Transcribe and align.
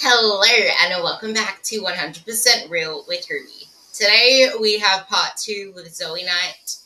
Hello, 0.00 0.40
and 0.84 1.02
welcome 1.02 1.34
back 1.34 1.60
to 1.64 1.82
100% 1.82 2.70
Real 2.70 3.04
with 3.08 3.28
Ruby. 3.28 3.66
Today 3.92 4.48
we 4.60 4.78
have 4.78 5.08
part 5.08 5.32
two 5.36 5.72
with 5.74 5.92
Zoe 5.92 6.24
Knight, 6.24 6.76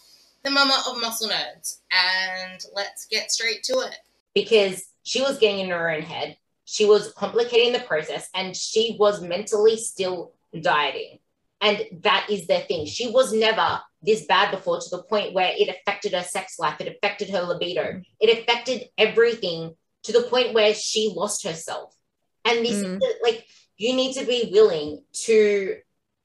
the 0.43 0.51
mama 0.51 0.83
of 0.89 0.99
muscle 0.99 1.29
nerds, 1.29 1.81
and 1.91 2.65
let's 2.75 3.05
get 3.07 3.31
straight 3.31 3.63
to 3.65 3.81
it. 3.81 3.97
because 4.35 4.85
she 5.03 5.21
was 5.21 5.39
getting 5.39 5.61
in 5.61 5.69
her 5.69 5.91
own 5.91 6.01
head. 6.01 6.39
She 6.65 6.87
was 6.87 7.13
complicating 7.13 7.75
the 7.75 7.81
process 7.81 8.31
and 8.35 8.57
she 8.57 8.97
was 8.99 9.21
mentally 9.21 9.77
still 9.77 10.33
dieting. 10.59 11.19
And 11.61 11.85
that 12.01 12.29
is 12.31 12.47
their 12.47 12.63
thing. 12.63 12.87
She 12.87 13.11
was 13.11 13.35
never 13.35 13.81
this 14.01 14.25
bad 14.25 14.53
before 14.53 14.81
to 14.81 14.89
the 14.91 15.03
point 15.03 15.35
where 15.35 15.53
it 15.55 15.69
affected 15.69 16.15
her 16.15 16.23
sex 16.23 16.59
life, 16.59 16.81
it 16.81 16.89
affected 16.89 17.29
her 17.29 17.43
libido, 17.43 18.01
it 18.21 18.39
affected 18.39 18.89
everything 18.97 19.75
to 20.05 20.13
the 20.13 20.23
point 20.23 20.55
where 20.55 20.73
she 20.73 21.13
lost 21.15 21.45
herself. 21.45 21.95
And 22.45 22.65
this 22.65 22.83
Mm. 22.83 22.97
is 22.97 23.15
like, 23.23 23.47
you 23.77 23.95
need 23.95 24.15
to 24.15 24.25
be 24.25 24.51
willing 24.53 25.05
to 25.25 25.79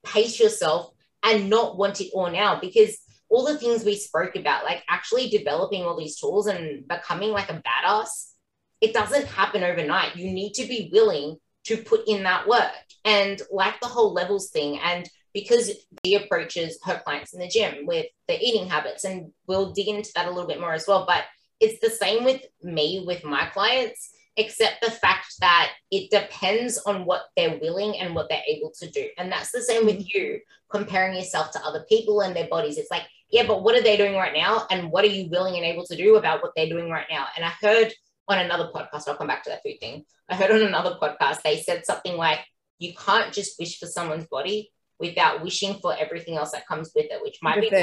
pace 0.04 0.40
yourself 0.40 0.92
and 1.24 1.50
not 1.50 1.78
want 1.78 2.02
it 2.02 2.12
all 2.14 2.30
now 2.30 2.60
because 2.60 2.98
all 3.30 3.46
the 3.46 3.58
things 3.58 3.84
we 3.84 3.96
spoke 3.96 4.36
about, 4.36 4.64
like 4.64 4.84
actually 4.88 5.30
developing 5.30 5.84
all 5.84 5.98
these 5.98 6.20
tools 6.20 6.48
and 6.48 6.88
becoming 6.88 7.32
like 7.32 7.50
a 7.50 7.62
badass, 7.62 8.32
it 8.80 8.94
doesn't 8.94 9.28
happen 9.28 9.64
overnight. 9.64 10.16
You 10.16 10.32
need 10.32 10.54
to 10.54 10.66
be 10.68 10.90
willing 10.94 11.38
to 11.66 11.78
put 11.78 12.08
in 12.08 12.24
that 12.24 12.48
work. 12.48 12.72
And 13.04 13.42
like 13.52 13.80
the 13.82 13.88
whole 13.88 14.14
levels 14.14 14.50
thing, 14.50 14.80
and 14.80 15.10
because 15.34 15.72
he 16.04 16.16
approaches 16.16 16.80
her 16.84 17.02
clients 17.04 17.34
in 17.34 17.40
the 17.40 17.48
gym 17.48 17.86
with 17.86 18.06
the 18.28 18.40
eating 18.40 18.68
habits, 18.68 19.04
and 19.04 19.32
we'll 19.48 19.74
dig 19.74 19.88
into 19.88 20.12
that 20.16 20.28
a 20.28 20.32
little 20.32 20.48
bit 20.48 20.60
more 20.60 20.74
as 20.74 20.86
well. 20.88 21.06
But 21.06 21.26
it's 21.60 21.80
the 21.80 21.90
same 21.90 22.24
with 22.24 22.42
me 22.64 23.04
with 23.06 23.24
my 23.24 23.48
clients, 23.48 24.12
except 24.38 24.82
the 24.82 24.92
fact 24.92 25.34
that 25.42 25.72
it 25.92 26.12
depends 26.12 26.78
on 26.78 27.06
what 27.06 27.24
they're 27.36 27.58
willing 27.60 28.00
and 28.00 28.14
what 28.14 28.30
they're 28.30 28.44
able 28.48 28.72
to 28.80 28.90
do. 28.90 29.08
And 29.18 29.32
that's 29.32 29.52
the 29.52 29.62
same 29.62 29.86
with 29.86 29.96
mm-hmm. 29.96 30.18
you 30.18 30.40
comparing 30.70 31.16
yourself 31.16 31.52
to 31.52 31.66
other 31.66 31.86
people 31.90 32.22
and 32.22 32.36
their 32.36 32.48
bodies. 32.48 32.78
It's 32.78 32.92
like, 32.92 33.04
yeah, 33.30 33.46
but 33.46 33.64
what 33.64 33.76
are 33.76 33.82
they 33.82 33.98
doing 33.98 34.16
right 34.16 34.34
now? 34.34 34.68
And 34.70 34.92
what 34.92 35.04
are 35.04 35.10
you 35.10 35.30
willing 35.30 35.56
and 35.56 35.66
able 35.66 35.86
to 35.86 35.98
do 35.98 36.16
about 36.16 36.42
what 36.42 36.52
they're 36.56 36.70
doing 36.70 36.90
right 36.90 37.08
now? 37.10 37.26
And 37.36 37.44
I 37.44 37.50
heard 37.50 37.92
on 38.28 38.40
another 38.40 38.70
podcast, 38.74 39.08
I'll 39.08 39.16
come 39.16 39.28
back 39.28 39.44
to 39.44 39.50
that 39.50 39.64
food 39.64 39.80
thing. 39.80 40.06
I 40.30 40.36
heard 40.36 40.52
on 40.52 40.62
another 40.62 40.98
podcast, 41.02 41.42
they 41.42 41.62
said 41.62 41.86
something 41.86 42.16
like, 42.16 42.40
you 42.80 42.94
can't 42.94 43.34
just 43.34 43.60
wish 43.60 43.80
for 43.80 43.88
someone's 43.88 44.28
body 44.28 44.72
without 45.00 45.44
wishing 45.44 45.76
for 45.82 45.96
everything 45.98 46.38
else 46.38 46.52
that 46.52 46.68
comes 46.68 46.92
with 46.96 47.06
it, 47.10 47.22
which 47.22 47.40
might 47.42 47.60
With 47.60 47.72
be. 47.72 47.78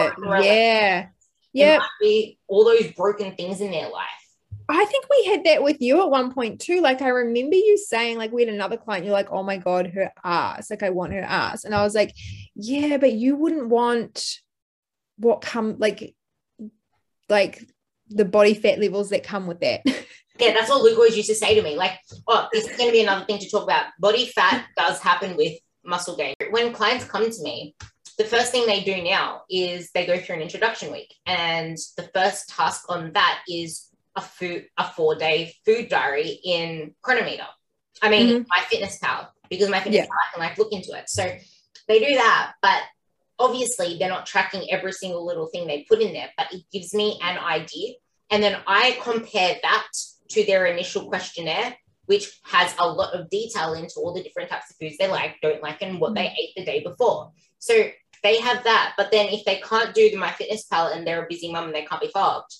Yeah. 0.45 1.07
Yeah. 1.53 1.79
might 1.79 1.89
be 2.01 2.39
all 2.49 2.65
those 2.65 2.93
broken 2.93 3.35
things 3.37 3.61
in 3.61 3.71
their 3.71 3.89
life. 3.89 4.24
I 4.69 4.85
think 4.87 5.07
we 5.11 5.25
had 5.27 5.45
that 5.45 5.63
with 5.63 5.81
you 5.81 6.03
at 6.03 6.11
one 6.11 6.33
point 6.33 6.61
too. 6.61 6.81
Like 6.81 7.03
I 7.03 7.09
remember 7.09 7.57
you 7.57 7.77
saying, 7.77 8.19
like, 8.19 8.33
we 8.33 8.45
had 8.45 8.55
another 8.55 8.77
client, 8.77 9.05
you're 9.05 9.13
like, 9.13 9.31
oh 9.31 9.43
my 9.43 9.59
God, 9.59 9.89
her 9.89 10.13
ass. 10.23 10.71
Like, 10.71 10.83
I 10.83 10.91
want 10.91 11.13
her 11.13 11.21
ass. 11.21 11.65
And 11.65 11.75
I 11.75 11.83
was 11.83 11.95
like, 11.95 12.15
yeah, 12.55 12.97
but 12.97 13.13
you 13.13 13.37
wouldn't 13.37 13.69
want 13.69 14.41
what 15.17 15.43
come 15.43 15.77
like 15.79 16.15
like 17.29 17.63
the 18.09 18.25
body 18.25 18.55
fat 18.55 18.81
levels 18.81 19.11
that 19.11 19.25
come 19.25 19.47
with 19.47 19.61
that. 19.61 19.83
Yeah, 20.39 20.53
that's 20.53 20.69
what 20.69 20.83
Luke 20.83 20.97
always 20.97 21.17
used 21.17 21.29
to 21.29 21.35
say 21.35 21.55
to 21.55 21.63
me. 21.63 21.77
Like, 21.77 21.93
oh, 22.27 22.49
this 22.53 22.67
is 22.67 22.77
going 22.77 22.89
to 22.89 22.93
be 22.93 23.03
another 23.03 23.25
thing 23.25 23.39
to 23.39 23.49
talk 23.49 23.63
about. 23.63 23.87
Body 24.01 24.27
fat 24.27 24.67
does 24.77 25.01
happen 25.01 25.37
with 25.37 25.53
muscle 25.85 26.17
gain. 26.17 26.35
When 26.51 26.73
clients 26.73 27.05
come 27.05 27.31
to 27.31 27.43
me, 27.43 27.77
the 28.19 28.25
first 28.25 28.51
thing 28.51 28.67
they 28.67 28.83
do 28.83 29.01
now 29.03 29.43
is 29.49 29.91
they 29.93 30.07
go 30.07 30.19
through 30.19 30.37
an 30.37 30.43
introduction 30.43 30.93
week. 30.93 31.15
And 31.25 31.77
the 31.97 32.11
first 32.13 32.49
task 32.49 32.85
on 32.89 33.13
that 33.13 33.43
is 33.49 33.89
a 34.17 34.23
food, 34.23 34.67
a 34.77 34.85
four 34.85 35.17
day 35.17 35.55
food 35.65 35.89
diary 35.89 36.39
in 36.45 36.95
Cronometer. 37.03 37.47
I 38.03 38.11
mean, 38.11 38.29
mm-hmm. 38.29 38.43
my 38.49 38.65
fitness 38.69 38.99
pal, 38.99 39.33
because 39.49 39.69
my 39.69 39.81
fitness 39.81 40.03
Yeah. 40.03 40.07
pal, 40.07 40.19
I 40.19 40.35
can 40.35 40.43
like 40.43 40.59
look 40.59 40.73
into 40.73 40.93
it. 40.93 41.09
So 41.09 41.25
they 41.89 41.99
do 41.99 42.15
that, 42.15 42.55
but 42.63 42.83
obviously 43.39 43.99
they're 43.99 44.09
not 44.09 44.27
tracking 44.27 44.71
every 44.71 44.93
single 44.93 45.25
little 45.25 45.47
thing 45.47 45.67
they 45.67 45.87
put 45.89 46.01
in 46.01 46.13
there, 46.13 46.31
but 46.37 46.53
it 46.53 46.65
gives 46.73 46.95
me 46.95 47.19
an 47.23 47.39
idea. 47.39 47.95
And 48.31 48.43
then 48.43 48.61
I 48.67 48.99
compare 49.03 49.57
that 49.63 49.87
to 50.31 50.45
their 50.45 50.67
initial 50.67 51.09
questionnaire, 51.09 51.77
which 52.07 52.41
has 52.45 52.75
a 52.79 52.89
lot 52.89 53.15
of 53.15 53.31
detail 53.31 53.75
into 53.75 53.95
all 53.97 54.15
the 54.15 54.23
different 54.23 54.51
types 54.51 54.71
of 54.71 54.77
foods 54.77 54.97
they 54.99 55.09
like, 55.09 55.37
don't 55.43 55.63
like, 55.63 55.83
and 55.83 56.01
what 56.01 56.15
they 56.15 56.25
mm-hmm. 56.25 56.41
ate 56.41 56.53
the 56.57 56.65
day 56.65 56.83
before. 56.83 57.33
So 57.59 57.91
they 58.23 58.41
have 58.41 58.65
that. 58.65 58.95
But 58.97 59.11
then 59.11 59.29
if 59.29 59.45
they 59.45 59.57
can't 59.57 59.95
do 59.95 60.11
the 60.11 60.17
My 60.17 60.33
Fitness 60.33 60.65
Pal 60.65 60.89
and 60.89 61.07
they're 61.07 61.25
a 61.25 61.29
busy 61.29 61.53
mum 61.53 61.67
and 61.67 61.75
they 61.75 61.85
can't 61.85 62.01
be 62.01 62.09
fogged, 62.09 62.53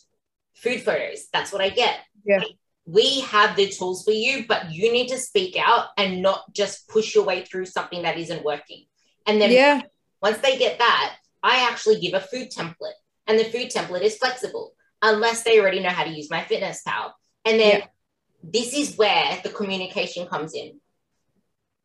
food 0.55 0.83
photos, 0.83 1.27
that's 1.33 1.53
what 1.53 1.61
I 1.61 1.69
get. 1.69 1.99
Yeah. 2.25 2.43
We 2.87 3.21
have 3.21 3.57
the 3.57 3.69
tools 3.69 4.05
for 4.05 4.11
you, 4.11 4.45
but 4.47 4.73
you 4.73 4.93
need 4.93 5.09
to 5.09 5.19
speak 5.19 5.57
out 5.59 5.89
and 5.97 6.23
not 6.23 6.53
just 6.53 6.89
push 6.89 7.15
your 7.15 7.25
way 7.25 7.45
through 7.45 7.67
something 7.67 8.03
that 8.03 8.19
isn't 8.19 8.45
working. 8.45 8.85
And 9.27 9.41
then 9.41 9.53
yeah. 9.53 9.83
once 10.23 10.39
they 10.39 10.59
get 10.59 10.79
that, 10.79 11.17
I 11.43 11.69
actually 11.71 12.01
give 12.01 12.15
a 12.15 12.21
food 12.21 12.51
template. 12.51 12.99
And 13.27 13.39
the 13.39 13.45
food 13.45 13.71
template 13.71 14.03
is 14.03 14.19
flexible 14.19 14.75
unless 15.01 15.43
they 15.43 15.59
already 15.61 15.81
know 15.81 15.91
how 15.91 16.05
to 16.05 16.11
use 16.11 16.31
my 16.31 16.45
fitness 16.45 16.83
pal. 16.87 17.17
And 17.45 17.59
then 17.59 17.81
Yeah. 17.81 17.87
this 18.43 18.75
is 18.75 18.97
where 18.97 19.41
the 19.43 19.51
communication 19.51 20.27
comes 20.27 20.55
in. 20.55 20.81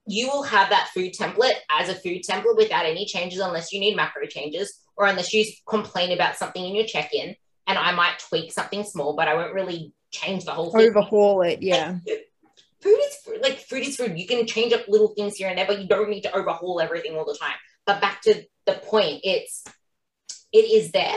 You 0.06 0.28
will 0.28 0.44
have 0.44 0.69
that 0.69 0.90
food 0.94 1.13
template 1.13 1.59
as 1.69 1.88
a 1.88 1.96
food 1.96 2.24
template 2.24 2.57
without 2.57 2.86
any 2.86 3.06
changes 3.06 3.40
unless 3.40 3.72
you 3.72 3.80
need 3.80 3.96
macro 3.96 4.25
changes 4.25 4.80
or 4.97 5.06
unless 5.06 5.34
you 5.34 5.46
complain 5.68 6.12
about 6.12 6.36
something 6.36 6.66
in 6.66 6.75
your 6.75 6.86
check-in 6.86 7.36
and 7.69 7.78
I 7.78 7.94
might 7.94 8.18
tweak 8.18 8.52
something 8.52 8.84
small, 8.84 9.16
but 9.16 9.28
I 9.28 9.35
won't 9.35 9.53
really 9.53 9.94
change 10.09 10.44
the 10.44 10.52
whole 10.52 10.72
thing 10.72 10.90
Overhaul 10.90 11.44
it. 11.44 11.62
Yeah. 11.62 12.00
food 12.81 12.97
is 13.00 13.16
food. 13.24 13.41
Like 13.44 13.59
food 13.59 13.84
is 13.84 13.96
food. 13.96 14.18
You 14.18 14.25
can 14.25 14.47
change 14.47 14.74
up 14.74 14.88
little 14.88 15.09
things 15.09 15.35
here 15.35 15.47
and 15.47 15.57
there, 15.57 15.68
but 15.68 15.80
you 15.80 15.88
don't 15.88 16.09
need 16.09 16.24
to 16.24 16.35
overhaul 16.35 16.81
everything 16.81 17.16
all 17.16 17.25
the 17.25 17.38
time. 17.40 17.56
But 17.85 18.02
back 18.02 18.24
to 18.24 18.44
the 18.66 18.74
point, 18.74 19.22
it's 19.24 19.63
it 20.52 20.66
is 20.66 20.91
there 20.91 21.16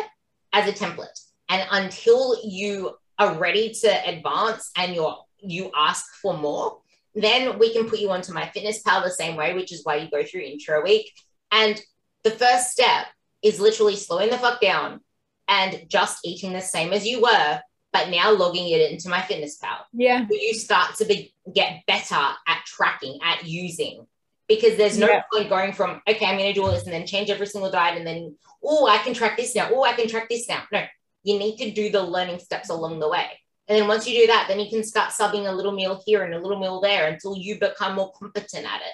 as 0.52 0.68
a 0.68 0.72
template, 0.72 1.18
and 1.48 1.66
until 1.70 2.36
you 2.44 2.96
are 3.18 3.38
ready 3.38 3.72
to 3.80 4.08
advance 4.08 4.70
and 4.76 4.94
you're 4.94 5.16
you 5.38 5.70
ask 5.74 6.04
for 6.20 6.36
more, 6.36 6.82
then 7.14 7.58
we 7.58 7.72
can 7.72 7.88
put 7.88 7.98
you 7.98 8.10
onto 8.10 8.34
my 8.34 8.50
fitness 8.50 8.82
pal 8.82 9.02
the 9.02 9.10
same 9.10 9.36
way, 9.36 9.54
which 9.54 9.72
is 9.72 9.84
why 9.84 9.96
you 9.96 10.10
go 10.10 10.22
through 10.22 10.42
intro 10.42 10.82
week. 10.82 11.10
And 11.50 11.80
the 12.24 12.30
first 12.30 12.70
step 12.70 13.06
is 13.42 13.58
literally 13.58 13.96
slowing 13.96 14.28
the 14.28 14.38
fuck 14.38 14.60
down 14.60 15.00
and 15.48 15.84
just 15.88 16.18
eating 16.24 16.52
the 16.52 16.60
same 16.60 16.92
as 16.92 17.06
you 17.06 17.20
were, 17.22 17.60
but 17.92 18.08
now 18.08 18.30
logging 18.32 18.68
it 18.68 18.90
into 18.90 19.08
my 19.08 19.20
fitness 19.22 19.56
pal 19.56 19.86
Yeah. 19.92 20.26
you 20.30 20.54
start 20.54 20.96
to 20.96 21.04
be, 21.04 21.34
get 21.54 21.84
better 21.86 22.14
at 22.14 22.64
tracking, 22.66 23.18
at 23.22 23.44
using. 23.44 24.06
Because 24.48 24.76
there's 24.76 24.98
no 24.98 25.08
Yeah. 25.08 25.22
point 25.32 25.48
going 25.48 25.72
from, 25.72 26.02
okay, 26.08 26.26
I'm 26.26 26.36
going 26.36 26.52
to 26.52 26.58
do 26.58 26.64
all 26.64 26.72
this 26.72 26.84
and 26.84 26.92
then 26.92 27.06
change 27.06 27.30
every 27.30 27.46
single 27.46 27.70
diet 27.70 27.96
and 27.96 28.06
then, 28.06 28.36
oh, 28.62 28.86
I 28.86 28.98
can 28.98 29.14
track 29.14 29.36
this 29.36 29.54
now. 29.54 29.70
Oh, 29.72 29.84
I 29.84 29.92
can 29.94 30.08
track 30.08 30.28
this 30.28 30.48
now. 30.48 30.64
No, 30.72 30.84
you 31.22 31.38
need 31.38 31.56
to 31.58 31.70
do 31.70 31.90
the 31.90 32.02
learning 32.02 32.38
steps 32.38 32.68
along 32.68 32.98
the 33.00 33.08
way. 33.08 33.26
And 33.68 33.78
then 33.78 33.88
once 33.88 34.06
you 34.08 34.20
do 34.20 34.26
that, 34.26 34.46
then 34.48 34.58
you 34.58 34.68
can 34.68 34.82
start 34.84 35.10
subbing 35.12 35.48
a 35.48 35.52
little 35.52 35.72
meal 35.72 36.02
here 36.04 36.24
and 36.24 36.34
a 36.34 36.38
little 36.40 36.58
meal 36.58 36.80
there 36.80 37.08
until 37.08 37.36
you 37.36 37.58
become 37.58 37.94
more 37.94 38.12
competent 38.12 38.66
at 38.66 38.80
it. 38.80 38.92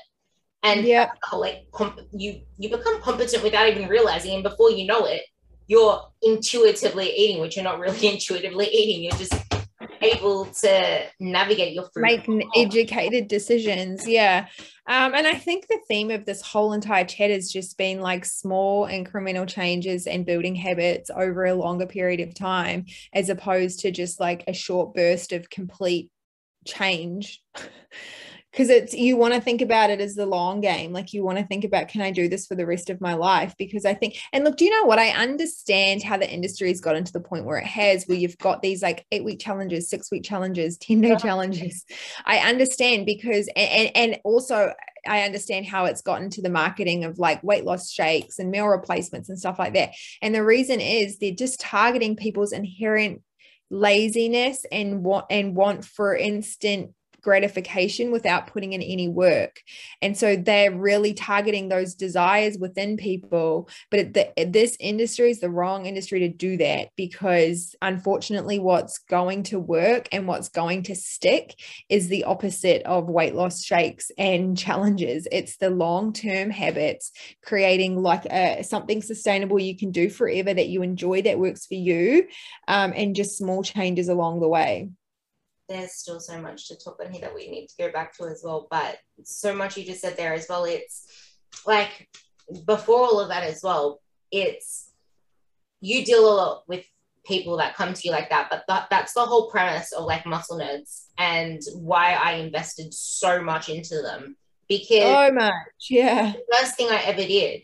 And 0.63 0.85
Yeah. 0.85 1.11
like 1.33 1.71
comp- 1.73 2.01
you 2.13 2.43
you 2.59 2.69
become 2.69 3.01
competent 3.01 3.43
without 3.43 3.69
even 3.69 3.89
realizing, 3.89 4.35
and 4.35 4.43
before 4.43 4.71
you 4.71 4.87
know 4.87 5.05
it, 5.07 5.23
you're 5.69 6.03
intuitively 6.23 7.11
eating, 7.17 7.41
which 7.41 7.57
you're 7.57 7.65
not 7.65 7.79
really 7.79 8.09
intuitively 8.13 8.67
eating. 8.67 9.05
You're 9.05 9.13
just 9.13 9.35
able 10.01 10.47
to 10.47 11.05
navigate 11.21 11.73
your 11.73 11.85
food. 11.85 12.03
make 12.03 12.29
educated 12.57 13.29
decisions 13.29 14.07
yeah 14.09 14.47
um, 14.89 15.15
and 15.15 15.27
i 15.27 15.35
think 15.35 15.67
the 15.67 15.79
theme 15.87 16.11
of 16.11 16.25
this 16.25 16.43
whole 16.43 16.73
entire 16.73 17.05
chat 17.05 17.31
has 17.31 17.51
just 17.51 17.77
been 17.79 18.01
like 18.01 18.25
small 18.25 18.87
incremental 18.87 19.47
changes 19.47 20.07
and 20.07 20.27
building 20.27 20.55
habits 20.55 21.11
over 21.15 21.45
a 21.45 21.55
longer 21.55 21.87
period 21.87 22.21
of 22.21 22.35
time 22.35 22.87
as 23.13 23.29
opposed 23.29 23.81
to 23.81 23.91
just 23.91 24.19
like 24.19 24.45
a 24.49 24.53
short 24.53 24.95
burst 24.95 25.33
of 25.33 25.51
complete 25.51 26.11
change 26.67 27.43
because 28.53 28.71
it's 28.71 28.95
you 28.95 29.17
want 29.17 29.35
to 29.35 29.41
think 29.41 29.61
about 29.61 29.91
it 29.91 30.01
as 30.01 30.15
the 30.15 30.27
long 30.27 30.61
game 30.61 30.93
like 30.93 31.13
you 31.13 31.23
want 31.23 31.39
to 31.39 31.45
think 31.47 31.65
about 31.65 31.89
can 31.89 32.01
i 32.01 32.11
do 32.11 32.29
this 32.29 32.47
for 32.47 32.55
the 32.55 32.67
rest 32.67 32.91
of 32.91 33.01
my 33.01 33.15
life 33.15 33.55
because 33.59 33.85
i 33.85 33.95
think 33.95 34.17
and 34.33 34.45
look 34.45 34.57
do 34.57 34.65
you 34.65 34.71
know 34.71 34.85
what 34.87 34.99
i 34.99 35.11
understand 35.11 36.03
how 36.03 36.17
the 36.17 36.31
industry 36.31 36.69
has 36.69 36.81
gotten 36.81 37.05
to 37.05 37.13
the 37.13 37.21
point 37.21 37.45
where 37.45 37.59
it 37.59 37.67
has 37.67 38.05
where 38.07 38.19
you've 38.19 38.39
got 38.39 38.63
these 38.63 38.83
like 38.83 39.07
eight 39.13 39.25
week 39.25 39.39
challenges 39.39 39.89
six 39.89 40.11
week 40.11 40.25
challenges 40.25 40.79
10 40.79 41.01
day 41.01 41.09
Yeah. 41.09 41.17
challenges 41.17 41.85
i 42.25 42.39
understand 42.39 43.07
because 43.07 43.49
and, 43.57 43.71
and 43.71 43.97
and 43.97 44.21
also 44.25 44.73
I 45.07 45.23
understand 45.23 45.65
how 45.65 45.87
it's 45.87 46.03
gotten 46.03 46.29
to 46.31 46.43
the 46.43 46.51
marketing 46.51 47.05
of 47.05 47.19
like 47.19 47.43
weight 47.43 47.65
loss 47.65 47.91
shakes 47.91 48.39
and 48.39 48.51
meal 48.51 48.67
replacements 48.67 49.29
and 49.29 49.39
stuff 49.39 49.59
like 49.59 49.75
that. 49.75 49.91
And 50.21 50.35
the 50.35 50.45
reason 50.45 50.81
is 50.81 51.19
they're 51.19 51.33
just 51.33 51.61
targeting 51.61 52.17
people's 52.17 52.53
inherent 52.53 53.23
laziness 53.71 54.65
and 54.71 55.05
want 55.05 55.27
and 55.31 55.55
want 55.55 55.85
for 55.85 56.17
instant 56.17 56.91
gratification 57.23 58.11
without 58.11 58.47
putting 58.47 58.73
in 58.73 58.83
any 58.83 59.09
work. 59.09 59.61
And 60.03 60.17
so 60.17 60.37
they're 60.37 60.73
really 60.73 61.15
targeting 61.15 61.69
those 61.69 61.95
desires 61.95 62.59
within 62.59 62.97
people. 62.97 63.69
But 63.91 64.15
the, 64.15 64.33
this 64.47 64.77
industry 64.81 65.31
is 65.31 65.41
the 65.41 65.51
wrong 65.51 65.87
industry 65.87 66.21
to 66.21 66.29
do 66.29 66.57
that 66.59 66.91
because 66.97 67.75
unfortunately, 67.83 68.59
what's 68.59 68.99
going 68.99 69.45
to 69.45 69.59
work 69.59 70.09
and 70.13 70.27
what's 70.27 70.49
going 70.49 70.85
to 70.85 70.95
stick 70.95 71.55
is 71.89 72.09
the 72.09 72.25
opposite 72.25 72.83
of 72.85 73.09
weight 73.09 73.35
loss 73.35 73.63
shakes 73.63 74.11
and 74.17 74.57
challenges. 74.69 75.27
It's 75.31 75.57
the 75.57 75.71
long 75.71 76.13
term 76.13 76.51
habits, 76.51 77.13
creating 77.45 78.03
like 78.03 78.25
a, 78.27 78.63
something 78.63 79.03
sustainable 79.03 79.59
you 79.59 79.77
can 79.77 79.91
do 79.91 80.11
forever 80.11 80.53
that 80.53 80.69
you 80.69 80.83
enjoy 80.83 81.23
that 81.23 81.39
works 81.39 81.67
for 81.67 81.75
you, 81.75 82.29
um, 82.69 82.93
and 82.95 83.17
just 83.17 83.37
small 83.37 83.63
changes 83.63 84.09
along 84.09 84.41
the 84.41 84.49
way 84.49 84.89
there's 85.69 85.93
still 85.93 86.21
so 86.21 86.41
much 86.41 86.69
to 86.69 86.77
talk 86.77 86.99
on 87.05 87.13
here 87.13 87.21
that 87.21 87.35
we 87.35 87.51
need 87.51 87.69
to 87.69 87.77
go 87.79 87.93
back 87.93 88.17
to 88.17 88.25
as 88.25 88.43
well. 88.45 88.67
But 88.71 88.99
so 89.25 89.55
much 89.55 89.77
you 89.77 89.85
just 89.85 90.01
said 90.01 90.17
there 90.17 90.33
as 90.33 90.47
well. 90.49 90.65
It's 90.65 91.07
like 91.67 92.09
before 92.67 93.01
all 93.01 93.21
of 93.21 93.29
that 93.29 93.45
as 93.45 93.63
well, 93.63 94.01
it's 94.33 94.91
you 95.81 96.05
deal 96.05 96.29
a 96.29 96.35
lot 96.35 96.63
with 96.67 96.85
people 97.25 97.59
that 97.59 97.77
come 97.77 97.93
to 97.93 98.01
you 98.05 98.11
like 98.11 98.31
that. 98.31 98.49
But 98.51 98.65
that, 98.69 98.89
that's 98.91 99.13
the 99.13 99.21
whole 99.21 99.51
premise 99.51 99.93
of 99.93 100.05
like 100.05 100.27
muscle 100.27 100.59
nerds 100.59 101.07
and 101.19 101.61
why 101.75 102.15
I 102.15 102.33
invested 102.35 102.93
so 102.95 103.43
much 103.43 103.69
into 103.69 104.01
them. 104.03 104.37
Because 104.69 105.29
so 105.29 105.35
much, 105.35 105.55
yeah. 105.89 106.33
The 106.33 106.57
first 106.59 106.77
thing 106.77 106.89
I 106.91 107.03
ever 107.05 107.23
did, 107.23 107.63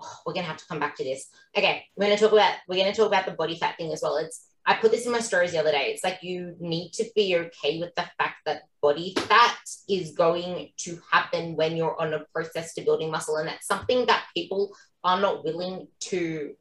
oh, 0.00 0.16
we're 0.24 0.32
gonna 0.32 0.46
have 0.46 0.56
to 0.56 0.66
come 0.66 0.80
back 0.80 0.96
to 0.96 1.04
this. 1.04 1.28
Okay, 1.56 1.84
we're 1.96 2.06
gonna 2.06 2.18
talk 2.18 2.32
about 2.32 2.54
we're 2.68 2.82
gonna 2.82 2.94
talk 2.94 3.06
about 3.06 3.26
the 3.26 3.32
body 3.32 3.56
fat 3.56 3.76
thing 3.76 3.92
as 3.92 4.00
well. 4.02 4.16
It's 4.16 4.49
I 4.66 4.74
put 4.74 4.90
this 4.90 5.06
in 5.06 5.12
my 5.12 5.20
stories 5.20 5.52
the 5.52 5.58
other 5.58 5.72
day. 5.72 5.90
It's 5.92 6.04
like 6.04 6.22
you 6.22 6.54
need 6.60 6.92
to 6.92 7.04
be 7.14 7.36
okay 7.36 7.80
with 7.80 7.94
the 7.94 8.04
fact 8.18 8.36
that 8.46 8.62
body 8.82 9.14
fat 9.16 9.58
is 9.88 10.12
going 10.12 10.70
to 10.78 10.98
happen 11.10 11.56
when 11.56 11.76
you're 11.76 12.00
on 12.00 12.14
a 12.14 12.24
process 12.34 12.74
to 12.74 12.82
building 12.82 13.10
muscle. 13.10 13.36
And 13.36 13.48
that's 13.48 13.66
something 13.66 14.06
that 14.06 14.24
people 14.34 14.74
are 15.02 15.20
not 15.20 15.44
willing 15.44 15.88
to 16.00 16.54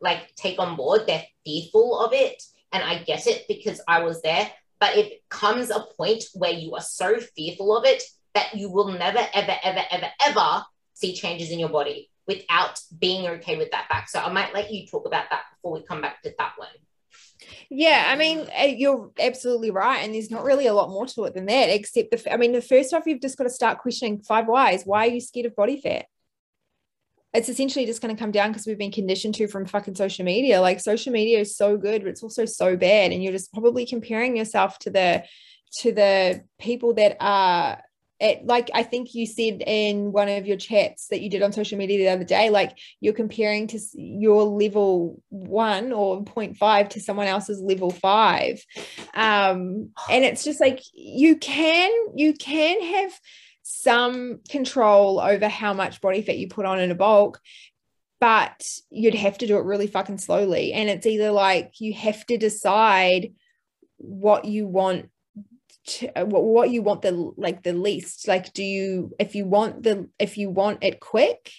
like 0.00 0.34
take 0.34 0.58
on 0.58 0.76
board. 0.76 1.02
They're 1.06 1.24
fearful 1.44 2.00
of 2.00 2.12
it. 2.12 2.42
And 2.72 2.82
I 2.82 3.02
get 3.04 3.26
it 3.26 3.44
because 3.48 3.80
I 3.86 4.02
was 4.02 4.22
there. 4.22 4.50
But 4.80 4.96
it 4.96 5.22
comes 5.30 5.70
a 5.70 5.86
point 5.96 6.24
where 6.34 6.52
you 6.52 6.74
are 6.74 6.82
so 6.82 7.18
fearful 7.36 7.76
of 7.76 7.84
it 7.84 8.02
that 8.34 8.54
you 8.54 8.70
will 8.70 8.88
never, 8.88 9.26
ever, 9.32 9.56
ever, 9.62 9.82
ever, 9.90 10.08
ever 10.26 10.64
see 10.92 11.14
changes 11.14 11.50
in 11.50 11.58
your 11.58 11.70
body 11.70 12.10
without 12.26 12.80
being 12.98 13.26
okay 13.26 13.56
with 13.56 13.70
that 13.70 13.88
fact. 13.88 14.10
So 14.10 14.18
I 14.18 14.30
might 14.30 14.52
let 14.52 14.72
you 14.72 14.86
talk 14.86 15.06
about 15.06 15.30
that 15.30 15.44
before 15.54 15.72
we 15.72 15.86
come 15.86 16.02
back 16.02 16.22
to 16.22 16.34
that 16.38 16.52
one. 16.56 16.68
Yeah, 17.70 18.04
I 18.08 18.16
mean, 18.16 18.46
eh, 18.52 18.74
you're 18.76 19.10
absolutely 19.18 19.70
right. 19.70 19.98
And 19.98 20.14
there's 20.14 20.30
not 20.30 20.44
really 20.44 20.66
a 20.66 20.74
lot 20.74 20.90
more 20.90 21.06
to 21.06 21.24
it 21.24 21.34
than 21.34 21.46
that, 21.46 21.68
except 21.68 22.10
the, 22.10 22.32
I 22.32 22.36
mean, 22.36 22.52
the 22.52 22.62
first 22.62 22.94
off, 22.94 23.04
you've 23.06 23.20
just 23.20 23.38
got 23.38 23.44
to 23.44 23.50
start 23.50 23.78
questioning 23.78 24.20
five 24.20 24.46
whys. 24.46 24.84
Why 24.84 25.06
are 25.06 25.10
you 25.10 25.20
scared 25.20 25.46
of 25.46 25.56
body 25.56 25.80
fat? 25.80 26.06
It's 27.34 27.48
essentially 27.48 27.84
just 27.84 28.00
going 28.00 28.14
to 28.14 28.18
come 28.18 28.30
down 28.30 28.50
because 28.50 28.66
we've 28.66 28.78
been 28.78 28.92
conditioned 28.92 29.34
to 29.34 29.48
from 29.48 29.66
fucking 29.66 29.94
social 29.94 30.24
media. 30.24 30.60
Like 30.60 30.80
social 30.80 31.12
media 31.12 31.40
is 31.40 31.56
so 31.56 31.76
good, 31.76 32.02
but 32.02 32.08
it's 32.08 32.22
also 32.22 32.46
so 32.46 32.76
bad. 32.76 33.12
And 33.12 33.22
you're 33.22 33.32
just 33.32 33.52
probably 33.52 33.84
comparing 33.84 34.36
yourself 34.36 34.78
to 34.80 34.90
the, 34.90 35.24
to 35.80 35.92
the 35.92 36.44
people 36.58 36.94
that 36.94 37.16
are 37.20 37.82
it 38.18 38.46
like 38.46 38.70
I 38.74 38.82
think 38.82 39.14
you 39.14 39.26
said 39.26 39.62
in 39.66 40.10
one 40.12 40.28
of 40.28 40.46
your 40.46 40.56
chats 40.56 41.08
that 41.08 41.20
you 41.20 41.28
did 41.28 41.42
on 41.42 41.52
social 41.52 41.76
media 41.76 41.98
the 41.98 42.08
other 42.08 42.24
day, 42.24 42.50
like 42.50 42.78
you're 43.00 43.12
comparing 43.12 43.66
to 43.68 43.80
your 43.94 44.44
level 44.44 45.22
one 45.28 45.92
or 45.92 46.24
0.5 46.24 46.88
to 46.90 47.00
someone 47.00 47.26
else's 47.26 47.60
level 47.60 47.90
five. 47.90 48.64
Um, 49.14 49.90
and 50.10 50.24
it's 50.24 50.44
just 50.44 50.60
like 50.60 50.80
you 50.94 51.36
can 51.36 51.90
you 52.14 52.32
can 52.32 52.82
have 52.82 53.12
some 53.62 54.40
control 54.48 55.20
over 55.20 55.48
how 55.48 55.74
much 55.74 56.00
body 56.00 56.22
fat 56.22 56.38
you 56.38 56.48
put 56.48 56.66
on 56.66 56.78
in 56.78 56.90
a 56.90 56.94
bulk, 56.94 57.40
but 58.20 58.66
you'd 58.90 59.14
have 59.14 59.36
to 59.38 59.46
do 59.46 59.58
it 59.58 59.64
really 59.64 59.88
fucking 59.88 60.18
slowly. 60.18 60.72
And 60.72 60.88
it's 60.88 61.06
either 61.06 61.32
like 61.32 61.80
you 61.80 61.92
have 61.92 62.24
to 62.26 62.38
decide 62.38 63.34
what 63.98 64.44
you 64.44 64.66
want 64.66 65.10
to, 65.86 66.20
uh, 66.20 66.24
what, 66.24 66.44
what 66.44 66.70
you 66.70 66.82
want 66.82 67.02
the 67.02 67.12
like 67.36 67.62
the 67.62 67.72
least 67.72 68.26
like 68.28 68.52
do 68.52 68.62
you 68.62 69.12
if 69.18 69.34
you 69.34 69.44
want 69.44 69.82
the 69.82 70.08
if 70.18 70.36
you 70.36 70.50
want 70.50 70.82
it 70.82 71.00
quick 71.00 71.52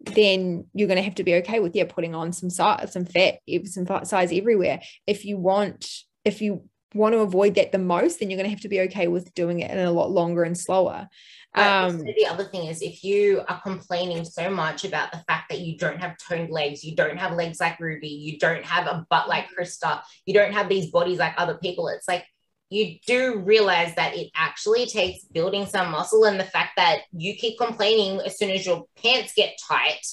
then 0.00 0.66
you're 0.74 0.88
going 0.88 0.98
to 0.98 1.02
have 1.02 1.14
to 1.14 1.24
be 1.24 1.36
okay 1.36 1.60
with 1.60 1.74
yeah 1.74 1.84
putting 1.88 2.14
on 2.14 2.32
some 2.32 2.50
size 2.50 2.92
some 2.92 3.04
fat 3.04 3.38
some 3.64 3.86
fat 3.86 4.06
size 4.06 4.32
everywhere 4.32 4.80
if 5.06 5.24
you 5.24 5.36
want 5.36 5.86
if 6.24 6.40
you 6.40 6.62
want 6.94 7.12
to 7.12 7.20
avoid 7.20 7.56
that 7.56 7.72
the 7.72 7.78
most 7.78 8.20
then 8.20 8.30
you're 8.30 8.36
going 8.36 8.46
to 8.46 8.54
have 8.54 8.60
to 8.60 8.68
be 8.68 8.80
okay 8.80 9.08
with 9.08 9.34
doing 9.34 9.60
it 9.60 9.70
in 9.70 9.78
a 9.78 9.90
lot 9.90 10.10
longer 10.10 10.44
and 10.44 10.56
slower 10.56 11.08
um, 11.56 11.98
the 12.02 12.26
other 12.28 12.44
thing 12.44 12.66
is 12.66 12.82
if 12.82 13.04
you 13.04 13.42
are 13.48 13.60
complaining 13.60 14.24
so 14.24 14.50
much 14.50 14.84
about 14.84 15.12
the 15.12 15.22
fact 15.28 15.50
that 15.50 15.60
you 15.60 15.78
don't 15.78 16.00
have 16.00 16.16
toned 16.18 16.50
legs, 16.50 16.82
you 16.82 16.96
don't 16.96 17.16
have 17.16 17.36
legs 17.36 17.60
like 17.60 17.78
Ruby, 17.78 18.08
you 18.08 18.38
don't 18.38 18.64
have 18.64 18.88
a 18.88 19.06
butt 19.08 19.28
like 19.28 19.48
Krista, 19.56 20.02
you 20.26 20.34
don't 20.34 20.52
have 20.52 20.68
these 20.68 20.90
bodies 20.90 21.18
like 21.18 21.34
other 21.36 21.56
people. 21.58 21.86
It's 21.86 22.08
like 22.08 22.24
you 22.70 22.98
do 23.06 23.38
realize 23.38 23.94
that 23.94 24.16
it 24.16 24.30
actually 24.34 24.86
takes 24.86 25.24
building 25.24 25.66
some 25.66 25.90
muscle 25.90 26.24
and 26.24 26.40
the 26.40 26.44
fact 26.44 26.72
that 26.76 27.00
you 27.12 27.34
keep 27.34 27.58
complaining 27.58 28.20
as 28.20 28.38
soon 28.38 28.50
as 28.50 28.66
your 28.66 28.86
pants 29.00 29.32
get 29.34 29.56
tight 29.68 30.04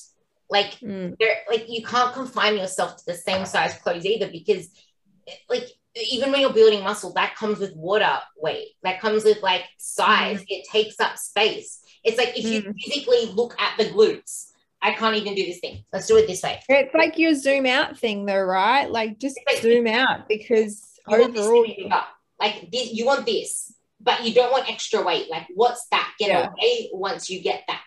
like 0.49 0.77
mm. 0.79 1.15
like 1.49 1.65
you 1.67 1.83
can't 1.83 2.13
confine 2.13 2.57
yourself 2.57 2.97
to 2.97 3.05
the 3.05 3.13
same 3.13 3.45
size 3.45 3.73
clothes 3.75 4.05
either 4.05 4.29
because 4.29 4.69
like 5.49 5.63
even 6.11 6.31
when 6.31 6.41
you're 6.41 6.53
building 6.53 6.83
muscle 6.83 7.13
that 7.13 7.35
comes 7.35 7.59
with 7.59 7.75
water 7.75 8.17
weight 8.37 8.69
that 8.83 8.99
comes 8.99 9.23
with 9.23 9.41
like 9.41 9.63
size 9.77 10.41
mm. 10.41 10.45
it 10.49 10.67
takes 10.69 10.99
up 10.99 11.17
space 11.17 11.81
it's 12.03 12.17
like 12.17 12.37
if 12.37 12.45
mm. 12.45 12.51
you 12.51 12.73
physically 12.83 13.33
look 13.33 13.55
at 13.59 13.77
the 13.77 13.85
glutes 13.85 14.47
I 14.83 14.93
can't 14.93 15.15
even 15.15 15.35
do 15.35 15.45
this 15.45 15.59
thing. 15.59 15.83
Let's 15.93 16.07
do 16.07 16.17
it 16.17 16.25
this 16.25 16.41
way. 16.41 16.59
It's 16.67 16.95
like 16.95 17.19
your 17.19 17.35
zoom 17.35 17.67
out 17.67 17.99
thing, 17.99 18.25
though, 18.25 18.41
right? 18.41 18.89
Like 18.89 19.19
just 19.19 19.39
like, 19.45 19.61
zoom 19.61 19.85
out 19.85 20.27
because 20.27 20.99
overall, 21.07 21.65
like 22.41 22.71
this, 22.71 22.91
you 22.91 23.05
want 23.05 23.25
this, 23.25 23.73
but 23.99 24.25
you 24.25 24.33
don't 24.33 24.51
want 24.51 24.69
extra 24.69 25.01
weight. 25.01 25.29
Like, 25.29 25.47
what's 25.53 25.87
that? 25.91 26.13
Get 26.19 26.29
yeah. 26.29 26.49
away 26.49 26.89
once 26.91 27.29
you 27.29 27.41
get 27.41 27.63
that. 27.67 27.83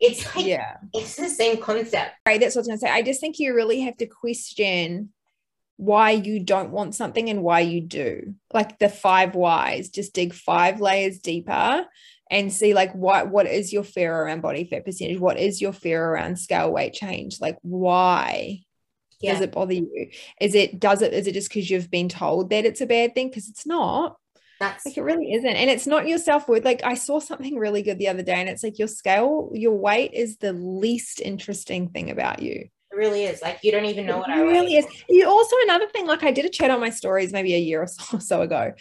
It's 0.00 0.34
like, 0.34 0.46
yeah, 0.46 0.76
it's 0.94 1.16
the 1.16 1.28
same 1.28 1.60
concept. 1.60 2.12
Right. 2.26 2.40
That's 2.40 2.54
what 2.54 2.60
I 2.60 2.62
was 2.62 2.66
going 2.68 2.78
to 2.78 2.86
say. 2.86 2.90
I 2.90 3.02
just 3.02 3.20
think 3.20 3.38
you 3.38 3.54
really 3.54 3.80
have 3.82 3.96
to 3.98 4.06
question 4.06 5.10
why 5.76 6.10
you 6.10 6.40
don't 6.40 6.70
want 6.70 6.94
something 6.94 7.28
and 7.30 7.42
why 7.42 7.60
you 7.60 7.80
do. 7.80 8.34
Like 8.52 8.78
the 8.78 8.88
five 8.88 9.34
whys, 9.34 9.90
just 9.90 10.14
dig 10.14 10.34
five 10.34 10.80
layers 10.80 11.18
deeper 11.18 11.86
and 12.30 12.52
see 12.52 12.74
like 12.74 12.92
what 12.94 13.30
what 13.30 13.46
is 13.46 13.72
your 13.72 13.84
fear 13.84 14.14
around 14.14 14.42
body 14.42 14.64
fat 14.64 14.84
percentage? 14.84 15.20
What 15.20 15.38
is 15.38 15.60
your 15.60 15.72
fear 15.72 16.04
around 16.04 16.38
scale 16.38 16.72
weight 16.72 16.94
change? 16.94 17.40
Like 17.40 17.58
why? 17.62 18.60
Yeah. 19.20 19.32
does 19.32 19.42
it 19.42 19.52
bother 19.52 19.74
you? 19.74 20.10
Is 20.40 20.54
it 20.54 20.78
does 20.78 21.02
it 21.02 21.12
is 21.12 21.26
it 21.26 21.32
just 21.32 21.48
because 21.48 21.70
you've 21.70 21.90
been 21.90 22.08
told 22.08 22.50
that 22.50 22.64
it's 22.64 22.80
a 22.80 22.86
bad 22.86 23.14
thing? 23.14 23.28
Because 23.28 23.48
it's 23.48 23.66
not. 23.66 24.16
That's 24.60 24.86
like 24.86 24.96
it 24.96 25.02
really 25.02 25.32
isn't. 25.34 25.56
And 25.56 25.70
it's 25.70 25.86
not 25.86 26.08
your 26.08 26.18
self-worth. 26.18 26.64
Like 26.64 26.82
i 26.84 26.94
saw 26.94 27.20
something 27.20 27.56
really 27.56 27.82
good 27.82 27.98
the 27.98 28.08
other 28.08 28.22
day 28.22 28.34
and 28.34 28.48
it's 28.48 28.64
like 28.64 28.78
your 28.78 28.88
scale 28.88 29.50
your 29.54 29.76
weight 29.76 30.12
is 30.14 30.38
the 30.38 30.52
least 30.52 31.20
interesting 31.20 31.90
thing 31.90 32.10
about 32.10 32.42
you. 32.42 32.68
It 32.90 32.96
really 32.96 33.24
is. 33.24 33.40
Like 33.42 33.60
you 33.62 33.70
don't 33.70 33.84
even 33.84 34.06
know 34.06 34.16
it 34.16 34.20
what 34.20 34.30
I 34.30 34.40
really 34.40 34.76
is. 34.76 34.86
You 35.08 35.28
also 35.28 35.56
another 35.64 35.88
thing 35.88 36.06
like 36.06 36.22
i 36.22 36.32
did 36.32 36.44
a 36.44 36.48
chat 36.48 36.70
on 36.70 36.80
my 36.80 36.90
stories 36.90 37.32
maybe 37.32 37.54
a 37.54 37.58
year 37.58 37.82
or 37.82 37.86
so, 37.86 38.04
or 38.16 38.20
so 38.20 38.42
ago 38.42 38.72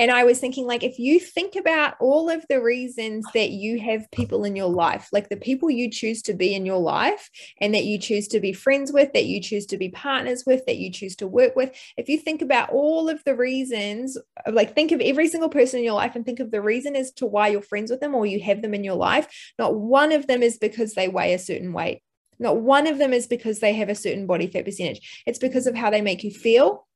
and 0.00 0.10
I 0.10 0.24
was 0.24 0.38
thinking, 0.38 0.66
like, 0.66 0.82
if 0.82 0.98
you 0.98 1.20
think 1.20 1.56
about 1.56 1.94
all 2.00 2.30
of 2.30 2.42
the 2.48 2.62
reasons 2.62 3.26
that 3.34 3.50
you 3.50 3.78
have 3.80 4.10
people 4.10 4.44
in 4.44 4.56
your 4.56 4.70
life, 4.70 5.10
like 5.12 5.28
the 5.28 5.36
people 5.36 5.70
you 5.70 5.90
choose 5.90 6.22
to 6.22 6.32
be 6.32 6.54
in 6.54 6.64
your 6.64 6.78
life 6.78 7.28
and 7.60 7.74
that 7.74 7.84
you 7.84 7.98
choose 7.98 8.26
to 8.28 8.40
be 8.40 8.54
friends 8.54 8.94
with, 8.94 9.12
that 9.12 9.26
you 9.26 9.42
choose 9.42 9.66
to 9.66 9.76
be 9.76 9.90
partners 9.90 10.44
with, 10.46 10.64
that 10.64 10.78
you 10.78 10.90
choose 10.90 11.16
to 11.16 11.26
work 11.26 11.54
with, 11.54 11.78
if 11.98 12.08
you 12.08 12.16
think 12.16 12.40
about 12.40 12.70
all 12.70 13.10
of 13.10 13.22
the 13.24 13.36
reasons, 13.36 14.16
like, 14.50 14.74
think 14.74 14.90
of 14.90 15.02
every 15.02 15.28
single 15.28 15.50
person 15.50 15.80
in 15.80 15.84
your 15.84 15.92
life 15.92 16.16
and 16.16 16.24
think 16.24 16.40
of 16.40 16.50
the 16.50 16.62
reason 16.62 16.96
as 16.96 17.12
to 17.12 17.26
why 17.26 17.48
you're 17.48 17.60
friends 17.60 17.90
with 17.90 18.00
them 18.00 18.14
or 18.14 18.24
you 18.24 18.40
have 18.40 18.62
them 18.62 18.72
in 18.72 18.82
your 18.82 18.94
life, 18.94 19.28
not 19.58 19.74
one 19.76 20.12
of 20.12 20.26
them 20.26 20.42
is 20.42 20.56
because 20.56 20.94
they 20.94 21.08
weigh 21.08 21.34
a 21.34 21.38
certain 21.38 21.74
weight. 21.74 22.00
Not 22.38 22.56
one 22.56 22.86
of 22.86 22.96
them 22.96 23.12
is 23.12 23.26
because 23.26 23.58
they 23.58 23.74
have 23.74 23.90
a 23.90 23.94
certain 23.94 24.26
body 24.26 24.46
fat 24.46 24.64
percentage. 24.64 25.22
It's 25.26 25.38
because 25.38 25.66
of 25.66 25.74
how 25.74 25.90
they 25.90 26.00
make 26.00 26.24
you 26.24 26.30
feel 26.30 26.86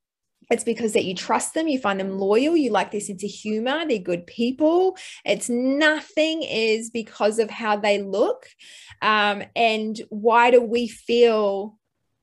it's 0.51 0.65
because 0.65 0.93
that 0.93 1.05
you 1.05 1.15
trust 1.15 1.55
them, 1.55 1.69
you 1.69 1.79
find 1.79 1.99
them 1.99 2.19
loyal, 2.19 2.57
you 2.57 2.71
like 2.71 2.91
their 2.91 3.01
sense 3.01 3.25
of 3.25 3.31
humor, 3.31 3.87
they're 3.87 3.99
good 3.99 4.27
people. 4.27 4.97
It's 5.25 5.49
nothing 5.49 6.43
is 6.43 6.91
because 6.91 7.39
of 7.39 7.51
how 7.51 7.77
they 7.77 8.03
look. 8.03 8.47
Um, 9.03 9.43
and 9.57 10.01
why 10.09 10.51
do 10.51 10.61
we 10.61 10.89
feel 10.89 11.79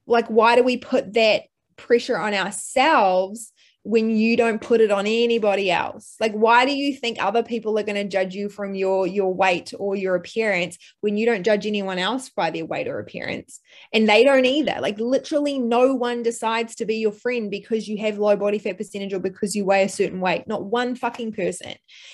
like, 0.05 0.27
why 0.27 0.55
do 0.55 0.63
we 0.63 0.77
put 0.77 1.13
that 1.13 1.43
pressure 1.77 2.17
on 2.17 2.33
ourselves 2.33 3.51
when 3.83 4.11
you 4.11 4.37
don't 4.37 4.61
put 4.61 4.81
it 4.81 4.91
on 4.91 5.07
anybody 5.07 5.71
else? 5.71 6.15
Like 6.19 6.33
why 6.33 6.65
do 6.65 6.73
you 6.75 6.93
think 6.93 7.17
other 7.19 7.43
people 7.43 7.77
are 7.79 7.83
going 7.83 7.95
to 7.95 8.03
judge 8.03 8.35
you 8.35 8.49
from 8.49 8.75
your 8.75 9.07
your 9.07 9.33
weight 9.33 9.73
or 9.77 9.95
your 9.95 10.15
appearance 10.15 10.77
when 11.01 11.17
you 11.17 11.25
don't 11.25 11.43
judge 11.43 11.65
anyone 11.65 11.97
else 11.97 12.29
by 12.29 12.51
their 12.51 12.65
weight 12.65 12.87
or 12.87 12.99
appearance? 12.99 13.59
And 13.93 14.07
they 14.07 14.23
don't 14.23 14.45
either. 14.45 14.77
Like 14.79 14.99
literally 14.99 15.57
no 15.57 15.95
one 15.95 16.23
decides 16.23 16.75
to 16.75 16.85
be 16.85 16.97
your 16.97 17.11
friend 17.11 17.49
because 17.49 17.87
you 17.87 17.97
have 17.99 18.17
low 18.17 18.35
body 18.35 18.59
fat 18.59 18.77
percentage 18.77 19.13
or 19.13 19.19
because 19.19 19.55
you 19.55 19.65
weigh 19.65 19.83
a 19.83 19.89
certain 19.89 20.21
weight. 20.21 20.47
Not 20.47 20.65
one 20.65 20.95
fucking 20.95 21.33
person. 21.33 21.73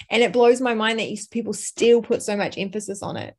And 0.10 0.24
it 0.24 0.34
blows 0.34 0.62
my 0.62 0.74
mind 0.74 1.00
that 1.00 1.10
you, 1.10 1.18
people 1.32 1.54
still 1.54 2.02
put 2.02 2.24
so 2.24 2.38
much 2.38 2.58
emphasis 2.58 3.02
on 3.04 3.18
it 3.18 3.36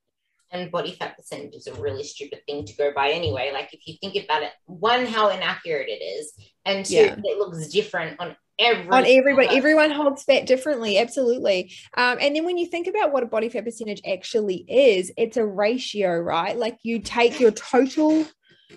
and 0.51 0.71
body 0.71 0.93
fat 0.93 1.17
percentage 1.17 1.55
is 1.55 1.67
a 1.67 1.75
really 1.75 2.03
stupid 2.03 2.41
thing 2.47 2.65
to 2.65 2.77
go 2.77 2.93
by 2.95 3.11
anyway. 3.11 3.51
Like 3.53 3.73
if 3.73 3.81
you 3.87 3.97
think 4.01 4.23
about 4.25 4.43
it, 4.43 4.53
one, 4.67 5.07
how 5.07 5.29
inaccurate 5.29 5.89
it 5.89 6.03
is, 6.03 6.33
and 6.65 6.85
two, 6.85 6.95
yeah. 6.95 7.17
it 7.23 7.39
looks 7.39 7.69
different 7.69 8.19
on 8.21 8.37
every 8.59 8.89
on 8.89 9.05
everybody. 9.07 9.49
Everyone 9.57 9.91
holds 9.91 10.25
fat 10.25 10.47
differently, 10.47 10.99
absolutely. 10.99 11.73
Um, 11.97 12.19
and 12.21 12.35
then 12.35 12.45
when 12.45 12.59
you 12.59 12.67
think 12.67 12.87
about 12.87 13.13
what 13.13 13.23
a 13.23 13.27
body 13.27 13.49
fat 13.49 13.65
percentage 13.65 14.03
actually 14.07 14.65
is, 14.69 15.13
it's 15.17 15.37
a 15.37 15.47
ratio, 15.47 16.19
right? 16.19 16.57
Like 16.57 16.79
you 16.83 17.01
take 17.01 17.41
your 17.41 17.53
total 17.53 18.27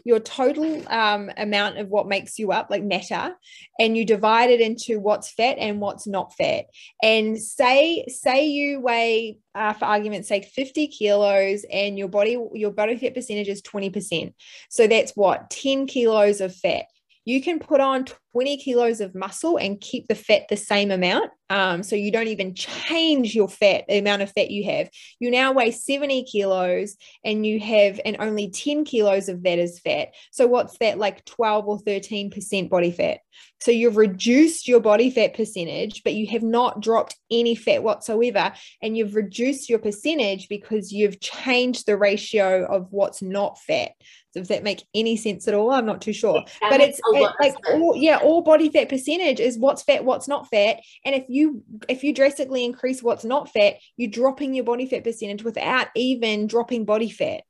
your 0.04 0.20
total 0.20 0.84
um, 0.92 1.32
amount 1.38 1.78
of 1.78 1.90
what 1.90 2.08
makes 2.08 2.40
you 2.40 2.52
up, 2.52 2.70
like 2.70 2.84
matter, 2.84 3.36
and 3.80 3.98
you 3.98 4.06
divide 4.06 4.50
it 4.50 4.62
into 4.62 5.00
what's 5.00 5.32
fat 5.32 5.58
and 5.58 5.80
what's 5.80 6.08
not 6.08 6.34
fat. 6.36 6.66
And 7.02 7.40
say 7.42 8.06
say 8.08 8.48
you 8.48 8.80
weigh, 8.80 9.40
uh, 9.56 9.74
for 9.74 9.86
argument's 9.86 10.28
sake, 10.28 10.46
50 10.46 10.88
kilos, 10.88 11.66
and 11.72 11.98
your 11.98 12.08
body 12.08 12.38
your 12.54 12.72
body 12.72 12.98
fat 12.98 13.14
percentage 13.14 13.50
is 13.50 13.62
20%. 13.62 14.34
So 14.70 14.88
that's 14.88 15.12
what 15.12 15.50
10 15.50 15.88
kilos 15.88 16.42
of 16.42 16.56
fat 16.56 16.86
you 17.26 17.42
can 17.42 17.60
put 17.60 17.80
on 17.80 18.06
20 18.34 18.58
kilos 18.58 19.02
of 19.02 19.16
muscle 19.16 19.58
and 19.58 19.82
keep 19.82 20.08
the 20.08 20.16
fat 20.16 20.44
the 20.50 20.58
same 20.58 20.92
amount. 20.92 21.32
Um, 21.50 21.84
so 21.84 21.98
you 21.98 22.12
don't 22.12 22.28
even 22.28 22.56
change 22.56 23.36
your 23.36 23.50
fat, 23.50 23.84
the 23.90 23.98
amount 23.98 24.22
of 24.22 24.32
fat 24.32 24.52
you 24.52 24.64
have. 24.66 24.90
You 25.20 25.32
now 25.32 25.52
weigh 25.52 25.72
70 25.72 26.24
kilos 26.24 26.96
and 27.26 27.46
you 27.46 27.60
have, 27.60 28.00
and 28.06 28.16
only 28.20 28.50
10 28.50 28.86
kilos 28.86 29.28
of 29.28 29.44
that 29.44 29.60
is 29.60 29.80
fat. 29.80 30.10
So 30.32 30.48
what's 30.48 30.78
that, 30.78 30.98
like 30.98 31.26
12 31.26 31.68
or 31.68 31.80
13% 31.80 32.70
body 32.70 32.92
fat? 32.92 33.20
So 33.60 33.72
you've 33.72 33.98
reduced 33.98 34.68
your 34.68 34.80
body 34.80 35.12
fat 35.12 35.36
percentage, 35.36 36.04
but 36.04 36.14
you 36.14 36.26
have 36.28 36.42
not 36.42 36.82
dropped 36.82 37.16
any 37.30 37.56
fat 37.56 37.84
whatsoever. 37.84 38.54
And 38.82 38.98
you've 38.98 39.16
reduced 39.16 39.70
your 39.70 39.80
percentage 39.80 40.48
because 40.50 40.92
you've 40.92 41.20
changed 41.20 41.86
the 41.86 41.98
ratio 41.98 42.66
of 42.66 42.88
what's 42.92 43.22
not 43.22 43.60
fat. 43.60 43.92
Does 44.34 44.48
that 44.48 44.64
make 44.64 44.84
any 44.96 45.18
sense 45.18 45.48
at 45.48 45.54
all? 45.54 45.72
I'm 45.72 45.86
not 45.86 46.02
too 46.02 46.14
sure. 46.14 46.44
That 46.62 46.70
but 46.70 46.80
it's 46.80 47.02
it, 47.04 47.32
like 47.42 47.56
all 47.70 47.96
yeah, 47.96 48.18
all 48.24 48.42
body 48.42 48.70
fat 48.70 48.90
percentage 48.90 49.40
is 49.40 49.58
what's 49.58 49.84
fat, 49.84 50.06
what's 50.06 50.28
not 50.28 50.48
fat. 50.50 50.82
And 51.06 51.16
if 51.16 51.26
you 51.30 51.64
if 51.90 52.04
you 52.04 52.14
drastically 52.14 52.66
increase 52.66 53.02
what's 53.04 53.26
not 53.26 53.50
fat, 53.50 53.76
you're 53.98 54.10
dropping 54.10 54.54
your 54.54 54.66
body 54.66 54.86
fat 54.86 55.04
percentage 55.04 55.44
without 55.44 55.88
even 55.96 56.48
dropping 56.48 56.86
body 56.86 57.10
fat 57.10 57.42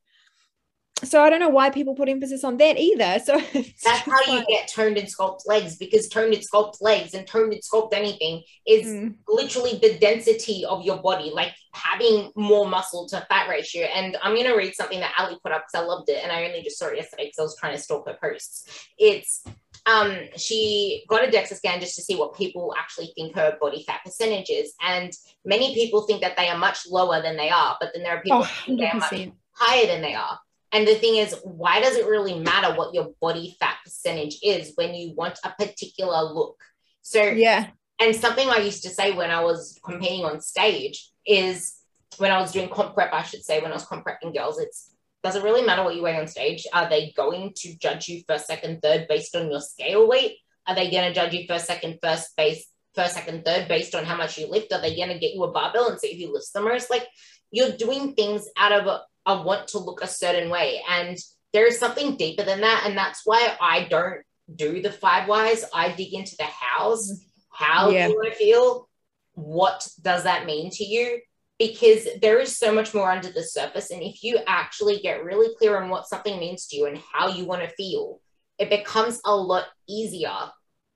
so 1.03 1.21
I 1.23 1.29
don't 1.29 1.39
know 1.39 1.49
why 1.49 1.69
people 1.69 1.95
put 1.95 2.09
emphasis 2.09 2.43
on 2.43 2.57
that 2.57 2.77
either. 2.77 3.19
So 3.23 3.39
that's 3.83 4.01
how 4.01 4.21
you 4.27 4.45
get 4.47 4.67
toned 4.67 4.97
and 4.97 5.07
sculpt 5.07 5.47
legs 5.47 5.77
because 5.77 6.07
toned 6.07 6.33
and 6.33 6.43
sculpt 6.43 6.81
legs 6.81 7.13
and 7.13 7.25
toned 7.25 7.53
and 7.53 7.61
sculpt 7.61 7.93
anything 7.93 8.43
is 8.67 8.87
mm. 8.87 9.15
literally 9.27 9.79
the 9.81 9.97
density 9.99 10.63
of 10.65 10.83
your 10.83 10.97
body, 10.97 11.31
like 11.33 11.53
having 11.73 12.31
more 12.35 12.67
muscle 12.67 13.07
to 13.09 13.25
fat 13.29 13.49
ratio. 13.49 13.85
And 13.85 14.17
I'm 14.21 14.35
gonna 14.35 14.55
read 14.55 14.75
something 14.75 14.99
that 14.99 15.13
Ali 15.17 15.37
put 15.43 15.51
up 15.51 15.65
because 15.65 15.83
I 15.83 15.85
loved 15.85 16.09
it, 16.09 16.23
and 16.23 16.31
I 16.31 16.45
only 16.45 16.61
just 16.61 16.77
saw 16.77 16.87
it 16.87 16.97
yesterday 16.97 17.25
because 17.25 17.39
I 17.39 17.43
was 17.43 17.57
trying 17.59 17.75
to 17.75 17.81
stalk 17.81 18.07
her 18.07 18.17
posts. 18.21 18.67
It's 18.97 19.43
um, 19.91 20.17
she 20.37 21.03
got 21.07 21.27
a 21.27 21.31
DEXA 21.31 21.55
scan 21.55 21.79
just 21.79 21.95
to 21.95 22.01
see 22.01 22.15
what 22.15 22.35
people 22.35 22.73
actually 22.77 23.11
think 23.15 23.35
her 23.35 23.57
body 23.59 23.83
fat 23.83 24.01
percentage 24.05 24.49
is. 24.49 24.73
And 24.81 25.11
many 25.45 25.73
people 25.73 26.01
think 26.03 26.21
that 26.21 26.37
they 26.37 26.47
are 26.47 26.57
much 26.57 26.87
lower 26.87 27.21
than 27.21 27.37
they 27.37 27.49
are, 27.49 27.77
but 27.79 27.91
then 27.93 28.03
there 28.03 28.17
are 28.17 28.21
people 28.21 28.39
oh, 28.39 28.43
who 28.43 28.77
think 28.77 28.79
they 28.79 28.89
are 28.89 28.99
much 28.99 29.29
higher 29.51 29.87
than 29.87 30.01
they 30.01 30.15
are. 30.15 30.39
And 30.71 30.87
the 30.87 30.95
thing 30.95 31.17
is, 31.17 31.35
why 31.43 31.81
does 31.81 31.97
it 31.97 32.07
really 32.07 32.39
matter 32.39 32.73
what 32.75 32.93
your 32.93 33.09
body 33.19 33.57
fat 33.59 33.77
percentage 33.83 34.39
is 34.41 34.71
when 34.75 34.93
you 34.93 35.13
want 35.15 35.37
a 35.43 35.49
particular 35.49 36.23
look? 36.23 36.57
So, 37.01 37.23
yeah. 37.23 37.67
And 37.99 38.15
something 38.15 38.49
I 38.49 38.57
used 38.57 38.83
to 38.83 38.89
say 38.89 39.11
when 39.11 39.31
I 39.31 39.43
was 39.43 39.77
competing 39.83 40.23
on 40.23 40.39
stage 40.41 41.11
is 41.25 41.77
when 42.17 42.31
I 42.31 42.39
was 42.39 42.51
doing 42.51 42.69
comp 42.69 42.93
prep, 42.93 43.13
I 43.13 43.23
should 43.23 43.43
say, 43.43 43.61
when 43.61 43.71
I 43.71 43.75
was 43.75 43.85
comp 43.85 44.05
prepping 44.05 44.33
girls, 44.33 44.59
it's 44.59 44.90
does 45.23 45.35
it 45.35 45.43
really 45.43 45.63
matter 45.65 45.83
what 45.83 45.95
you 45.95 46.01
weigh 46.01 46.19
on 46.19 46.27
stage? 46.27 46.65
Are 46.73 46.89
they 46.89 47.13
going 47.15 47.53
to 47.57 47.77
judge 47.77 48.07
you 48.07 48.23
first, 48.27 48.47
second, 48.47 48.81
third 48.81 49.07
based 49.07 49.35
on 49.35 49.49
your 49.49 49.61
scale 49.61 50.07
weight? 50.07 50.37
Are 50.67 50.75
they 50.75 50.89
going 50.89 51.07
to 51.07 51.13
judge 51.13 51.33
you 51.33 51.45
first, 51.47 51.65
second, 51.65 51.99
first 52.01 52.35
base, 52.35 52.67
first, 52.95 53.13
second, 53.13 53.45
third 53.45 53.67
based 53.67 53.93
on 53.95 54.03
how 54.03 54.17
much 54.17 54.37
you 54.37 54.47
lift? 54.47 54.73
Are 54.73 54.81
they 54.81 54.95
going 54.95 55.09
to 55.09 55.19
get 55.19 55.33
you 55.33 55.43
a 55.43 55.51
barbell 55.51 55.89
and 55.89 55.99
see 55.99 56.07
if 56.07 56.19
you 56.19 56.33
lift 56.33 56.51
the 56.53 56.61
most? 56.61 56.89
Like 56.89 57.07
you're 57.51 57.71
doing 57.71 58.13
things 58.13 58.47
out 58.57 58.71
of 58.71 58.87
a 59.25 59.43
want 59.43 59.67
to 59.69 59.79
look 59.79 60.03
a 60.03 60.07
certain 60.07 60.49
way. 60.49 60.81
And 60.89 61.17
there 61.53 61.67
is 61.67 61.79
something 61.79 62.15
deeper 62.15 62.43
than 62.43 62.61
that. 62.61 62.83
And 62.85 62.97
that's 62.97 63.21
why 63.25 63.55
I 63.61 63.83
don't 63.83 64.21
do 64.53 64.81
the 64.81 64.91
five 64.91 65.27
whys. 65.27 65.65
I 65.73 65.91
dig 65.91 66.13
into 66.13 66.35
the 66.37 66.45
hows. 66.45 67.23
How 67.51 67.89
yeah. 67.89 68.07
do 68.07 68.21
I 68.25 68.33
feel? 68.33 68.89
What 69.33 69.87
does 70.01 70.23
that 70.23 70.45
mean 70.45 70.71
to 70.71 70.83
you? 70.83 71.19
Because 71.67 72.07
there 72.21 72.39
is 72.39 72.57
so 72.57 72.73
much 72.73 72.93
more 72.93 73.11
under 73.11 73.31
the 73.31 73.43
surface. 73.43 73.91
And 73.91 74.01
if 74.01 74.23
you 74.23 74.39
actually 74.47 74.99
get 74.99 75.23
really 75.23 75.53
clear 75.59 75.79
on 75.79 75.89
what 75.89 76.07
something 76.07 76.39
means 76.39 76.65
to 76.67 76.77
you 76.77 76.87
and 76.87 76.99
how 77.13 77.29
you 77.29 77.45
want 77.45 77.61
to 77.61 77.75
feel, 77.75 78.19
it 78.57 78.69
becomes 78.69 79.21
a 79.25 79.35
lot 79.35 79.65
easier 79.87 80.35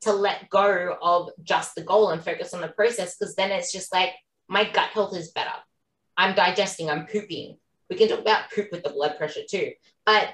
to 0.02 0.14
let 0.14 0.50
go 0.50 0.98
of 1.02 1.30
just 1.44 1.76
the 1.76 1.84
goal 1.84 2.10
and 2.10 2.24
focus 2.24 2.54
on 2.54 2.62
the 2.62 2.68
process. 2.70 3.16
Because 3.16 3.36
then 3.36 3.52
it's 3.52 3.72
just 3.72 3.94
like, 3.94 4.14
my 4.48 4.64
gut 4.64 4.90
health 4.90 5.16
is 5.16 5.32
better. 5.32 5.54
I'm 6.18 6.36
digesting, 6.36 6.90
I'm 6.90 7.06
pooping 7.06 7.58
we 7.90 7.96
can 7.96 8.08
talk 8.08 8.20
about 8.20 8.52
poop 8.52 8.72
with 8.72 8.84
the 8.84 8.90
blood 8.90 9.18
pressure 9.18 9.42
too. 9.50 9.72
But 10.06 10.30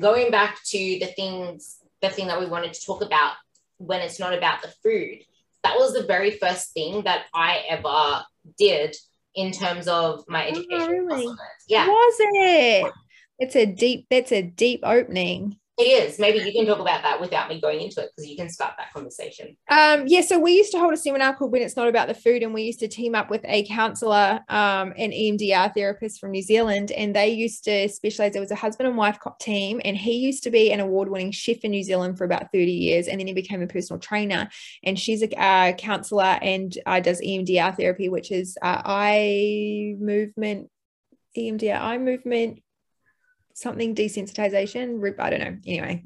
going 0.00 0.30
back 0.30 0.58
to 0.66 0.78
the 0.78 1.12
things, 1.16 1.78
the 2.00 2.08
thing 2.08 2.26
that 2.28 2.40
we 2.40 2.46
wanted 2.46 2.72
to 2.74 2.86
talk 2.86 3.02
about 3.02 3.34
when 3.78 4.00
it's 4.00 4.18
not 4.18 4.34
about 4.34 4.62
the 4.62 4.72
food, 4.82 5.24
that 5.62 5.76
was 5.76 5.94
the 5.94 6.04
very 6.04 6.32
first 6.32 6.72
thing 6.72 7.02
that 7.04 7.26
I 7.34 7.62
ever 7.68 8.24
did 8.58 8.96
in 9.34 9.52
terms 9.52 9.88
of 9.88 10.24
my 10.28 10.48
education. 10.48 10.68
Oh, 10.72 10.88
really? 10.88 11.34
Yeah. 11.68 11.86
Was 11.86 12.16
it? 12.18 12.92
It's 13.38 13.56
a 13.56 13.66
deep, 13.66 14.06
that's 14.10 14.32
a 14.32 14.42
deep 14.42 14.80
opening. 14.84 15.56
It 15.82 16.08
is. 16.08 16.18
Maybe 16.20 16.38
you 16.38 16.52
can 16.52 16.64
talk 16.64 16.78
about 16.78 17.02
that 17.02 17.20
without 17.20 17.48
me 17.48 17.60
going 17.60 17.80
into 17.80 18.00
it 18.00 18.10
because 18.14 18.30
you 18.30 18.36
can 18.36 18.48
start 18.48 18.74
that 18.78 18.92
conversation. 18.92 19.56
Um, 19.68 20.04
yeah, 20.06 20.20
so 20.20 20.38
we 20.38 20.52
used 20.52 20.70
to 20.72 20.78
hold 20.78 20.92
a 20.92 20.96
seminar 20.96 21.34
called 21.34 21.50
When 21.50 21.62
It's 21.62 21.74
Not 21.74 21.88
About 21.88 22.06
the 22.06 22.14
Food, 22.14 22.44
and 22.44 22.54
we 22.54 22.62
used 22.62 22.78
to 22.80 22.88
team 22.88 23.16
up 23.16 23.30
with 23.30 23.40
a 23.44 23.64
counselor, 23.66 24.40
um, 24.48 24.92
an 24.96 25.10
EMDR 25.10 25.74
therapist 25.74 26.20
from 26.20 26.30
New 26.30 26.42
Zealand, 26.42 26.92
and 26.92 27.16
they 27.16 27.30
used 27.30 27.64
to 27.64 27.88
specialize. 27.88 28.32
There 28.32 28.40
was 28.40 28.52
a 28.52 28.56
husband 28.56 28.88
and 28.88 28.96
wife 28.96 29.18
team, 29.40 29.80
and 29.84 29.96
he 29.96 30.18
used 30.18 30.44
to 30.44 30.50
be 30.50 30.70
an 30.70 30.78
award 30.78 31.08
winning 31.08 31.32
chef 31.32 31.64
in 31.64 31.72
New 31.72 31.82
Zealand 31.82 32.16
for 32.16 32.24
about 32.24 32.52
30 32.52 32.70
years, 32.70 33.08
and 33.08 33.18
then 33.18 33.26
he 33.26 33.34
became 33.34 33.60
a 33.60 33.66
personal 33.66 33.98
trainer. 33.98 34.48
And 34.84 34.96
she's 34.96 35.22
a 35.24 35.40
uh, 35.40 35.72
counselor 35.72 36.38
and 36.42 36.78
uh, 36.86 37.00
does 37.00 37.20
EMDR 37.20 37.76
therapy, 37.76 38.08
which 38.08 38.30
is 38.30 38.56
uh, 38.62 38.82
eye 38.84 39.96
movement 39.98 40.68
EMDR 41.36 41.80
eye 41.80 41.98
movement 41.98 42.62
something 43.54 43.94
desensitization 43.94 45.00
i 45.18 45.30
don't 45.30 45.40
know 45.40 45.56
anyway 45.66 46.02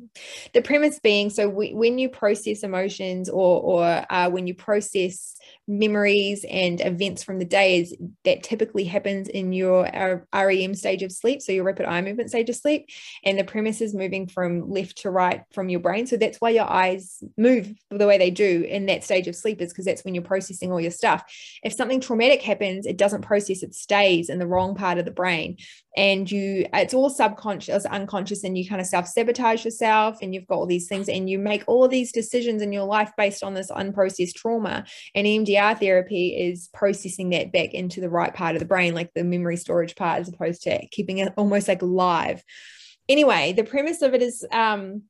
the 0.55 0.63
premise 0.63 0.99
being 0.99 1.31
so 1.31 1.49
we, 1.49 1.75
when 1.75 1.99
you 1.99 2.09
process 2.09 2.63
emotions 2.63 3.29
or 3.29 3.61
or 3.61 4.05
uh, 4.11 4.29
when 4.29 4.47
you 4.47 4.55
process 4.55 5.37
memories 5.69 6.45
and 6.49 6.81
events 6.81 7.23
from 7.23 7.39
the 7.39 7.45
days 7.45 7.95
that 8.25 8.43
typically 8.43 8.85
happens 8.85 9.29
in 9.29 9.53
your 9.53 9.89
REM 10.33 10.75
stage 10.75 11.03
of 11.03 11.13
sleep, 11.13 11.43
so 11.43 11.53
your 11.53 11.65
rapid 11.65 11.87
eye 11.87 12.01
movement 12.03 12.31
stage 12.31 12.49
of 12.49 12.57
sleep, 12.57 12.89
and 13.25 13.39
the 13.39 13.45
premise 13.45 13.81
is 13.81 13.95
moving 13.95 14.29
from 14.29 14.71
left 14.71 14.99
to 14.99 15.11
right 15.11 15.43
from 15.53 15.69
your 15.69 15.81
brain. 15.81 16.07
So 16.07 16.17
that's 16.17 16.41
why 16.41 16.51
your 16.51 16.71
eyes 16.71 17.23
move 17.37 17.73
the 17.91 18.07
way 18.07 18.19
they 18.19 18.31
do 18.31 18.65
in 18.69 18.87
that 18.87 19.05
stage 19.05 19.27
of 19.27 19.37
sleep, 19.37 19.61
is 19.61 19.73
because 19.73 19.85
that's 19.85 20.05
when 20.05 20.15
you're 20.15 20.23
processing 20.23 20.71
all 20.71 20.81
your 20.81 20.91
stuff. 20.91 21.25
If 21.63 21.73
something 21.73 22.01
traumatic 22.01 22.43
happens, 22.43 22.87
it 22.87 22.97
doesn't 22.97 23.23
process, 23.23 23.63
it 23.63 23.75
stays 23.75 24.29
in 24.29 24.39
the 24.39 24.47
wrong 24.47 24.75
part 24.75 24.99
of 24.99 25.05
the 25.05 25.11
brain. 25.11 25.57
And 25.97 26.31
you, 26.31 26.67
it's 26.75 26.95
all 26.95 27.09
subconscious, 27.09 27.87
unconscious, 27.87 28.45
and 28.45 28.57
you 28.57 28.69
kind 28.69 28.81
of 28.81 28.87
self 28.87 29.07
sabotage 29.07 29.65
yourself, 29.65 30.19
and 30.21 30.35
you've 30.35 30.47
got 30.47 30.57
all 30.57 30.67
these 30.67 30.89
things, 30.89 31.09
and 31.09 31.29
you 31.29 31.39
make 31.39 31.65
all 31.67 31.89
these 31.89 32.13
decisions 32.13 32.63
in 32.63 32.73
your 32.73 32.85
life 32.85 33.11
based 33.17 33.43
on 33.43 33.55
this 33.55 33.71
unprocessed 33.71 34.35
trauma. 34.35 34.85
And 35.15 35.27
EMDR 35.27 35.79
therapy 35.79 36.29
is 36.37 36.69
processing 36.75 37.31
that 37.31 37.53
back 37.53 37.75
into 37.75 38.01
the 38.01 38.11
right 38.11 38.35
part 38.35 38.57
of 38.57 38.61
the 38.61 38.67
brain, 38.67 38.95
like 38.95 39.13
the 39.15 39.25
memory 39.25 39.57
storage 39.57 39.97
part, 39.97 40.21
as 40.21 40.29
opposed 40.29 40.63
to 40.63 40.87
keeping 40.89 41.19
it 41.19 41.33
almost 41.37 41.69
like 41.69 41.83
live. 41.83 42.43
Anyway, 43.09 43.53
the 43.53 43.65
premise 43.65 44.03
of 44.03 44.15
it 44.15 44.23
is 44.23 44.45
um, 44.53 45.03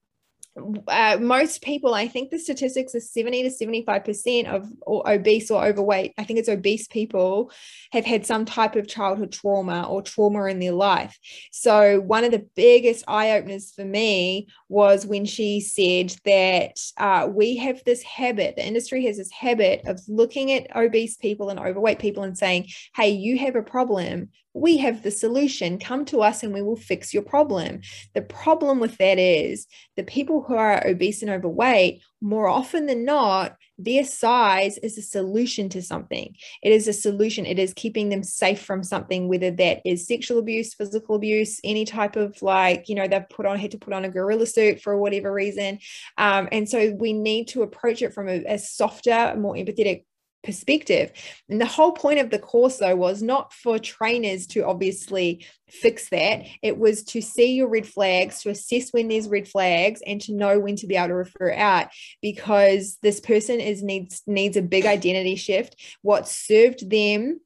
uh, 0.89 1.19
most 1.21 1.63
people, 1.63 1.95
I 1.95 2.09
think 2.09 2.31
the 2.31 2.39
statistics 2.39 2.95
are 2.95 3.01
70 3.01 3.43
to 3.43 3.49
75% 3.51 4.47
of 4.47 4.67
obese 4.87 5.51
or 5.51 5.65
overweight, 5.65 6.15
I 6.17 6.25
think 6.25 6.39
it's 6.39 6.49
obese 6.49 6.87
people, 6.89 7.51
have 7.93 8.05
had 8.05 8.25
some 8.25 8.45
type 8.45 8.75
of 8.77 8.89
childhood 8.89 9.33
trauma 9.33 9.87
or 9.89 10.03
trauma 10.03 10.45
in 10.47 10.59
their 10.59 10.73
life. 10.73 11.19
So, 11.53 12.01
one 12.01 12.25
of 12.25 12.31
the 12.31 12.47
biggest 12.57 13.05
eye 13.07 13.33
openers 13.33 13.73
for 13.73 13.85
me 13.85 14.49
was 14.69 15.07
when 15.07 15.27
she 15.27 15.61
said 15.61 16.15
that 16.25 16.79
uh, 16.97 17.29
we 17.31 17.57
have 17.57 17.83
this 17.85 18.03
habit, 18.03 18.57
the 18.57 18.67
industry 18.67 19.05
has 19.07 19.19
this 19.19 19.33
habit 19.33 19.83
of 19.87 20.01
looking 20.09 20.53
at 20.53 20.75
obese 20.75 21.17
people 21.17 21.51
and 21.51 21.61
overweight 21.61 21.99
people 21.99 22.23
and 22.23 22.37
saying, 22.37 22.69
hey, 22.95 23.11
you 23.11 23.39
have 23.39 23.57
a 23.57 23.63
problem 23.63 24.31
we 24.57 24.79
have 24.79 25.03
the 25.03 25.11
solution. 25.11 25.79
Come 25.79 26.07
to 26.07 26.23
us 26.23 26.43
and 26.43 26.55
we 26.55 26.63
will 26.63 26.77
fix 26.77 27.13
your 27.13 27.23
problem. 27.23 27.83
The 28.15 28.23
problem 28.23 28.81
with 28.81 28.97
that 28.97 29.19
is 29.19 29.67
the 29.97 30.03
people 30.03 30.43
who 30.47 30.55
are 30.55 30.87
obese 30.87 31.23
and 31.23 31.31
overweight, 31.31 32.03
more 32.21 32.49
often 32.49 32.87
than 32.87 33.05
not, 33.05 33.57
their 33.79 34.05
size 34.05 34.79
is 34.79 34.97
a 34.97 35.03
solution 35.03 35.69
to 35.69 35.83
something. 35.83 36.35
It 36.63 36.73
is 36.73 36.89
a 36.89 36.93
solution. 36.93 37.45
It 37.45 37.59
is 37.59 37.75
keeping 37.75 38.09
them 38.09 38.23
safe 38.23 38.63
from 38.63 38.83
something, 38.83 39.29
whether 39.29 39.51
that 39.51 39.83
is 39.85 40.07
sexual 40.07 40.39
abuse, 40.39 40.75
physical 40.75 41.17
abuse, 41.17 41.61
any 41.63 41.85
type 41.85 42.17
of 42.17 42.41
like, 42.41 42.89
you 42.89 42.95
know, 42.95 43.07
they've 43.07 43.29
put 43.29 43.47
on, 43.47 43.59
had 43.59 43.73
to 43.73 43.79
put 43.79 43.93
on 43.93 44.05
a 44.05 44.09
gorilla 44.09 44.47
suit 44.47 44.81
for 44.81 44.97
whatever 44.97 45.33
reason. 45.33 45.79
Um, 46.17 46.49
and 46.53 46.69
so 46.69 46.93
we 46.99 47.13
need 47.13 47.49
to 47.49 47.63
approach 47.63 48.01
it 48.03 48.15
from 48.15 48.29
a, 48.29 48.45
a 48.47 48.59
softer, 48.59 49.35
more 49.37 49.55
empathetic 49.55 50.05
perspective. 50.43 51.13
And 51.49 51.61
the 51.61 51.67
whole 51.67 51.93
point 51.93 52.21
of 52.21 52.31
the 52.31 52.39
course, 52.39 52.79
though, 52.79 52.97
was 52.97 53.23
not 53.23 53.53
for 53.53 53.79
trainers 53.79 54.47
to 54.49 54.65
obviously 54.65 55.47
fix 55.69 56.09
that. 56.11 56.45
It 56.63 56.79
was 56.79 57.03
to 57.05 57.21
see 57.21 57.55
your 57.55 57.69
red 57.69 57.87
flags, 57.87 58.43
to 58.43 58.51
assess 58.51 58.91
when 58.91 59.09
there's 59.09 59.29
red 59.29 59.49
flags, 59.49 60.01
and 60.07 60.21
to 60.23 60.33
know 60.33 60.59
when 60.59 60.77
to 60.77 60.87
be 60.87 60.97
able 60.97 61.09
to 61.09 61.15
refer 61.15 61.53
out 61.53 61.89
because 62.23 62.99
this 63.03 63.21
person 63.21 63.61
is 63.61 63.83
needs 63.83 64.23
needs 64.27 64.57
a 64.57 64.63
big 64.63 64.87
identity 64.87 65.37
shift. 65.37 65.77
What 66.03 66.29
served 66.29 66.89
them 66.89 67.41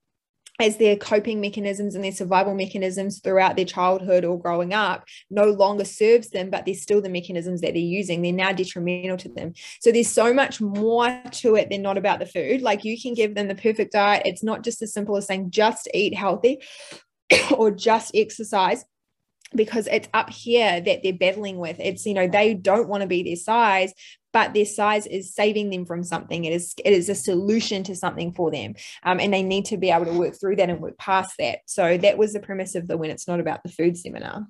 as 0.60 0.76
their 0.76 0.96
coping 0.96 1.40
mechanisms 1.40 1.94
and 1.94 2.04
their 2.04 2.12
survival 2.12 2.54
mechanisms 2.54 3.20
throughout 3.20 3.56
their 3.56 3.64
childhood 3.64 4.24
or 4.24 4.38
growing 4.38 4.74
up 4.74 5.04
no 5.30 5.44
longer 5.44 5.84
serves 5.84 6.30
them, 6.30 6.50
but 6.50 6.64
they're 6.64 6.74
still 6.74 7.00
the 7.00 7.08
mechanisms 7.08 7.60
that 7.60 7.74
they're 7.74 7.82
using. 7.82 8.22
They're 8.22 8.32
now 8.32 8.52
detrimental 8.52 9.16
to 9.18 9.28
them. 9.28 9.54
So 9.80 9.90
there's 9.92 10.08
so 10.08 10.32
much 10.32 10.60
more 10.60 11.22
to 11.32 11.56
it 11.56 11.70
than 11.70 11.82
not 11.82 11.98
about 11.98 12.18
the 12.18 12.26
food. 12.26 12.62
Like 12.62 12.84
you 12.84 13.00
can 13.00 13.14
give 13.14 13.34
them 13.34 13.48
the 13.48 13.54
perfect 13.54 13.92
diet. 13.92 14.22
It's 14.24 14.42
not 14.42 14.62
just 14.62 14.82
as 14.82 14.92
simple 14.92 15.16
as 15.16 15.26
saying 15.26 15.50
just 15.50 15.88
eat 15.94 16.14
healthy 16.14 16.58
or 17.56 17.70
just 17.70 18.12
exercise 18.14 18.84
because 19.54 19.88
it's 19.88 20.08
up 20.14 20.30
here 20.30 20.80
that 20.80 21.02
they're 21.02 21.12
battling 21.12 21.58
with. 21.58 21.80
It's, 21.80 22.06
you 22.06 22.14
know, 22.14 22.28
they 22.28 22.54
don't 22.54 22.88
want 22.88 23.00
to 23.02 23.06
be 23.06 23.22
their 23.22 23.36
size, 23.36 23.92
but 24.32 24.54
their 24.54 24.64
size 24.64 25.06
is 25.06 25.34
saving 25.34 25.70
them 25.70 25.84
from 25.84 26.02
something. 26.02 26.44
It 26.44 26.52
is 26.52 26.74
it 26.84 26.92
is 26.92 27.08
a 27.08 27.14
solution 27.14 27.82
to 27.84 27.96
something 27.96 28.32
for 28.32 28.50
them, 28.50 28.74
um, 29.02 29.20
and 29.20 29.32
they 29.32 29.42
need 29.42 29.66
to 29.66 29.76
be 29.76 29.90
able 29.90 30.06
to 30.06 30.18
work 30.18 30.38
through 30.38 30.56
that 30.56 30.70
and 30.70 30.80
work 30.80 30.98
past 30.98 31.34
that. 31.38 31.60
So 31.66 31.96
that 31.98 32.18
was 32.18 32.32
the 32.32 32.40
premise 32.40 32.74
of 32.74 32.88
the 32.88 32.96
when 32.96 33.10
it's 33.10 33.28
not 33.28 33.40
about 33.40 33.62
the 33.62 33.70
food 33.70 33.96
seminar. 33.96 34.46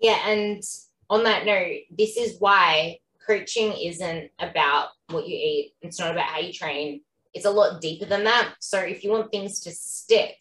Yeah, 0.00 0.18
and 0.28 0.62
on 1.10 1.24
that 1.24 1.46
note, 1.46 1.82
this 1.90 2.16
is 2.16 2.36
why 2.38 2.98
coaching 3.26 3.72
isn't 3.72 4.30
about 4.38 4.88
what 5.10 5.28
you 5.28 5.36
eat. 5.36 5.72
It's 5.82 5.98
not 5.98 6.12
about 6.12 6.26
how 6.26 6.40
you 6.40 6.52
train. 6.52 7.02
It's 7.34 7.44
a 7.44 7.50
lot 7.50 7.80
deeper 7.80 8.06
than 8.06 8.24
that. 8.24 8.54
So 8.60 8.78
if 8.78 9.04
you 9.04 9.10
want 9.10 9.30
things 9.30 9.60
to 9.60 9.70
stick, 9.70 10.36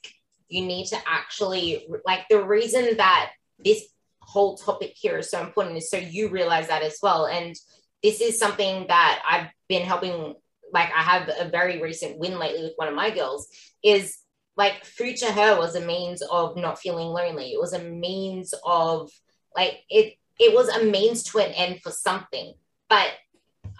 you 0.48 0.66
need 0.66 0.88
to 0.88 0.98
actually 1.06 1.88
like 2.06 2.26
the 2.30 2.44
reason 2.44 2.98
that 2.98 3.32
this 3.64 3.84
whole 4.22 4.58
topic 4.58 4.94
here 4.96 5.18
is 5.18 5.30
so 5.30 5.42
important 5.42 5.78
is 5.78 5.90
so 5.90 5.98
you 5.98 6.30
realize 6.30 6.68
that 6.68 6.84
as 6.84 7.00
well. 7.02 7.26
And 7.26 7.56
this 8.04 8.22
is 8.22 8.40
something 8.40 8.86
that 8.88 9.22
I've 9.28 9.48
been 9.68 9.84
helping. 9.84 10.36
Like 10.72 10.90
I 10.96 11.02
have 11.02 11.30
a 11.40 11.50
very 11.50 11.82
recent 11.82 12.18
win 12.18 12.38
lately 12.40 12.64
with 12.64 12.74
one 12.76 12.88
of 12.90 12.94
my 12.94 13.10
girls 13.10 13.48
is 13.84 14.18
like 14.58 14.84
food 14.84 15.16
to 15.18 15.32
her 15.32 15.58
was 15.58 15.76
a 15.76 15.86
means 15.86 16.22
of 16.24 16.58
not 16.58 16.80
feeling 16.80 17.08
lonely. 17.08 17.54
It 17.54 17.60
was 17.60 17.74
a 17.74 17.84
means 17.84 18.54
of 18.66 19.12
like 19.56 19.80
it 19.90 20.16
it 20.40 20.54
was 20.54 20.68
a 20.70 20.84
means 20.84 21.24
to 21.26 21.40
an 21.40 21.52
end 21.52 21.82
for 21.82 21.92
something. 21.92 22.54
But 22.90 23.12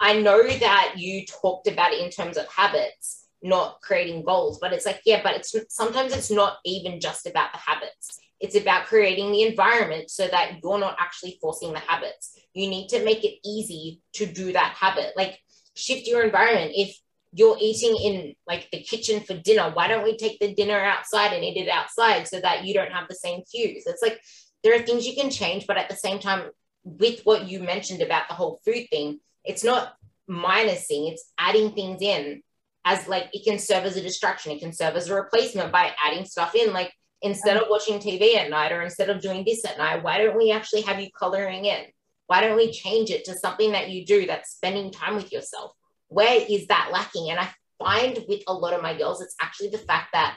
I 0.00 0.20
know 0.20 0.46
that 0.46 0.94
you 0.96 1.26
talked 1.26 1.66
about 1.66 1.92
it 1.92 2.00
in 2.00 2.10
terms 2.10 2.36
of 2.36 2.46
habits, 2.48 3.26
not 3.42 3.80
creating 3.82 4.24
goals. 4.24 4.58
But 4.60 4.72
it's 4.72 4.86
like, 4.86 5.00
yeah, 5.04 5.20
but 5.22 5.34
it's 5.34 5.54
sometimes 5.68 6.12
it's 6.12 6.30
not 6.30 6.58
even 6.64 7.00
just 7.00 7.26
about 7.26 7.52
the 7.52 7.58
habits. 7.58 8.18
It's 8.40 8.56
about 8.56 8.86
creating 8.86 9.32
the 9.32 9.42
environment 9.42 10.10
so 10.10 10.28
that 10.28 10.58
you're 10.62 10.78
not 10.78 10.96
actually 10.98 11.38
forcing 11.40 11.72
the 11.72 11.80
habits. 11.80 12.38
You 12.54 12.68
need 12.68 12.88
to 12.88 13.04
make 13.04 13.24
it 13.24 13.38
easy 13.44 14.00
to 14.14 14.26
do 14.26 14.52
that 14.52 14.74
habit. 14.74 15.12
Like 15.16 15.38
shift 15.74 16.06
your 16.06 16.22
environment. 16.22 16.72
If 16.74 16.96
you're 17.32 17.56
eating 17.60 17.96
in 17.96 18.34
like 18.46 18.68
the 18.70 18.80
kitchen 18.80 19.20
for 19.20 19.34
dinner, 19.34 19.70
why 19.72 19.88
don't 19.88 20.04
we 20.04 20.16
take 20.16 20.38
the 20.38 20.54
dinner 20.54 20.78
outside 20.78 21.32
and 21.32 21.44
eat 21.44 21.56
it 21.56 21.68
outside 21.68 22.26
so 22.26 22.40
that 22.40 22.64
you 22.64 22.74
don't 22.74 22.92
have 22.92 23.08
the 23.08 23.14
same 23.14 23.42
cues? 23.50 23.84
It's 23.86 24.02
like 24.02 24.20
there 24.62 24.74
are 24.74 24.82
things 24.82 25.06
you 25.06 25.14
can 25.14 25.30
change, 25.30 25.66
but 25.66 25.76
at 25.76 25.88
the 25.88 25.96
same 25.96 26.18
time, 26.18 26.50
with 26.84 27.20
what 27.24 27.48
you 27.48 27.60
mentioned 27.60 28.00
about 28.00 28.28
the 28.28 28.34
whole 28.34 28.60
food 28.64 28.86
thing, 28.90 29.20
it's 29.44 29.64
not 29.64 29.94
minusing, 30.28 31.10
it's 31.12 31.32
adding 31.38 31.72
things 31.72 32.00
in 32.00 32.42
as 32.84 33.06
like 33.06 33.28
it 33.32 33.44
can 33.44 33.58
serve 33.58 33.84
as 33.84 33.96
a 33.96 34.00
distraction, 34.00 34.52
it 34.52 34.60
can 34.60 34.72
serve 34.72 34.96
as 34.96 35.08
a 35.08 35.14
replacement 35.14 35.70
by 35.70 35.92
adding 36.04 36.24
stuff 36.24 36.54
in. 36.54 36.72
Like 36.72 36.92
instead 37.22 37.56
of 37.56 37.68
watching 37.68 37.98
TV 37.98 38.36
at 38.36 38.50
night 38.50 38.72
or 38.72 38.82
instead 38.82 39.10
of 39.10 39.20
doing 39.20 39.44
this 39.44 39.64
at 39.64 39.78
night, 39.78 40.02
why 40.02 40.18
don't 40.18 40.36
we 40.36 40.52
actually 40.52 40.82
have 40.82 41.00
you 41.00 41.08
coloring 41.18 41.64
in? 41.64 41.84
Why 42.26 42.40
don't 42.40 42.56
we 42.56 42.70
change 42.70 43.10
it 43.10 43.24
to 43.24 43.34
something 43.34 43.72
that 43.72 43.90
you 43.90 44.04
do 44.04 44.26
that's 44.26 44.52
spending 44.52 44.90
time 44.90 45.16
with 45.16 45.32
yourself? 45.32 45.72
Where 46.08 46.44
is 46.48 46.66
that 46.66 46.90
lacking? 46.92 47.30
And 47.30 47.40
I 47.40 47.50
find 47.78 48.18
with 48.28 48.42
a 48.46 48.52
lot 48.52 48.74
of 48.74 48.82
my 48.82 48.96
girls, 48.96 49.20
it's 49.20 49.34
actually 49.40 49.70
the 49.70 49.78
fact 49.78 50.10
that 50.12 50.36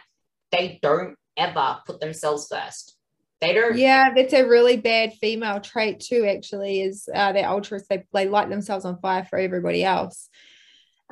they 0.51 0.79
don't 0.81 1.15
ever 1.37 1.79
put 1.85 1.99
themselves 1.99 2.47
first. 2.49 2.97
They 3.41 3.53
don't. 3.53 3.75
Yeah, 3.75 4.13
that's 4.13 4.33
a 4.33 4.47
really 4.47 4.77
bad 4.77 5.13
female 5.13 5.59
trait 5.59 5.99
too. 5.99 6.25
Actually, 6.25 6.81
is 6.81 7.09
uh, 7.13 7.31
they're 7.31 7.49
ultras. 7.49 7.87
They 7.87 8.05
they 8.13 8.27
light 8.27 8.49
themselves 8.49 8.85
on 8.85 8.99
fire 8.99 9.25
for 9.25 9.39
everybody 9.39 9.83
else. 9.83 10.29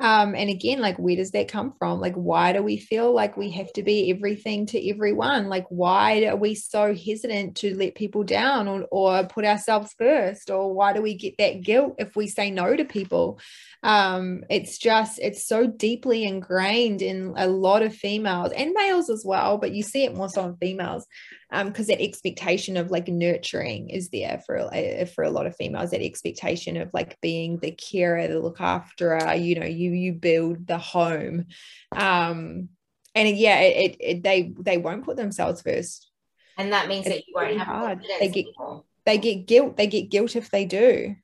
Um, 0.00 0.34
and 0.34 0.48
again, 0.48 0.80
like, 0.80 0.96
where 0.98 1.16
does 1.16 1.32
that 1.32 1.48
come 1.48 1.74
from? 1.78 2.00
Like, 2.00 2.14
why 2.14 2.54
do 2.54 2.62
we 2.62 2.78
feel 2.78 3.14
like 3.14 3.36
we 3.36 3.50
have 3.50 3.70
to 3.74 3.82
be 3.82 4.10
everything 4.10 4.64
to 4.66 4.88
everyone? 4.88 5.50
Like, 5.50 5.66
why 5.68 6.24
are 6.24 6.36
we 6.36 6.54
so 6.54 6.94
hesitant 6.94 7.56
to 7.58 7.76
let 7.76 7.94
people 7.94 8.24
down 8.24 8.66
or, 8.66 8.86
or 8.90 9.26
put 9.26 9.44
ourselves 9.44 9.94
first? 9.98 10.50
Or 10.50 10.72
why 10.72 10.94
do 10.94 11.02
we 11.02 11.14
get 11.14 11.36
that 11.36 11.60
guilt 11.62 11.96
if 11.98 12.16
we 12.16 12.28
say 12.28 12.50
no 12.50 12.74
to 12.74 12.84
people? 12.86 13.40
Um, 13.82 14.42
it's 14.48 14.78
just, 14.78 15.18
it's 15.18 15.46
so 15.46 15.66
deeply 15.66 16.24
ingrained 16.24 17.02
in 17.02 17.34
a 17.36 17.46
lot 17.46 17.82
of 17.82 17.94
females 17.94 18.52
and 18.52 18.72
males 18.72 19.10
as 19.10 19.22
well, 19.24 19.58
but 19.58 19.72
you 19.72 19.82
see 19.82 20.04
it 20.04 20.14
more 20.14 20.30
so 20.30 20.46
in 20.46 20.56
females 20.56 21.06
because 21.50 21.90
um, 21.90 21.96
that 21.96 22.02
expectation 22.02 22.76
of 22.76 22.90
like 22.90 23.08
nurturing 23.08 23.90
is 23.90 24.08
there 24.10 24.40
for 24.46 24.58
uh, 24.58 25.04
for 25.06 25.24
a 25.24 25.30
lot 25.30 25.46
of 25.46 25.56
females 25.56 25.90
that 25.90 26.02
expectation 26.02 26.76
of 26.76 26.90
like 26.94 27.20
being 27.20 27.58
the 27.58 27.72
carer 27.72 28.28
the 28.28 28.38
look 28.38 28.60
after 28.60 29.34
you 29.34 29.58
know 29.58 29.66
you 29.66 29.90
you 29.90 30.12
build 30.12 30.66
the 30.66 30.78
home. 30.78 31.46
Um 31.92 32.68
and 33.14 33.36
yeah 33.36 33.60
it, 33.60 33.96
it, 33.98 34.22
they 34.22 34.52
they 34.58 34.78
won't 34.78 35.04
put 35.04 35.16
themselves 35.16 35.62
first. 35.62 36.08
And 36.56 36.72
that 36.72 36.88
means 36.88 37.06
it's 37.06 37.16
that 37.16 37.24
you 37.26 37.34
won't 37.34 37.58
have 37.58 37.66
hard. 37.66 38.04
they 38.20 38.28
get 38.28 38.46
anymore. 38.46 38.84
they 39.04 39.18
get 39.18 39.46
guilt 39.46 39.76
they 39.76 39.88
get 39.88 40.10
guilt 40.10 40.36
if 40.36 40.50
they 40.50 40.64
do. 40.64 41.16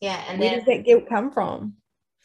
Yeah 0.00 0.22
and 0.28 0.40
where 0.40 0.50
then, 0.50 0.58
does 0.60 0.66
that 0.66 0.84
guilt 0.84 1.08
come 1.10 1.30
from? 1.30 1.74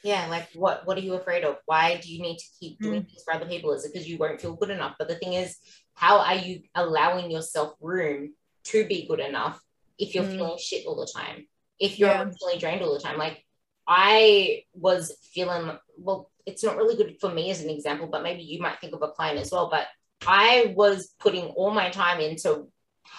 Yeah 0.02 0.28
like 0.28 0.48
what 0.56 0.88
what 0.88 0.98
are 0.98 1.02
you 1.02 1.16
afraid 1.16 1.44
of? 1.44 1.58
Why 1.66 2.00
do 2.02 2.10
you 2.10 2.22
need 2.22 2.38
to 2.38 2.46
keep 2.58 2.80
doing 2.80 3.02
mm. 3.02 3.06
things 3.06 3.24
for 3.26 3.34
other 3.34 3.48
people? 3.48 3.74
Is 3.74 3.84
it 3.84 3.92
because 3.92 4.08
you 4.08 4.18
won't 4.18 4.40
feel 4.40 4.56
good 4.56 4.70
enough? 4.70 4.96
But 4.98 5.10
the 5.10 5.16
thing 5.16 5.34
is 5.34 5.58
how 6.00 6.20
are 6.20 6.36
you 6.36 6.62
allowing 6.76 7.30
yourself 7.30 7.74
room 7.82 8.34
to 8.66 8.88
be 8.88 9.08
good 9.08 9.20
enough 9.20 9.60
if 9.98 10.16
you're 10.16 10.24
mm. 10.24 10.32
feeling 10.32 10.58
shit 10.58 10.86
all 10.86 10.96
the 10.96 11.12
time? 11.14 11.48
If 11.80 12.00
you're 12.00 12.10
yeah. 12.10 12.22
emotionally 12.22 12.58
drained 12.58 12.82
all 12.82 12.94
the 12.94 13.00
time? 13.00 13.18
Like 13.18 13.44
i 13.90 14.64
was 14.74 15.18
feeling 15.34 15.76
well 15.98 16.30
it's 16.46 16.64
not 16.64 16.78
really 16.78 16.96
good 16.96 17.18
for 17.20 17.30
me 17.30 17.50
as 17.50 17.62
an 17.62 17.70
example 17.70 18.08
but 18.08 18.22
maybe 18.22 18.44
you 18.44 18.62
might 18.62 18.80
think 18.80 18.94
of 18.94 19.02
a 19.02 19.10
client 19.10 19.40
as 19.40 19.52
well 19.52 19.68
but 19.70 19.88
i 20.28 20.72
was 20.78 21.14
putting 21.20 21.46
all 21.46 21.72
my 21.72 21.90
time 21.90 22.20
into 22.20 22.68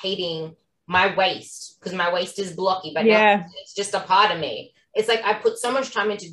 hating 0.01 0.55
my 0.87 1.15
waist 1.17 1.77
because 1.79 1.93
my 1.93 2.13
waist 2.13 2.39
is 2.39 2.53
blocky 2.53 2.93
but 2.95 3.05
yeah. 3.05 3.45
it's 3.63 3.75
just 3.75 3.95
a 3.95 4.01
part 4.01 4.31
of 4.31 4.41
me. 4.41 4.73
It's 4.95 5.09
like 5.09 5.23
i 5.25 5.35
put 5.35 5.59
so 5.59 5.73
much 5.73 5.93
time 5.93 6.11
into 6.11 6.29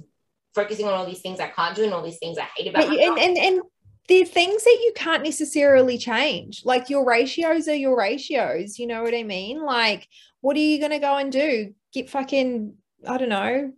focusing 0.53 0.87
on 0.87 0.93
all 0.93 1.05
these 1.05 1.21
things 1.21 1.39
i 1.39 1.47
can't 1.47 1.75
do 1.75 1.83
and 1.83 1.93
all 1.93 2.03
these 2.03 2.17
things 2.17 2.37
i 2.39 2.47
hate 2.55 2.67
about 2.67 2.85
and, 2.85 3.19
and, 3.19 3.37
and 3.37 3.61
they're 4.07 4.25
things 4.25 4.63
that 4.63 4.79
you 4.83 4.93
can't 4.95 5.23
necessarily 5.23 5.97
change. 5.97 6.63
Like 6.63 6.89
your 6.89 7.05
ratios 7.05 7.67
are 7.67 7.75
your 7.75 7.97
ratios. 7.97 8.79
You 8.79 8.87
know 8.87 9.03
what 9.03 9.13
I 9.13 9.23
mean? 9.23 9.61
Like, 9.61 10.07
what 10.41 10.55
are 10.55 10.61
you 10.61 10.79
going 10.79 10.91
to 10.91 10.99
go 10.99 11.17
and 11.17 11.31
do? 11.31 11.73
Get 11.93 12.09
fucking, 12.09 12.75
I 13.07 13.17
don't 13.17 13.29
know. 13.29 13.73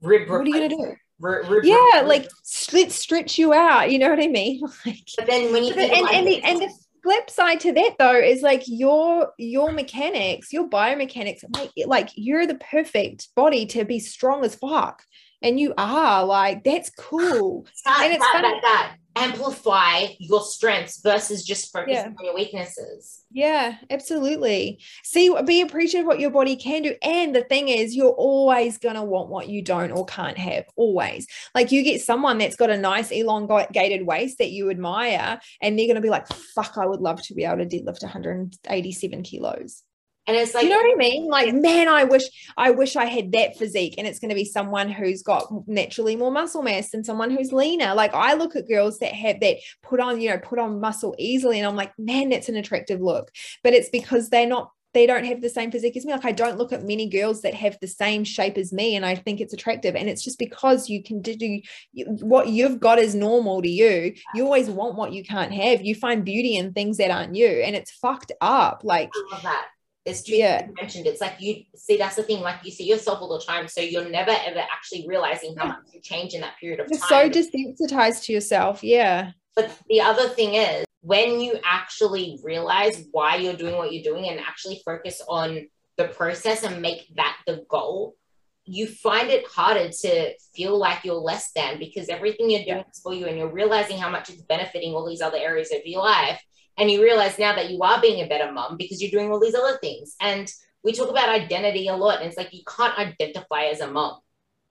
Rib, 0.00 0.28
what 0.28 0.40
are 0.40 0.46
you 0.46 0.52
going 0.52 0.70
to 0.70 0.76
do? 0.76 0.94
Rib, 1.20 1.50
rib, 1.50 1.64
yeah, 1.64 2.02
like 2.04 2.28
let's 2.72 2.94
stretch 2.94 3.38
you 3.38 3.52
out. 3.52 3.90
You 3.90 3.98
know 3.98 4.08
what 4.08 4.20
I 4.20 4.28
mean? 4.28 4.62
Like, 4.86 5.00
but 5.16 5.26
then 5.26 5.52
when 5.52 5.64
you 5.64 5.74
and, 5.74 6.08
and, 6.10 6.26
the, 6.26 6.42
and 6.44 6.60
the 6.60 6.72
flip 7.02 7.28
side 7.28 7.58
to 7.60 7.72
that 7.72 7.96
though 7.98 8.14
is 8.14 8.40
like 8.42 8.62
your 8.66 9.32
your 9.36 9.72
mechanics, 9.72 10.52
your 10.52 10.68
biomechanics, 10.68 11.42
like, 11.56 11.72
like 11.86 12.10
you're 12.14 12.46
the 12.46 12.54
perfect 12.54 13.34
body 13.34 13.66
to 13.66 13.84
be 13.84 13.98
strong 13.98 14.44
as 14.44 14.54
fuck. 14.54 15.02
And 15.42 15.58
you 15.58 15.74
are 15.76 16.24
like 16.24 16.62
that's 16.62 16.90
cool. 16.90 17.66
And 17.86 18.12
it's 18.12 18.22
that, 18.22 18.32
funny- 18.32 18.60
that 18.62 18.96
amplify 19.18 20.06
your 20.18 20.42
strengths 20.42 21.00
versus 21.00 21.44
just 21.44 21.72
focusing 21.72 21.94
Yeah. 21.94 22.12
on 22.18 22.24
your 22.24 22.34
weaknesses. 22.34 23.24
Yeah, 23.30 23.76
absolutely. 23.90 24.80
See, 25.04 25.34
be 25.44 25.60
appreciative 25.60 26.06
of 26.06 26.08
what 26.08 26.20
your 26.20 26.30
body 26.30 26.56
can 26.56 26.82
do. 26.82 26.94
And 27.02 27.34
the 27.34 27.44
thing 27.44 27.68
is, 27.68 27.94
you're 27.94 28.10
always 28.12 28.78
going 28.78 28.94
to 28.94 29.02
want 29.02 29.28
what 29.28 29.48
you 29.48 29.62
don't 29.62 29.90
or 29.92 30.06
can't 30.06 30.38
have. 30.38 30.64
Always. 30.76 31.26
Like 31.54 31.70
you 31.72 31.82
get 31.82 32.00
someone 32.00 32.38
that's 32.38 32.56
got 32.56 32.70
a 32.70 32.76
nice 32.76 33.10
elongated 33.10 34.06
waist 34.06 34.38
that 34.38 34.50
you 34.50 34.70
admire, 34.70 35.40
and 35.60 35.78
they're 35.78 35.86
going 35.86 35.96
to 35.96 36.00
be 36.00 36.10
like, 36.10 36.26
fuck, 36.28 36.78
I 36.78 36.86
would 36.86 37.00
love 37.00 37.20
to 37.22 37.34
be 37.34 37.44
able 37.44 37.58
to 37.58 37.66
deadlift 37.66 38.02
187 38.02 39.22
kilos. 39.22 39.82
And 40.28 40.36
it's 40.36 40.52
like 40.54 40.64
you 40.64 40.68
know 40.68 40.76
what 40.76 40.92
I 40.92 40.96
mean? 40.96 41.26
Like, 41.26 41.54
man, 41.54 41.88
I 41.88 42.04
wish 42.04 42.24
I 42.56 42.70
wish 42.70 42.96
I 42.96 43.06
had 43.06 43.32
that 43.32 43.56
physique. 43.56 43.94
And 43.96 44.06
it's 44.06 44.18
going 44.18 44.28
to 44.28 44.34
be 44.34 44.44
someone 44.44 44.90
who's 44.90 45.22
got 45.22 45.46
naturally 45.66 46.16
more 46.16 46.30
muscle 46.30 46.62
mass 46.62 46.90
than 46.90 47.02
someone 47.02 47.30
who's 47.30 47.50
leaner. 47.50 47.94
Like 47.94 48.12
I 48.14 48.34
look 48.34 48.54
at 48.54 48.68
girls 48.68 48.98
that 48.98 49.14
have 49.14 49.40
that 49.40 49.56
put 49.82 50.00
on, 50.00 50.20
you 50.20 50.28
know, 50.28 50.38
put 50.38 50.58
on 50.58 50.80
muscle 50.80 51.14
easily, 51.18 51.58
and 51.58 51.66
I'm 51.66 51.76
like, 51.76 51.98
man, 51.98 52.28
that's 52.28 52.50
an 52.50 52.56
attractive 52.56 53.00
look. 53.00 53.30
But 53.64 53.72
it's 53.72 53.88
because 53.88 54.28
they're 54.28 54.46
not 54.46 54.70
they 54.94 55.06
don't 55.06 55.24
have 55.24 55.40
the 55.40 55.48
same 55.48 55.70
physique 55.70 55.96
as 55.96 56.04
me. 56.04 56.12
Like 56.12 56.24
I 56.24 56.32
don't 56.32 56.58
look 56.58 56.72
at 56.72 56.82
many 56.82 57.08
girls 57.08 57.42
that 57.42 57.54
have 57.54 57.78
the 57.80 57.86
same 57.86 58.24
shape 58.24 58.58
as 58.58 58.72
me 58.72 58.96
and 58.96 59.04
I 59.04 59.14
think 59.14 59.40
it's 59.40 59.52
attractive. 59.52 59.94
And 59.94 60.08
it's 60.08 60.24
just 60.24 60.38
because 60.38 60.88
you 60.88 61.02
can 61.02 61.20
do 61.20 61.60
what 62.04 62.48
you've 62.48 62.80
got 62.80 62.98
is 62.98 63.14
normal 63.14 63.62
to 63.62 63.68
you. 63.68 64.14
You 64.34 64.44
always 64.44 64.68
want 64.68 64.96
what 64.96 65.12
you 65.12 65.22
can't 65.22 65.52
have. 65.52 65.82
You 65.82 65.94
find 65.94 66.24
beauty 66.24 66.56
in 66.56 66.72
things 66.72 66.96
that 66.96 67.10
aren't 67.10 67.34
you. 67.34 67.46
And 67.46 67.76
it's 67.76 67.90
fucked 67.92 68.32
up. 68.40 68.80
Like, 68.82 69.10
I 69.14 69.34
love 69.34 69.42
that. 69.42 69.66
It's. 70.08 70.28
Yeah. 70.28 70.66
You 70.66 70.74
mentioned 70.80 71.06
it's 71.06 71.20
like 71.20 71.36
you 71.38 71.62
see 71.76 71.96
that's 71.96 72.16
the 72.16 72.22
thing. 72.22 72.40
Like 72.40 72.64
you 72.64 72.70
see 72.70 72.84
yourself 72.84 73.20
all 73.20 73.38
the 73.38 73.44
time, 73.44 73.68
so 73.68 73.80
you're 73.80 74.08
never 74.08 74.30
ever 74.30 74.60
actually 74.60 75.06
realizing 75.06 75.54
how 75.56 75.66
much 75.66 75.78
you 75.92 76.00
change 76.00 76.34
in 76.34 76.40
that 76.40 76.56
period 76.58 76.80
of 76.80 76.90
time. 76.90 77.00
so 77.08 77.30
desensitized 77.30 78.24
to 78.24 78.32
yourself. 78.32 78.82
Yeah. 78.82 79.32
But 79.54 79.76
the 79.88 80.00
other 80.00 80.28
thing 80.28 80.54
is, 80.54 80.84
when 81.00 81.40
you 81.40 81.58
actually 81.64 82.38
realize 82.42 83.06
why 83.12 83.36
you're 83.36 83.56
doing 83.56 83.76
what 83.76 83.92
you're 83.92 84.04
doing 84.04 84.28
and 84.28 84.40
actually 84.40 84.80
focus 84.84 85.22
on 85.28 85.68
the 85.96 86.08
process 86.08 86.62
and 86.62 86.80
make 86.80 87.08
that 87.16 87.36
the 87.46 87.64
goal, 87.68 88.16
you 88.64 88.86
find 88.86 89.30
it 89.30 89.46
harder 89.46 89.88
to 89.88 90.32
feel 90.54 90.78
like 90.78 91.04
you're 91.04 91.14
less 91.14 91.50
than 91.52 91.78
because 91.78 92.08
everything 92.08 92.50
you're 92.50 92.64
doing 92.64 92.84
is 92.90 93.00
for 93.00 93.14
you 93.14 93.26
and 93.26 93.38
you're 93.38 93.52
realizing 93.52 93.98
how 93.98 94.10
much 94.10 94.28
it's 94.28 94.42
benefiting 94.42 94.94
all 94.94 95.08
these 95.08 95.22
other 95.22 95.38
areas 95.38 95.72
of 95.72 95.80
your 95.84 96.02
life. 96.02 96.40
And 96.78 96.90
you 96.90 97.02
realize 97.02 97.38
now 97.38 97.54
that 97.56 97.70
you 97.70 97.80
are 97.82 98.00
being 98.00 98.24
a 98.24 98.28
better 98.28 98.52
mom 98.52 98.76
because 98.76 99.02
you're 99.02 99.10
doing 99.10 99.30
all 99.30 99.40
these 99.40 99.54
other 99.54 99.78
things. 99.78 100.14
And 100.20 100.50
we 100.84 100.92
talk 100.92 101.10
about 101.10 101.28
identity 101.28 101.88
a 101.88 101.96
lot, 101.96 102.20
and 102.20 102.28
it's 102.28 102.36
like 102.36 102.52
you 102.52 102.62
can't 102.76 102.96
identify 102.98 103.64
as 103.64 103.80
a 103.80 103.90
mom. 103.90 104.18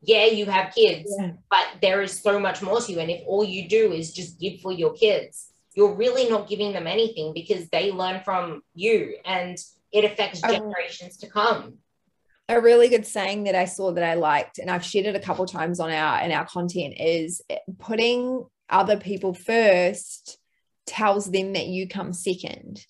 Yeah, 0.02 0.26
you 0.26 0.46
have 0.46 0.74
kids, 0.74 1.13
Yeah. 1.20 1.32
but 1.50 1.65
there 1.82 2.02
is 2.02 2.22
so 2.22 2.39
much 2.39 2.62
more 2.62 2.80
to 2.80 2.91
you. 2.91 3.00
And 3.00 3.10
if 3.12 3.24
all 3.28 3.43
you 3.43 3.67
do 3.67 3.91
is 3.91 4.13
just 4.13 4.39
give 4.39 4.62
for 4.62 4.72
your 4.72 4.93
kids, 4.93 5.52
you're 5.76 5.93
really 5.96 6.30
not 6.30 6.48
giving 6.48 6.72
them 6.72 6.88
anything 6.88 7.34
because 7.34 7.67
they 7.70 7.91
learn 7.91 8.22
from 8.24 8.62
you 8.74 9.17
and 9.26 9.58
it 9.91 10.06
affects 10.06 10.41
generations 10.41 11.17
to 11.17 11.28
come. 11.30 11.80
a 12.50 12.62
really 12.62 12.88
good 12.88 13.06
saying 13.06 13.43
that 13.43 13.56
I 13.56 13.65
saw 13.65 13.91
that 13.91 14.04
I 14.04 14.13
liked, 14.13 14.58
and 14.60 14.72
I've 14.72 14.86
shared 14.86 15.06
it 15.08 15.15
a 15.15 15.20
couple 15.20 15.46
times 15.46 15.82
on 15.82 15.91
our 15.91 16.22
in 16.22 16.32
our 16.32 16.46
content, 16.46 16.93
is 16.98 17.41
putting 17.78 18.46
other 18.70 18.98
people 18.98 19.34
first 19.34 20.38
tells 20.88 21.30
them 21.30 21.54
that 21.54 21.67
you 21.67 21.88
come 21.88 22.13
second. 22.13 22.86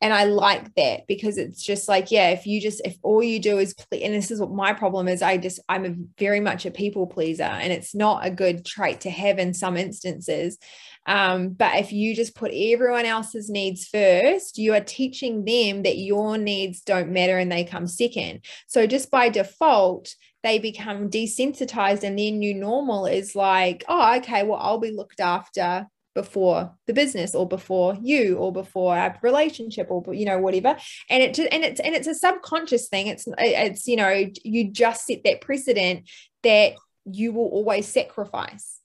And 0.00 0.12
I 0.12 0.24
like 0.24 0.74
that 0.74 1.06
because 1.06 1.38
it's 1.38 1.62
just 1.62 1.88
like, 1.88 2.10
yeah, 2.10 2.30
if 2.30 2.46
you 2.46 2.60
just, 2.60 2.82
if 2.84 2.96
all 3.02 3.22
you 3.22 3.38
do 3.38 3.58
is, 3.58 3.72
ple- 3.72 4.00
and 4.02 4.12
this 4.12 4.30
is 4.30 4.38
what 4.38 4.50
my 4.50 4.74
problem 4.74 5.08
is, 5.08 5.22
I 5.22 5.38
just, 5.38 5.60
I'm 5.66 5.86
a 5.86 5.94
very 6.18 6.40
much 6.40 6.66
a 6.66 6.70
people 6.70 7.06
pleaser, 7.06 7.44
and 7.44 7.72
it's 7.72 7.94
not 7.94 8.26
a 8.26 8.30
good 8.30 8.66
trait 8.66 9.00
to 9.02 9.10
have 9.10 9.38
in 9.38 9.54
some 9.54 9.78
instances. 9.78 10.58
Um, 11.06 11.50
but 11.50 11.76
if 11.76 11.90
you 11.90 12.14
just 12.14 12.34
put 12.34 12.52
everyone 12.52 13.06
else's 13.06 13.48
needs 13.48 13.86
first, 13.86 14.58
you 14.58 14.74
are 14.74 14.80
teaching 14.80 15.44
them 15.44 15.84
that 15.84 15.96
your 15.96 16.36
needs 16.36 16.82
don't 16.82 17.12
matter 17.12 17.38
and 17.38 17.50
they 17.50 17.64
come 17.64 17.86
second. 17.86 18.44
So 18.66 18.86
just 18.86 19.10
by 19.10 19.30
default, 19.30 20.14
they 20.42 20.58
become 20.58 21.08
desensitized, 21.08 22.02
and 22.02 22.18
their 22.18 22.32
new 22.32 22.52
normal 22.52 23.06
is 23.06 23.34
like, 23.34 23.84
oh, 23.88 24.16
okay, 24.16 24.42
well, 24.42 24.58
I'll 24.60 24.78
be 24.78 24.90
looked 24.90 25.20
after 25.20 25.86
before 26.14 26.72
the 26.86 26.92
business 26.92 27.34
or 27.34 27.46
before 27.46 27.96
you 28.00 28.36
or 28.36 28.52
before 28.52 28.96
our 28.96 29.18
relationship 29.22 29.88
or 29.90 30.14
you 30.14 30.24
know 30.24 30.38
whatever. 30.38 30.76
And 31.10 31.22
it 31.22 31.34
just 31.34 31.48
and 31.52 31.64
it's 31.64 31.80
and 31.80 31.94
it's 31.94 32.06
a 32.06 32.14
subconscious 32.14 32.88
thing. 32.88 33.08
It's 33.08 33.26
it's 33.38 33.86
you 33.86 33.96
know 33.96 34.26
you 34.44 34.70
just 34.70 35.06
set 35.06 35.24
that 35.24 35.40
precedent 35.40 36.08
that 36.42 36.74
you 37.04 37.32
will 37.32 37.48
always 37.48 37.86
sacrifice 37.86 38.80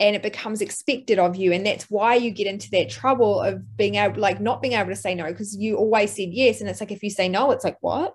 and 0.00 0.14
it 0.14 0.22
becomes 0.22 0.60
expected 0.60 1.18
of 1.18 1.36
you. 1.36 1.52
And 1.52 1.64
that's 1.64 1.84
why 1.90 2.16
you 2.16 2.30
get 2.30 2.46
into 2.46 2.70
that 2.72 2.90
trouble 2.90 3.40
of 3.40 3.76
being 3.76 3.94
able 3.94 4.20
like 4.20 4.40
not 4.40 4.60
being 4.60 4.74
able 4.74 4.90
to 4.90 4.96
say 4.96 5.14
no 5.14 5.26
because 5.26 5.56
you 5.56 5.76
always 5.76 6.10
said 6.10 6.28
yes. 6.30 6.60
And 6.60 6.68
it's 6.68 6.80
like 6.80 6.92
if 6.92 7.02
you 7.02 7.10
say 7.10 7.28
no 7.28 7.50
it's 7.50 7.64
like 7.64 7.78
what 7.80 8.14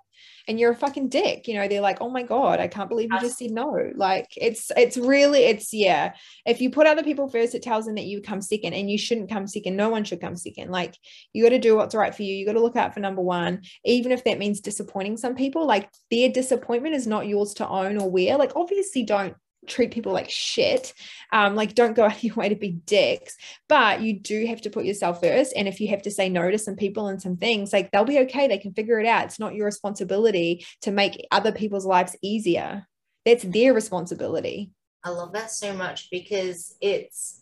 and 0.49 0.59
you're 0.59 0.71
a 0.71 0.75
fucking 0.75 1.07
dick 1.07 1.47
you 1.47 1.53
know 1.53 1.67
they're 1.67 1.79
like 1.79 2.01
oh 2.01 2.09
my 2.09 2.23
god 2.23 2.59
i 2.59 2.67
can't 2.67 2.89
believe 2.89 3.09
you 3.11 3.19
just 3.19 3.37
said 3.37 3.51
no. 3.51 3.91
Like 3.95 4.31
it's 4.35 4.71
it's 4.75 4.97
really 4.97 5.45
it's 5.45 5.73
yeah. 5.73 6.13
If 6.45 6.61
you 6.61 6.69
put 6.69 6.87
other 6.87 7.03
people 7.03 7.27
first 7.27 7.55
it 7.55 7.61
tells 7.61 7.85
them 7.85 7.95
that 7.95 8.05
you 8.05 8.21
come 8.21 8.41
second 8.41 8.73
and 8.73 8.89
you 8.89 8.97
shouldn't 8.97 9.29
come 9.29 9.47
second. 9.47 9.75
No 9.75 9.89
one 9.89 10.03
should 10.03 10.21
come 10.21 10.35
second. 10.35 10.71
Like 10.71 10.95
you 11.33 11.43
got 11.43 11.49
to 11.49 11.59
do 11.59 11.75
what's 11.75 11.95
right 11.95 12.13
for 12.13 12.23
you. 12.23 12.35
You 12.35 12.45
got 12.45 12.53
to 12.53 12.61
look 12.61 12.75
out 12.75 12.93
for 12.93 12.99
number 12.99 13.21
one. 13.21 13.61
Even 13.85 14.11
if 14.11 14.23
that 14.23 14.39
means 14.39 14.59
disappointing 14.59 15.17
some 15.17 15.35
people 15.35 15.65
like 15.65 15.89
their 16.11 16.29
disappointment 16.29 16.95
is 16.95 17.07
not 17.07 17.27
yours 17.27 17.53
to 17.55 17.67
own 17.67 17.99
or 17.99 18.09
wear. 18.09 18.37
Like 18.37 18.55
obviously 18.55 19.03
don't 19.03 19.35
treat 19.69 19.91
people 19.91 20.11
like 20.11 20.29
shit. 20.29 20.93
Um 21.31 21.55
like 21.55 21.75
don't 21.75 21.95
go 21.95 22.03
out 22.05 22.17
of 22.17 22.23
your 22.23 22.35
way 22.35 22.49
to 22.49 22.55
be 22.55 22.71
dicks 22.71 23.37
but 23.67 24.01
you 24.01 24.19
do 24.19 24.45
have 24.47 24.61
to 24.61 24.69
put 24.69 24.85
yourself 24.85 25.21
first. 25.21 25.53
And 25.55 25.67
if 25.67 25.79
you 25.79 25.89
have 25.89 26.01
to 26.01 26.11
say 26.11 26.27
no 26.27 26.49
to 26.49 26.57
some 26.57 26.75
people 26.75 27.07
and 27.07 27.21
some 27.21 27.37
things 27.37 27.71
like 27.71 27.91
they'll 27.91 28.03
be 28.03 28.19
okay. 28.19 28.47
They 28.47 28.57
can 28.57 28.73
figure 28.73 28.99
it 28.99 29.05
out. 29.05 29.25
It's 29.25 29.39
not 29.39 29.55
your 29.55 29.65
responsibility 29.65 30.65
to 30.81 30.91
make 30.91 31.27
other 31.31 31.51
people's 31.51 31.85
lives 31.85 32.15
easier. 32.21 32.87
That's 33.25 33.43
their 33.43 33.73
responsibility. 33.73 34.71
I 35.03 35.11
love 35.11 35.33
that 35.33 35.51
so 35.51 35.73
much 35.73 36.09
because 36.09 36.75
it's 36.81 37.41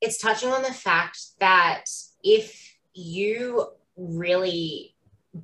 it's 0.00 0.18
touching 0.18 0.50
on 0.50 0.62
the 0.62 0.72
fact 0.72 1.20
that 1.40 1.84
if 2.24 2.76
you 2.94 3.66
really 3.96 4.96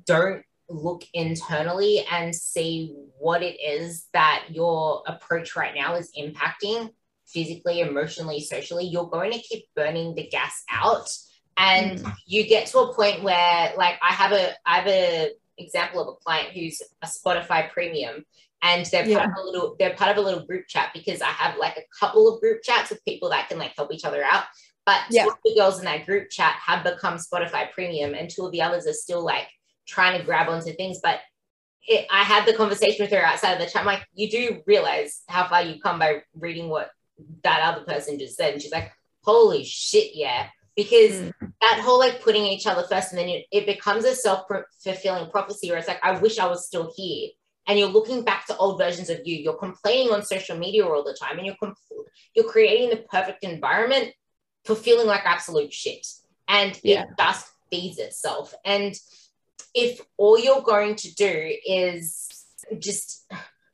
don't 0.05 0.43
look 0.69 1.03
internally 1.13 2.05
and 2.11 2.35
see 2.35 2.95
what 3.19 3.41
it 3.41 3.57
is 3.61 4.07
that 4.13 4.45
your 4.49 5.03
approach 5.07 5.55
right 5.55 5.73
now 5.75 5.95
is 5.95 6.11
impacting 6.17 6.89
physically, 7.25 7.81
emotionally, 7.81 8.41
socially, 8.41 8.85
you're 8.85 9.09
going 9.09 9.31
to 9.31 9.39
keep 9.39 9.65
burning 9.75 10.15
the 10.15 10.27
gas 10.27 10.63
out. 10.69 11.09
And 11.57 11.99
mm. 11.99 12.13
you 12.25 12.47
get 12.47 12.67
to 12.67 12.79
a 12.79 12.93
point 12.93 13.23
where 13.23 13.73
like 13.77 13.95
I 14.01 14.13
have 14.13 14.31
a 14.31 14.53
I 14.65 14.77
have 14.77 14.87
a 14.87 15.31
example 15.57 16.01
of 16.01 16.07
a 16.07 16.23
client 16.23 16.49
who's 16.53 16.81
a 17.01 17.07
Spotify 17.07 17.69
premium 17.71 18.23
and 18.61 18.85
they're 18.85 19.07
Yeah. 19.07 19.25
part 19.25 19.31
of 19.31 19.43
a 19.43 19.45
little 19.45 19.75
they're 19.79 19.95
part 19.95 20.11
of 20.11 20.17
a 20.17 20.21
little 20.21 20.45
group 20.45 20.67
chat 20.67 20.91
because 20.93 21.21
I 21.21 21.29
have 21.29 21.57
like 21.57 21.77
a 21.77 21.83
couple 21.99 22.31
of 22.31 22.39
group 22.39 22.61
chats 22.61 22.89
with 22.89 23.03
people 23.05 23.29
that 23.29 23.49
can 23.49 23.57
like 23.57 23.75
help 23.75 23.91
each 23.91 24.05
other 24.05 24.23
out. 24.23 24.45
But 24.85 25.01
Yeah. 25.09 25.23
two 25.23 25.29
of 25.31 25.37
the 25.43 25.55
girls 25.55 25.79
in 25.79 25.85
that 25.85 26.05
group 26.05 26.29
chat 26.29 26.55
have 26.63 26.83
become 26.83 27.17
Spotify 27.17 27.71
premium 27.71 28.13
and 28.13 28.29
two 28.29 28.45
of 28.45 28.51
the 28.51 28.61
others 28.61 28.85
are 28.85 28.93
still 28.93 29.23
like 29.23 29.47
trying 29.87 30.19
to 30.19 30.25
grab 30.25 30.49
onto 30.49 30.73
things. 30.73 30.99
But 31.01 31.19
it, 31.87 32.05
I 32.11 32.23
had 32.23 32.45
the 32.45 32.53
conversation 32.53 33.03
with 33.03 33.11
her 33.11 33.25
outside 33.25 33.53
of 33.53 33.59
the 33.59 33.65
chat. 33.65 33.81
I'm 33.81 33.85
like, 33.85 34.05
you 34.13 34.29
do 34.29 34.61
realize 34.67 35.21
how 35.27 35.47
far 35.47 35.63
you've 35.63 35.81
come 35.81 35.99
by 35.99 36.21
reading 36.35 36.69
what 36.69 36.91
that 37.43 37.61
other 37.61 37.85
person 37.85 38.19
just 38.19 38.35
said. 38.35 38.53
And 38.53 38.61
she's 38.61 38.71
like, 38.71 38.91
holy 39.23 39.63
shit, 39.63 40.11
yeah. 40.13 40.47
Because 40.75 41.11
Mm. 41.11 41.33
that 41.61 41.79
whole 41.81 41.97
like 41.97 42.21
putting 42.21 42.45
each 42.45 42.67
other 42.67 42.83
first 42.83 43.11
and 43.11 43.19
then 43.19 43.29
it, 43.29 43.45
it 43.51 43.65
becomes 43.65 44.05
a 44.05 44.13
self-fulfilling 44.13 45.31
prophecy 45.31 45.69
where 45.69 45.79
it's 45.79 45.87
like, 45.87 46.03
I 46.03 46.19
wish 46.19 46.37
I 46.37 46.47
was 46.47 46.67
still 46.67 46.93
here. 46.95 47.29
And 47.67 47.79
you're 47.79 47.89
looking 47.89 48.23
back 48.23 48.45
to 48.45 48.57
old 48.57 48.77
versions 48.77 49.09
of 49.09 49.21
you. 49.25 49.35
You're 49.37 49.57
complaining 49.57 50.13
on 50.13 50.23
social 50.23 50.57
media 50.57 50.85
all 50.85 51.03
the 51.03 51.17
time 51.19 51.37
and 51.37 51.45
you're, 51.47 51.55
compl- 51.61 52.05
you're 52.35 52.49
creating 52.49 52.91
the 52.91 53.03
perfect 53.11 53.43
environment 53.43 54.13
for 54.65 54.75
feeling 54.75 55.07
like 55.07 55.25
absolute 55.25 55.73
shit. 55.73 56.05
And 56.47 56.79
Yeah. 56.83 57.01
it 57.01 57.07
just 57.17 57.47
feeds 57.71 57.97
itself. 57.97 58.53
And 58.63 58.93
if 59.73 60.01
all 60.17 60.39
you're 60.39 60.61
going 60.61 60.95
to 60.95 61.13
do 61.15 61.51
is 61.65 62.27
just, 62.79 63.31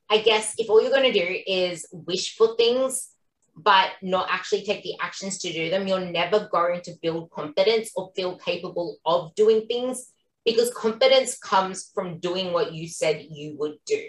I 0.09 0.19
guess, 0.19 0.53
if 0.57 0.69
all 0.69 0.81
you're 0.81 0.91
going 0.91 1.11
to 1.11 1.19
do 1.19 1.39
is 1.47 1.87
wish 1.91 2.35
for 2.35 2.55
things, 2.55 3.09
but 3.55 3.91
not 4.01 4.27
actually 4.29 4.63
take 4.63 4.83
the 4.83 4.95
actions 4.99 5.37
to 5.39 5.53
do 5.53 5.69
them, 5.69 5.87
you're 5.87 5.99
never 5.99 6.49
going 6.51 6.81
to 6.81 6.93
build 7.01 7.29
confidence 7.31 7.91
or 7.95 8.11
feel 8.15 8.37
capable 8.37 8.97
of 9.05 9.33
doing 9.35 9.67
things 9.67 10.11
because 10.45 10.73
confidence 10.73 11.37
comes 11.37 11.91
from 11.93 12.19
doing 12.19 12.51
what 12.51 12.73
you 12.73 12.87
said 12.87 13.25
you 13.29 13.55
would 13.57 13.75
do. 13.85 14.03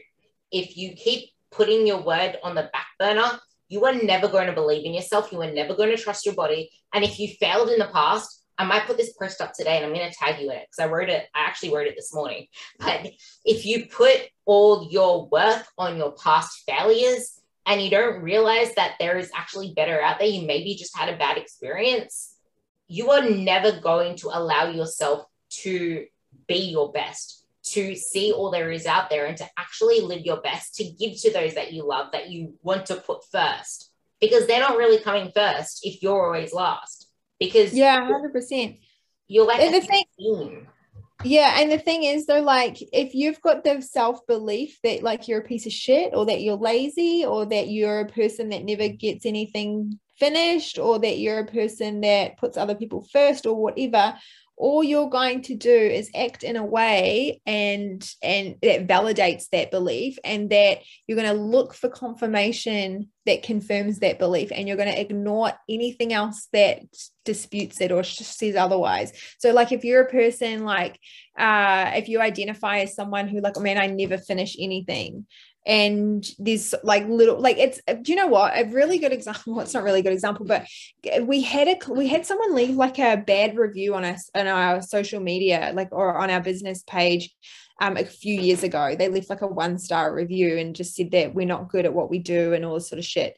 If 0.50 0.76
you 0.76 0.94
keep 0.94 1.30
putting 1.50 1.86
your 1.86 2.02
word 2.02 2.38
on 2.42 2.54
the 2.54 2.70
back 2.72 2.86
burner, 2.98 3.38
you 3.68 3.84
are 3.84 3.94
never 3.94 4.28
going 4.28 4.46
to 4.46 4.52
believe 4.52 4.84
in 4.84 4.94
yourself. 4.94 5.32
You 5.32 5.42
are 5.42 5.50
never 5.50 5.74
going 5.74 5.90
to 5.90 6.02
trust 6.02 6.26
your 6.26 6.34
body. 6.34 6.70
And 6.92 7.04
if 7.04 7.18
you 7.18 7.28
failed 7.40 7.70
in 7.70 7.78
the 7.78 7.88
past, 7.92 8.43
I 8.56 8.64
might 8.64 8.86
put 8.86 8.96
this 8.96 9.12
post 9.12 9.40
up 9.40 9.52
today 9.52 9.76
and 9.76 9.86
I'm 9.86 9.92
going 9.92 10.08
to 10.08 10.16
tag 10.16 10.40
you 10.40 10.50
in 10.50 10.56
it 10.56 10.68
because 10.70 10.88
I 10.88 10.92
wrote 10.92 11.08
it. 11.08 11.26
I 11.34 11.40
actually 11.40 11.74
wrote 11.74 11.86
it 11.86 11.96
this 11.96 12.14
morning. 12.14 12.46
But 12.78 13.10
if 13.44 13.66
you 13.66 13.86
put 13.86 14.28
all 14.44 14.88
your 14.90 15.26
work 15.28 15.66
on 15.76 15.96
your 15.96 16.12
past 16.12 16.62
failures 16.66 17.40
and 17.66 17.82
you 17.82 17.90
don't 17.90 18.22
realize 18.22 18.74
that 18.74 18.94
there 19.00 19.18
is 19.18 19.30
actually 19.34 19.72
better 19.74 20.00
out 20.00 20.18
there, 20.18 20.28
you 20.28 20.46
maybe 20.46 20.74
just 20.74 20.96
had 20.96 21.12
a 21.12 21.16
bad 21.16 21.36
experience, 21.36 22.36
you 22.86 23.10
are 23.10 23.28
never 23.28 23.80
going 23.80 24.16
to 24.16 24.28
allow 24.28 24.68
yourself 24.68 25.24
to 25.48 26.06
be 26.46 26.70
your 26.70 26.92
best, 26.92 27.44
to 27.64 27.96
see 27.96 28.32
all 28.32 28.50
there 28.50 28.70
is 28.70 28.86
out 28.86 29.08
there, 29.08 29.26
and 29.26 29.36
to 29.38 29.48
actually 29.58 30.00
live 30.00 30.20
your 30.20 30.40
best, 30.40 30.74
to 30.76 30.84
give 30.84 31.18
to 31.22 31.32
those 31.32 31.54
that 31.54 31.72
you 31.72 31.86
love, 31.86 32.12
that 32.12 32.28
you 32.30 32.54
want 32.62 32.86
to 32.86 32.96
put 32.96 33.24
first, 33.32 33.90
because 34.20 34.46
they're 34.46 34.60
not 34.60 34.76
really 34.76 35.02
coming 35.02 35.32
first 35.34 35.80
if 35.84 36.02
you're 36.02 36.26
always 36.26 36.52
last. 36.52 37.03
Because 37.38 37.74
yeah, 37.74 38.06
hundred 38.06 38.32
percent. 38.32 38.76
You're 39.26 39.46
like 39.46 39.60
And 39.60 39.74
the 39.74 39.80
thing- 39.80 40.04
team. 40.18 40.68
Yeah, 41.24 41.58
and 41.60 41.70
the 41.70 41.78
thing 41.78 42.02
is 42.02 42.26
though, 42.26 42.42
like 42.42 42.76
if 42.92 43.14
you've 43.14 43.40
got 43.40 43.64
the 43.64 43.80
self-belief 43.80 44.78
that 44.82 45.02
like 45.02 45.26
you're 45.28 45.40
a 45.40 45.44
piece 45.44 45.64
of 45.64 45.72
shit 45.72 46.12
or 46.14 46.26
that 46.26 46.42
you're 46.42 46.56
lazy 46.56 47.24
or 47.24 47.46
that 47.46 47.68
you're 47.68 48.00
a 48.00 48.08
person 48.08 48.50
that 48.50 48.64
never 48.64 48.88
gets 48.88 49.24
anything 49.24 49.98
finished 50.18 50.78
or 50.78 50.98
that 50.98 51.18
you're 51.18 51.38
a 51.38 51.46
person 51.46 52.00
that 52.02 52.36
puts 52.36 52.56
other 52.56 52.74
people 52.74 53.06
first 53.12 53.46
or 53.46 53.54
whatever, 53.54 54.14
all 54.64 54.82
you're 54.82 55.10
going 55.10 55.42
to 55.42 55.54
do 55.54 55.70
is 55.70 56.10
act 56.16 56.42
in 56.42 56.56
a 56.56 56.64
way 56.64 57.38
and 57.44 58.02
and 58.22 58.54
that 58.62 58.86
validates 58.86 59.50
that 59.52 59.70
belief 59.70 60.16
and 60.24 60.48
that 60.48 60.78
you're 61.06 61.20
going 61.20 61.36
to 61.36 61.38
look 61.38 61.74
for 61.74 61.90
confirmation 61.90 63.10
that 63.26 63.42
confirms 63.42 63.98
that 63.98 64.18
belief 64.18 64.50
and 64.54 64.66
you're 64.66 64.78
going 64.78 64.90
to 64.90 64.98
ignore 64.98 65.52
anything 65.68 66.14
else 66.14 66.48
that 66.54 66.80
disputes 67.26 67.82
it 67.82 67.92
or 67.92 68.02
says 68.02 68.56
otherwise. 68.56 69.12
So 69.38 69.52
like 69.52 69.70
if 69.70 69.84
you're 69.84 70.04
a 70.04 70.10
person 70.10 70.64
like 70.64 70.98
uh 71.38 71.90
if 71.96 72.08
you 72.08 72.22
identify 72.22 72.78
as 72.78 72.94
someone 72.94 73.28
who 73.28 73.40
like 73.40 73.58
oh 73.58 73.60
man 73.60 73.76
i 73.76 73.86
never 73.86 74.16
finish 74.16 74.56
anything 74.58 75.26
and 75.66 76.26
this 76.38 76.74
like 76.82 77.08
little 77.08 77.40
like 77.40 77.56
it's 77.58 77.80
do 78.02 78.12
you 78.12 78.16
know 78.16 78.26
what? 78.26 78.52
A 78.58 78.64
really 78.64 78.98
good 78.98 79.12
example 79.12 79.60
it's 79.60 79.74
not 79.74 79.82
really 79.82 80.00
a 80.00 80.02
good 80.02 80.12
example 80.12 80.46
but 80.46 80.66
we 81.22 81.42
had 81.42 81.68
a 81.68 81.92
we 81.92 82.08
had 82.08 82.26
someone 82.26 82.54
leave 82.54 82.76
like 82.76 82.98
a 82.98 83.16
bad 83.16 83.56
review 83.56 83.94
on 83.94 84.04
us 84.04 84.30
on 84.34 84.46
our 84.46 84.82
social 84.82 85.20
media 85.20 85.72
like 85.74 85.88
or 85.92 86.18
on 86.18 86.30
our 86.30 86.40
business 86.40 86.82
page 86.86 87.30
um, 87.80 87.96
a 87.96 88.04
few 88.04 88.40
years 88.40 88.62
ago. 88.62 88.94
They 88.96 89.08
left 89.08 89.30
like 89.30 89.42
a 89.42 89.46
one 89.46 89.78
star 89.78 90.14
review 90.14 90.58
and 90.58 90.76
just 90.76 90.94
said 90.94 91.10
that 91.10 91.34
we're 91.34 91.46
not 91.46 91.68
good 91.68 91.84
at 91.84 91.94
what 91.94 92.10
we 92.10 92.18
do 92.18 92.52
and 92.52 92.64
all 92.64 92.74
this 92.74 92.88
sort 92.88 92.98
of 92.98 93.04
shit 93.04 93.36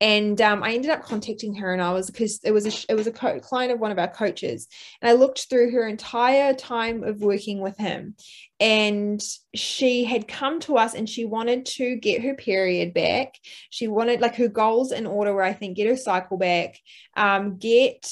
and 0.00 0.40
um, 0.40 0.62
I 0.62 0.74
ended 0.74 0.90
up 0.90 1.02
contacting 1.02 1.54
her, 1.54 1.72
and 1.72 1.82
I 1.82 1.92
was 1.92 2.08
because 2.08 2.40
it 2.44 2.52
was 2.52 2.66
a 2.66 2.92
it 2.92 2.94
was 2.94 3.06
a 3.06 3.12
co- 3.12 3.40
client 3.40 3.72
of 3.72 3.80
one 3.80 3.90
of 3.90 3.98
our 3.98 4.08
coaches, 4.08 4.68
and 5.02 5.08
I 5.08 5.14
looked 5.14 5.48
through 5.48 5.72
her 5.72 5.86
entire 5.88 6.54
time 6.54 7.02
of 7.02 7.20
working 7.20 7.60
with 7.60 7.76
him, 7.76 8.14
and 8.60 9.20
she 9.54 10.04
had 10.04 10.28
come 10.28 10.60
to 10.60 10.76
us 10.76 10.94
and 10.94 11.08
she 11.08 11.24
wanted 11.24 11.66
to 11.66 11.96
get 11.96 12.22
her 12.22 12.34
period 12.34 12.94
back. 12.94 13.34
She 13.70 13.88
wanted 13.88 14.20
like 14.20 14.36
her 14.36 14.48
goals 14.48 14.92
in 14.92 15.06
order, 15.06 15.34
where 15.34 15.44
I 15.44 15.52
think 15.52 15.76
get 15.76 15.88
her 15.88 15.96
cycle 15.96 16.36
back, 16.36 16.78
um, 17.16 17.58
get 17.58 18.08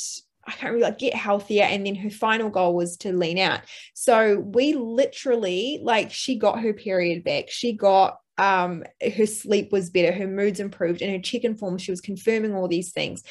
I 0.47 0.53
can't 0.53 0.73
really 0.73 0.85
like 0.85 0.99
get 0.99 1.15
healthier. 1.15 1.65
And 1.65 1.87
then 1.87 1.97
her 1.97 2.11
final 2.11 2.51
goal 2.51 2.75
was 2.75 2.97
to 2.99 3.13
lean 3.13 3.39
out. 3.39 3.61
So 3.95 4.39
we 4.39 4.75
literally 4.75 5.81
like 5.83 6.13
she 6.13 6.37
got 6.37 6.61
her 6.61 6.73
period 6.73 7.25
back. 7.25 7.49
She 7.49 7.73
got 7.73 8.19
um 8.39 8.85
her 9.17 9.27
sleep 9.27 9.73
was 9.73 9.91
better 9.91 10.13
her 10.13 10.27
moods 10.27 10.61
improved 10.61 11.01
and 11.01 11.13
her 11.13 11.21
chicken 11.21 11.57
form 11.57 11.79
she 11.79 11.91
was 11.91 12.01
confirming 12.01 12.55
all 12.55 12.69
these 12.69 12.93
things 12.93 13.23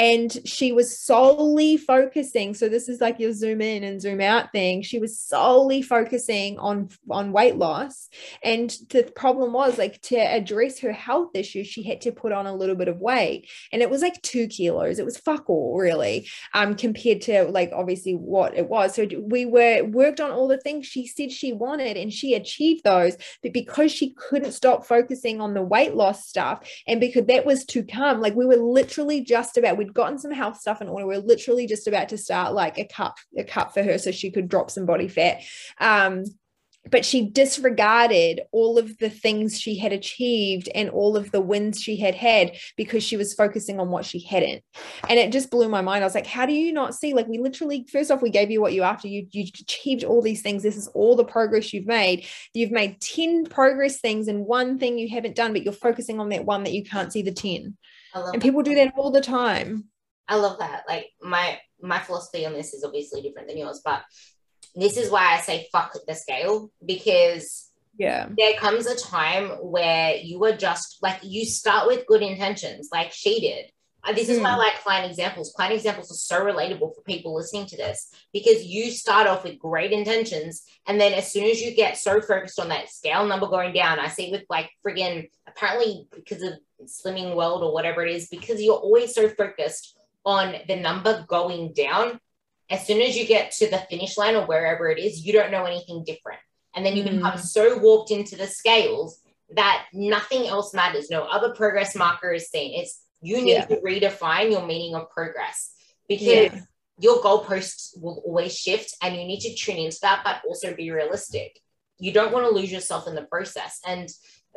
and 0.00 0.38
she 0.44 0.72
was 0.72 0.98
solely 0.98 1.76
focusing 1.76 2.54
so 2.54 2.68
this 2.68 2.88
is 2.88 3.00
like 3.00 3.20
your 3.20 3.32
zoom 3.32 3.60
in 3.60 3.84
and 3.84 4.00
zoom 4.00 4.20
out 4.20 4.50
thing 4.52 4.82
she 4.82 4.98
was 4.98 5.18
solely 5.18 5.82
focusing 5.82 6.58
on 6.58 6.88
on 7.10 7.32
weight 7.32 7.56
loss. 7.56 8.08
And 8.42 8.74
the 8.90 9.04
problem 9.14 9.52
was 9.52 9.78
like 9.78 10.00
to 10.02 10.16
address 10.16 10.80
her 10.80 10.92
health 10.92 11.30
issues 11.34 11.66
she 11.66 11.82
had 11.82 12.00
to 12.02 12.12
put 12.12 12.32
on 12.32 12.46
a 12.46 12.54
little 12.54 12.76
bit 12.76 12.88
of 12.88 12.98
weight. 12.98 13.48
And 13.72 13.82
it 13.82 13.90
was 13.90 14.02
like 14.02 14.20
two 14.22 14.46
kilos. 14.46 14.98
It 14.98 15.04
was 15.04 15.18
fuck 15.18 15.48
all 15.48 15.78
really 15.78 16.28
um 16.54 16.74
compared 16.74 17.20
to 17.22 17.44
like 17.44 17.70
obviously 17.74 18.14
what 18.14 18.56
it 18.56 18.68
was. 18.68 18.94
So 18.94 19.06
we 19.20 19.46
were 19.46 19.84
worked 19.84 20.20
on 20.20 20.30
all 20.30 20.48
the 20.48 20.58
things 20.58 20.86
she 20.86 21.06
said 21.06 21.30
she 21.30 21.52
wanted 21.52 21.96
and 21.96 22.12
she 22.12 22.34
achieved 22.34 22.84
those 22.84 23.16
but 23.42 23.52
because 23.52 23.92
she 23.92 24.14
couldn't 24.14 24.52
stop 24.52 24.86
focusing 24.86 25.40
on 25.40 25.54
the 25.54 25.62
weight 25.62 25.94
loss 25.94 26.26
stuff 26.26 26.68
and 26.86 27.00
because 27.00 27.26
that 27.26 27.46
was 27.46 27.64
to 27.66 27.82
come 27.82 28.20
like 28.20 28.34
we 28.34 28.46
were 28.46 28.56
literally 28.56 29.20
just 29.20 29.56
about 29.56 29.76
we'd 29.76 29.89
gotten 29.94 30.18
some 30.18 30.32
health 30.32 30.58
stuff 30.58 30.80
in 30.80 30.88
order. 30.88 31.06
We 31.06 31.16
are 31.16 31.20
literally 31.20 31.66
just 31.66 31.86
about 31.86 32.08
to 32.10 32.18
start 32.18 32.54
like 32.54 32.78
a 32.78 32.86
cup 32.86 33.16
a 33.36 33.44
cup 33.44 33.74
for 33.74 33.82
her 33.82 33.98
so 33.98 34.10
she 34.10 34.30
could 34.30 34.48
drop 34.48 34.70
some 34.70 34.86
body 34.86 35.08
fat. 35.08 35.42
Um 35.78 36.24
but 36.90 37.04
she 37.04 37.28
disregarded 37.28 38.40
all 38.52 38.78
of 38.78 38.96
the 38.98 39.10
things 39.10 39.60
she 39.60 39.76
had 39.76 39.92
achieved 39.92 40.68
and 40.74 40.88
all 40.88 41.16
of 41.16 41.30
the 41.30 41.40
wins 41.40 41.80
she 41.80 41.96
had 41.96 42.14
had 42.14 42.56
because 42.76 43.02
she 43.02 43.18
was 43.18 43.34
focusing 43.34 43.78
on 43.78 43.90
what 43.90 44.06
she 44.06 44.20
hadn't. 44.20 44.62
And 45.08 45.18
it 45.18 45.30
just 45.30 45.50
blew 45.50 45.68
my 45.68 45.82
mind. 45.82 46.02
I 46.02 46.06
was 46.06 46.14
like 46.14 46.26
how 46.26 46.46
do 46.46 46.52
you 46.52 46.72
not 46.72 46.94
see? 46.94 47.12
Like 47.12 47.28
we 47.28 47.38
literally 47.38 47.86
first 47.92 48.10
off 48.10 48.22
we 48.22 48.30
gave 48.30 48.50
you 48.50 48.60
what 48.60 48.72
you 48.72 48.82
after 48.82 49.08
you 49.08 49.26
you 49.30 49.42
achieved 49.42 50.04
all 50.04 50.22
these 50.22 50.42
things. 50.42 50.62
This 50.62 50.76
is 50.76 50.88
all 50.88 51.16
the 51.16 51.24
progress 51.24 51.72
you've 51.72 51.86
made. 51.86 52.26
You've 52.54 52.72
made 52.72 53.00
10 53.00 53.46
progress 53.46 54.00
things 54.00 54.28
and 54.28 54.46
one 54.46 54.78
thing 54.78 54.98
you 54.98 55.08
haven't 55.10 55.36
done 55.36 55.52
but 55.52 55.62
you're 55.62 55.72
focusing 55.72 56.18
on 56.18 56.30
that 56.30 56.44
one 56.46 56.64
that 56.64 56.72
you 56.72 56.84
can't 56.84 57.12
see 57.12 57.22
the 57.22 57.32
10 57.32 57.76
And 58.14 58.34
that. 58.34 58.42
people 58.42 58.62
do 58.62 58.74
that 58.74 58.94
all 58.96 59.10
the 59.10 59.20
time 59.20 59.90
I 60.30 60.36
love 60.36 60.60
that. 60.60 60.84
Like 60.88 61.10
my 61.20 61.58
my 61.82 61.98
philosophy 61.98 62.46
on 62.46 62.52
this 62.52 62.72
is 62.72 62.84
obviously 62.84 63.20
different 63.20 63.48
than 63.48 63.58
yours, 63.58 63.82
but 63.84 64.02
this 64.76 64.96
is 64.96 65.10
why 65.10 65.34
I 65.34 65.40
say 65.40 65.68
fuck 65.72 65.92
the 66.06 66.14
scale 66.14 66.70
because 66.86 67.68
yeah 67.98 68.28
there 68.38 68.54
comes 68.54 68.86
a 68.86 68.96
time 68.96 69.48
where 69.60 70.14
you 70.14 70.42
are 70.44 70.56
just 70.56 70.98
like 71.02 71.18
you 71.22 71.44
start 71.44 71.88
with 71.88 72.06
good 72.06 72.22
intentions, 72.22 72.88
like 72.92 73.12
she 73.12 73.40
did. 73.40 73.66
Uh, 74.02 74.12
This 74.12 74.28
is 74.28 74.40
why 74.40 74.50
I 74.50 74.56
like 74.56 74.82
client 74.82 75.10
examples. 75.10 75.52
Client 75.52 75.74
examples 75.74 76.10
are 76.10 76.14
so 76.14 76.44
relatable 76.44 76.94
for 76.94 77.02
people 77.02 77.34
listening 77.34 77.66
to 77.66 77.76
this 77.76 78.10
because 78.32 78.64
you 78.64 78.90
start 78.90 79.26
off 79.26 79.44
with 79.44 79.58
great 79.58 79.92
intentions, 79.92 80.64
and 80.86 81.00
then 81.00 81.12
as 81.12 81.30
soon 81.30 81.44
as 81.44 81.60
you 81.60 81.74
get 81.74 81.98
so 81.98 82.20
focused 82.20 82.58
on 82.58 82.68
that 82.70 82.88
scale 82.88 83.26
number 83.26 83.46
going 83.46 83.74
down, 83.74 83.98
I 83.98 84.08
see 84.08 84.30
with 84.30 84.44
like 84.48 84.70
friggin' 84.84 85.28
apparently 85.46 86.06
because 86.14 86.42
of 86.42 86.54
slimming 86.86 87.36
world 87.36 87.62
or 87.62 87.72
whatever 87.74 88.04
it 88.04 88.14
is, 88.14 88.28
because 88.28 88.62
you're 88.62 88.74
always 88.74 89.14
so 89.14 89.28
focused 89.28 89.98
on 90.24 90.54
the 90.66 90.76
number 90.76 91.24
going 91.28 91.72
down. 91.72 92.18
As 92.70 92.86
soon 92.86 93.02
as 93.02 93.16
you 93.18 93.26
get 93.26 93.50
to 93.52 93.68
the 93.68 93.78
finish 93.90 94.16
line 94.16 94.36
or 94.36 94.46
wherever 94.46 94.88
it 94.88 94.98
is, 94.98 95.26
you 95.26 95.32
don't 95.32 95.50
know 95.50 95.64
anything 95.64 96.04
different. 96.04 96.40
And 96.74 96.86
then 96.86 96.96
you 96.96 97.02
Mm. 97.02 97.16
become 97.16 97.38
so 97.38 97.78
warped 97.78 98.12
into 98.12 98.36
the 98.36 98.46
scales 98.46 99.20
that 99.50 99.86
nothing 99.92 100.46
else 100.46 100.72
matters. 100.72 101.10
No 101.10 101.22
other 101.24 101.52
progress 101.52 101.96
marker 101.96 102.32
is 102.32 102.48
seen. 102.48 102.80
It's 102.80 103.02
you 103.22 103.42
need 103.42 103.52
Yeah. 103.52 103.66
to 103.66 103.76
redefine 103.80 104.50
your 104.50 104.66
meaning 104.66 104.94
of 104.94 105.10
progress 105.10 105.72
because 106.08 106.52
Yeah. 106.52 106.60
your 106.98 107.22
goalposts 107.22 108.00
will 108.00 108.22
always 108.26 108.56
shift 108.56 108.94
and 109.02 109.16
you 109.16 109.24
need 109.24 109.40
to 109.40 109.54
tune 109.54 109.78
into 109.78 109.98
that, 110.02 110.22
but 110.24 110.42
also 110.46 110.74
be 110.74 110.90
realistic. 110.90 111.60
You 111.98 112.12
don't 112.12 112.32
want 112.32 112.46
to 112.46 112.52
lose 112.52 112.72
yourself 112.72 113.06
in 113.06 113.14
the 113.14 113.22
process. 113.22 113.80
And 113.86 114.08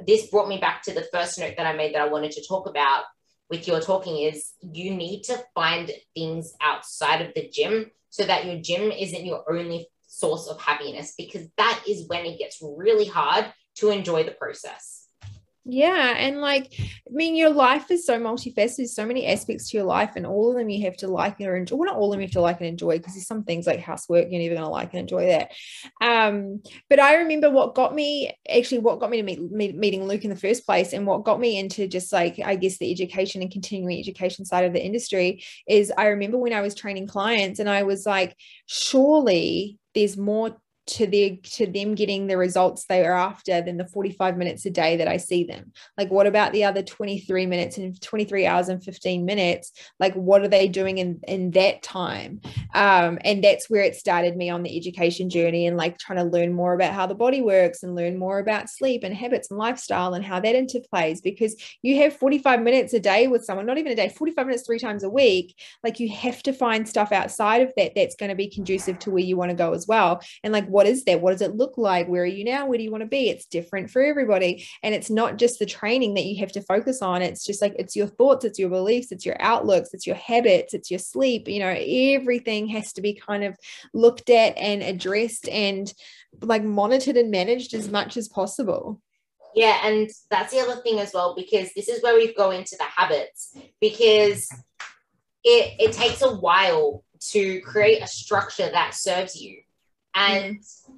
this 0.06 0.28
brought 0.28 0.48
me 0.48 0.58
back 0.58 0.82
to 0.84 0.94
the 0.94 1.08
first 1.12 1.38
note 1.40 1.56
that 1.58 1.68
I 1.68 1.74
made 1.74 1.94
that 1.94 2.02
I 2.02 2.10
wanted 2.10 2.32
to 2.32 2.48
talk 2.48 2.68
about 2.68 3.04
with 3.50 3.68
your 3.68 3.82
talking 3.82 4.18
is 4.18 4.54
you 4.62 4.94
need 4.96 5.24
to 5.24 5.44
find 5.54 5.92
things 6.16 6.54
outside 6.62 7.22
of 7.22 7.34
the 7.34 7.50
gym 7.50 7.92
so 8.10 8.24
that 8.24 8.46
your 8.46 8.58
gym 8.62 8.92
isn't 8.92 9.26
your 9.26 9.44
only 9.52 9.88
source 10.08 10.48
of 10.48 10.60
happiness 10.62 11.14
because 11.18 11.48
that 11.58 11.84
is 11.88 12.08
when 12.08 12.26
it 12.26 12.40
gets 12.40 12.60
really 12.62 13.06
hard 13.06 13.52
to 13.76 13.90
enjoy 13.90 14.24
the 14.24 14.32
process. 14.32 15.03
Yeah. 15.66 16.16
And 16.18 16.42
like, 16.42 16.74
I 16.78 17.10
mean, 17.10 17.38
your 17.38 17.50
life 17.50 17.90
is 17.90 18.06
so 18.06 18.20
multifaceted, 18.20 18.88
so 18.90 19.06
many 19.06 19.28
aspects 19.28 19.70
to 19.70 19.78
your 19.78 19.86
life, 19.86 20.12
and 20.18 20.26
all 20.26 20.52
of 20.52 20.58
them 20.58 20.70
you 20.70 20.84
have 20.86 20.98
to 20.98 21.08
like 21.08 21.40
or 21.40 21.56
enjoy. 21.56 21.78
Well, 21.78 21.86
not 21.86 21.96
all 21.96 22.08
of 22.08 22.12
them 22.12 22.20
you 22.20 22.28
have 22.28 22.34
to 22.34 22.42
like 22.42 22.60
and 22.60 22.68
enjoy, 22.68 22.98
because 22.98 23.14
there's 23.14 23.28
some 23.28 23.46
things 23.46 23.66
like 23.66 23.80
housework, 23.80 24.28
you're 24.30 24.42
never 24.42 24.56
going 24.56 24.66
to 24.66 24.70
like 24.70 24.92
and 24.92 25.00
enjoy 25.00 25.28
that. 25.28 25.52
Um, 26.02 26.62
but 26.90 27.00
I 27.00 27.16
remember 27.16 27.50
what 27.50 27.76
got 27.76 27.96
me 27.96 28.38
actually, 28.54 28.80
what 28.80 29.00
got 29.00 29.10
me 29.10 29.18
to 29.18 29.24
meet, 29.24 29.42
meet 29.52 29.76
meeting 29.76 30.06
Luke 30.06 30.26
in 30.26 30.30
the 30.30 30.36
first 30.36 30.66
place, 30.66 30.92
and 30.92 31.08
what 31.08 31.24
got 31.24 31.40
me 31.40 31.58
into 31.58 31.88
just 31.88 32.12
like, 32.12 32.42
I 32.44 32.58
guess, 32.58 32.78
the 32.78 32.92
education 32.92 33.42
and 33.42 33.50
continuing 33.52 33.98
education 33.98 34.44
side 34.44 34.66
of 34.66 34.74
the 34.74 34.84
industry 34.84 35.46
is 35.66 35.94
I 35.98 36.08
remember 36.08 36.38
when 36.38 36.52
I 36.52 36.60
was 36.60 36.76
training 36.76 37.08
clients 37.08 37.60
and 37.60 37.70
I 37.70 37.84
was 37.84 38.06
like, 38.06 38.36
surely 38.66 39.80
there's 39.96 40.18
more 40.18 40.58
to 40.86 41.08
the 41.08 41.38
to 41.44 41.66
them 41.66 41.96
getting 41.96 42.28
the 42.28 42.38
results 42.38 42.86
they 42.86 43.06
are 43.06 43.14
after 43.14 43.62
than 43.62 43.78
the 43.78 43.88
45 43.88 44.38
minutes 44.38 44.66
a 44.66 44.70
day 44.70 44.98
that 44.98 45.08
I 45.08 45.18
see 45.18 45.44
them? 45.44 45.72
Like 45.98 46.12
what 46.12 46.28
about 46.28 46.52
the 46.52 46.66
other 46.66 46.84
23 46.84 47.46
minutes 47.46 47.78
and 47.78 48.00
23 48.02 48.46
hours 48.46 48.70
and 48.70 48.84
15 48.84 49.26
minutes? 49.26 49.72
Like 50.00 50.14
what 50.14 50.42
are 50.42 50.48
they 50.48 50.68
doing 50.68 50.98
in 50.98 51.20
in 51.28 51.52
that 51.52 51.84
time? 51.84 52.42
Um, 52.74 53.20
and 53.24 53.44
that's 53.44 53.70
where 53.70 53.84
it 53.84 53.96
started 53.96 54.36
me 54.36 54.50
on 54.50 54.64
the 54.64 54.76
education 54.76 55.30
journey 55.30 55.68
and 55.68 55.78
like 55.78 55.98
trying 55.98 56.20
to 56.20 56.26
learn 56.26 56.54
more 56.54 56.74
about 56.74 56.94
how 56.94 57.06
the 57.06 57.16
body 57.16 57.42
works 57.42 57.84
and 57.84 57.96
learn 57.96 58.18
more 58.18 58.40
about 58.40 58.70
sleep 58.70 59.04
and 59.04 59.16
habits 59.16 59.50
and 59.50 59.60
lifestyle 59.60 60.14
and 60.14 60.26
how 60.26 60.40
that 60.40 60.56
interplays 60.56 61.24
because 61.24 61.56
you 61.82 61.98
have 61.98 62.16
45 62.16 62.62
minutes 62.62 62.94
a 62.94 63.00
day 63.00 63.28
with 63.28 63.46
someone, 63.46 63.66
not 63.66 63.78
even 63.78 63.92
a 63.92 63.96
day, 63.96 64.10
45 64.10 64.46
minutes 64.46 64.66
three 64.66 64.80
times 64.80 65.04
a 65.04 65.10
week. 65.10 65.56
Like 65.84 66.00
you 66.00 66.10
have 66.10 66.44
to 66.44 66.54
find 66.54 66.88
stuff 66.88 67.12
outside 67.12 67.62
of 67.62 67.72
that 67.78 67.94
that's 67.96 68.16
going 68.16 68.30
to 68.30 68.36
be 68.36 68.50
conducive 68.50 69.00
to 69.00 69.12
where 69.12 69.24
you 69.24 69.38
want 69.38 69.50
to 69.50 69.56
go 69.56 69.74
as 69.74 69.88
well. 69.88 70.22
And 70.44 70.52
like 70.52 70.68
what 70.74 70.88
is 70.88 71.04
that? 71.04 71.22
What 71.22 71.32
does 71.32 71.42
it 71.42 71.56
look 71.56 71.78
like? 71.78 72.08
Where 72.08 72.24
are 72.24 72.26
you 72.26 72.44
now? 72.44 72.66
Where 72.66 72.80
do 72.80 72.84
you 72.84 72.90
want 72.90 73.04
to 73.04 73.08
be? 73.08 73.30
It's 73.30 73.46
different 73.46 73.92
for 73.92 74.02
everybody. 74.02 74.66
And 74.82 74.96
it's 74.96 75.12
not 75.12 75.38
just 75.38 75.60
the 75.60 75.68
training 75.68 76.16
that 76.16 76.26
you 76.26 76.40
have 76.40 76.52
to 76.54 76.62
focus 76.62 77.04
on. 77.04 77.22
It's 77.22 77.46
just 77.46 77.62
like 77.62 77.76
it's 77.78 77.96
your 77.96 78.08
thoughts, 78.08 78.44
it's 78.44 78.58
your 78.58 78.72
beliefs, 78.72 79.12
it's 79.12 79.24
your 79.24 79.40
outlooks, 79.40 79.94
it's 79.94 80.08
your 80.08 80.16
habits, 80.16 80.74
it's 80.74 80.90
your 80.90 80.98
sleep. 80.98 81.48
You 81.48 81.60
know, 81.60 81.76
everything 81.78 82.68
has 82.70 82.92
to 82.94 83.02
be 83.02 83.14
kind 83.14 83.44
of 83.44 83.56
looked 83.94 84.32
at 84.32 84.58
and 84.58 84.82
addressed 84.82 85.48
and 85.48 85.94
like 86.42 86.64
monitored 86.64 87.18
and 87.18 87.30
managed 87.30 87.76
as 87.76 87.90
much 87.90 88.18
as 88.18 88.28
possible. 88.28 89.00
Yeah, 89.56 89.78
and 89.84 90.10
that's 90.32 90.52
the 90.52 90.60
other 90.60 90.82
thing 90.82 90.98
as 90.98 91.14
well, 91.14 91.36
because 91.36 91.72
this 91.76 91.88
is 91.88 92.02
where 92.02 92.16
we 92.16 92.34
go 92.34 92.50
into 92.50 92.76
the 92.80 92.86
habits, 92.86 93.56
because 93.80 94.50
it 95.44 95.76
it 95.80 95.94
takes 95.94 96.24
a 96.24 96.34
while 96.34 97.04
to 97.30 97.62
create 97.62 98.02
a 98.02 98.08
structure 98.08 98.72
that 98.72 98.96
serves 98.96 99.40
you. 99.40 99.60
And 100.16 100.58
mm. 100.58 100.94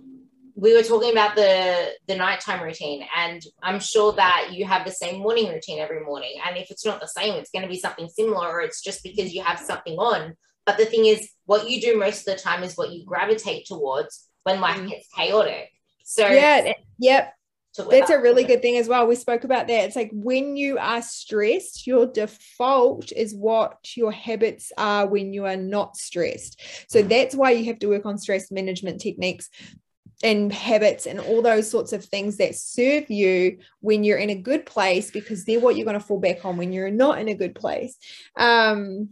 we 0.56 0.74
were 0.74 0.84
talking 0.84 1.12
about 1.12 1.36
the 1.36 1.92
the 2.08 2.16
nighttime 2.16 2.64
routine, 2.64 3.06
and 3.16 3.42
I'm 3.62 3.80
sure 3.80 4.14
that 4.14 4.50
you 4.52 4.66
have 4.66 4.86
the 4.86 4.92
same 4.92 5.20
morning 5.20 5.50
routine 5.50 5.80
every 5.80 6.02
morning. 6.02 6.34
And 6.46 6.58
if 6.58 6.72
it's 6.72 6.86
not 6.86 7.02
the 7.02 7.08
same, 7.08 7.36
it's 7.36 7.52
going 7.52 7.64
to 7.64 7.70
be 7.70 7.80
something 7.80 8.10
similar, 8.10 8.50
or 8.50 8.62
it's 8.62 8.82
just 8.82 9.04
because 9.04 9.34
you 9.34 9.44
have 9.44 9.60
something 9.60 9.98
on. 9.98 10.36
But 10.66 10.78
the 10.78 10.86
thing 10.86 11.06
is, 11.06 11.30
what 11.46 11.70
you 11.70 11.80
do 11.80 12.00
most 12.00 12.28
of 12.28 12.36
the 12.36 12.42
time 12.42 12.64
is 12.64 12.76
what 12.76 12.92
you 12.92 13.06
gravitate 13.06 13.66
towards 13.68 14.28
when 14.44 14.62
life 14.62 14.80
mm. 14.80 14.90
gets 14.90 15.08
chaotic. 15.16 15.70
So 16.04 16.28
yeah, 16.28 16.74
yep. 17.00 17.35
That's 17.78 18.10
a 18.10 18.20
really 18.20 18.44
good 18.44 18.62
thing 18.62 18.78
as 18.78 18.88
well. 18.88 19.08
We 19.08 19.16
spoke 19.16 19.44
about 19.44 19.68
that. 19.68 19.84
It's 19.86 19.96
like 19.96 20.12
when 20.14 20.56
you 20.56 20.78
are 20.78 21.02
stressed, 21.02 21.86
your 21.86 22.06
default 22.06 23.12
is 23.12 23.34
what 23.34 23.96
your 23.96 24.12
habits 24.12 24.72
are 24.78 25.08
when 25.08 25.34
you 25.34 25.46
are 25.46 25.58
not 25.58 25.98
stressed. 25.98 26.62
So 26.88 27.02
that's 27.02 27.36
why 27.36 27.52
you 27.52 27.66
have 27.66 27.80
to 27.80 27.88
work 27.88 28.06
on 28.06 28.18
stress 28.18 28.52
management 28.52 29.02
techniques 29.02 29.50
and 30.24 30.52
habits 30.52 31.06
and 31.06 31.20
all 31.20 31.42
those 31.42 31.70
sorts 31.70 31.92
of 31.92 32.06
things 32.06 32.38
that 32.38 32.56
serve 32.56 33.10
you 33.10 33.58
when 33.82 34.04
you're 34.04 34.18
in 34.18 34.30
a 34.30 34.36
good 34.36 34.66
place 34.66 35.12
because 35.12 35.44
they're 35.44 35.60
what 35.60 35.76
you're 35.76 35.86
going 35.86 36.00
to 36.00 36.06
fall 36.06 36.20
back 36.20 36.46
on 36.46 36.58
when 36.58 36.72
you're 36.72 36.92
not 36.92 37.20
in 37.20 37.28
a 37.28 37.36
good 37.36 37.56
place. 37.56 37.98
Um, 38.38 39.10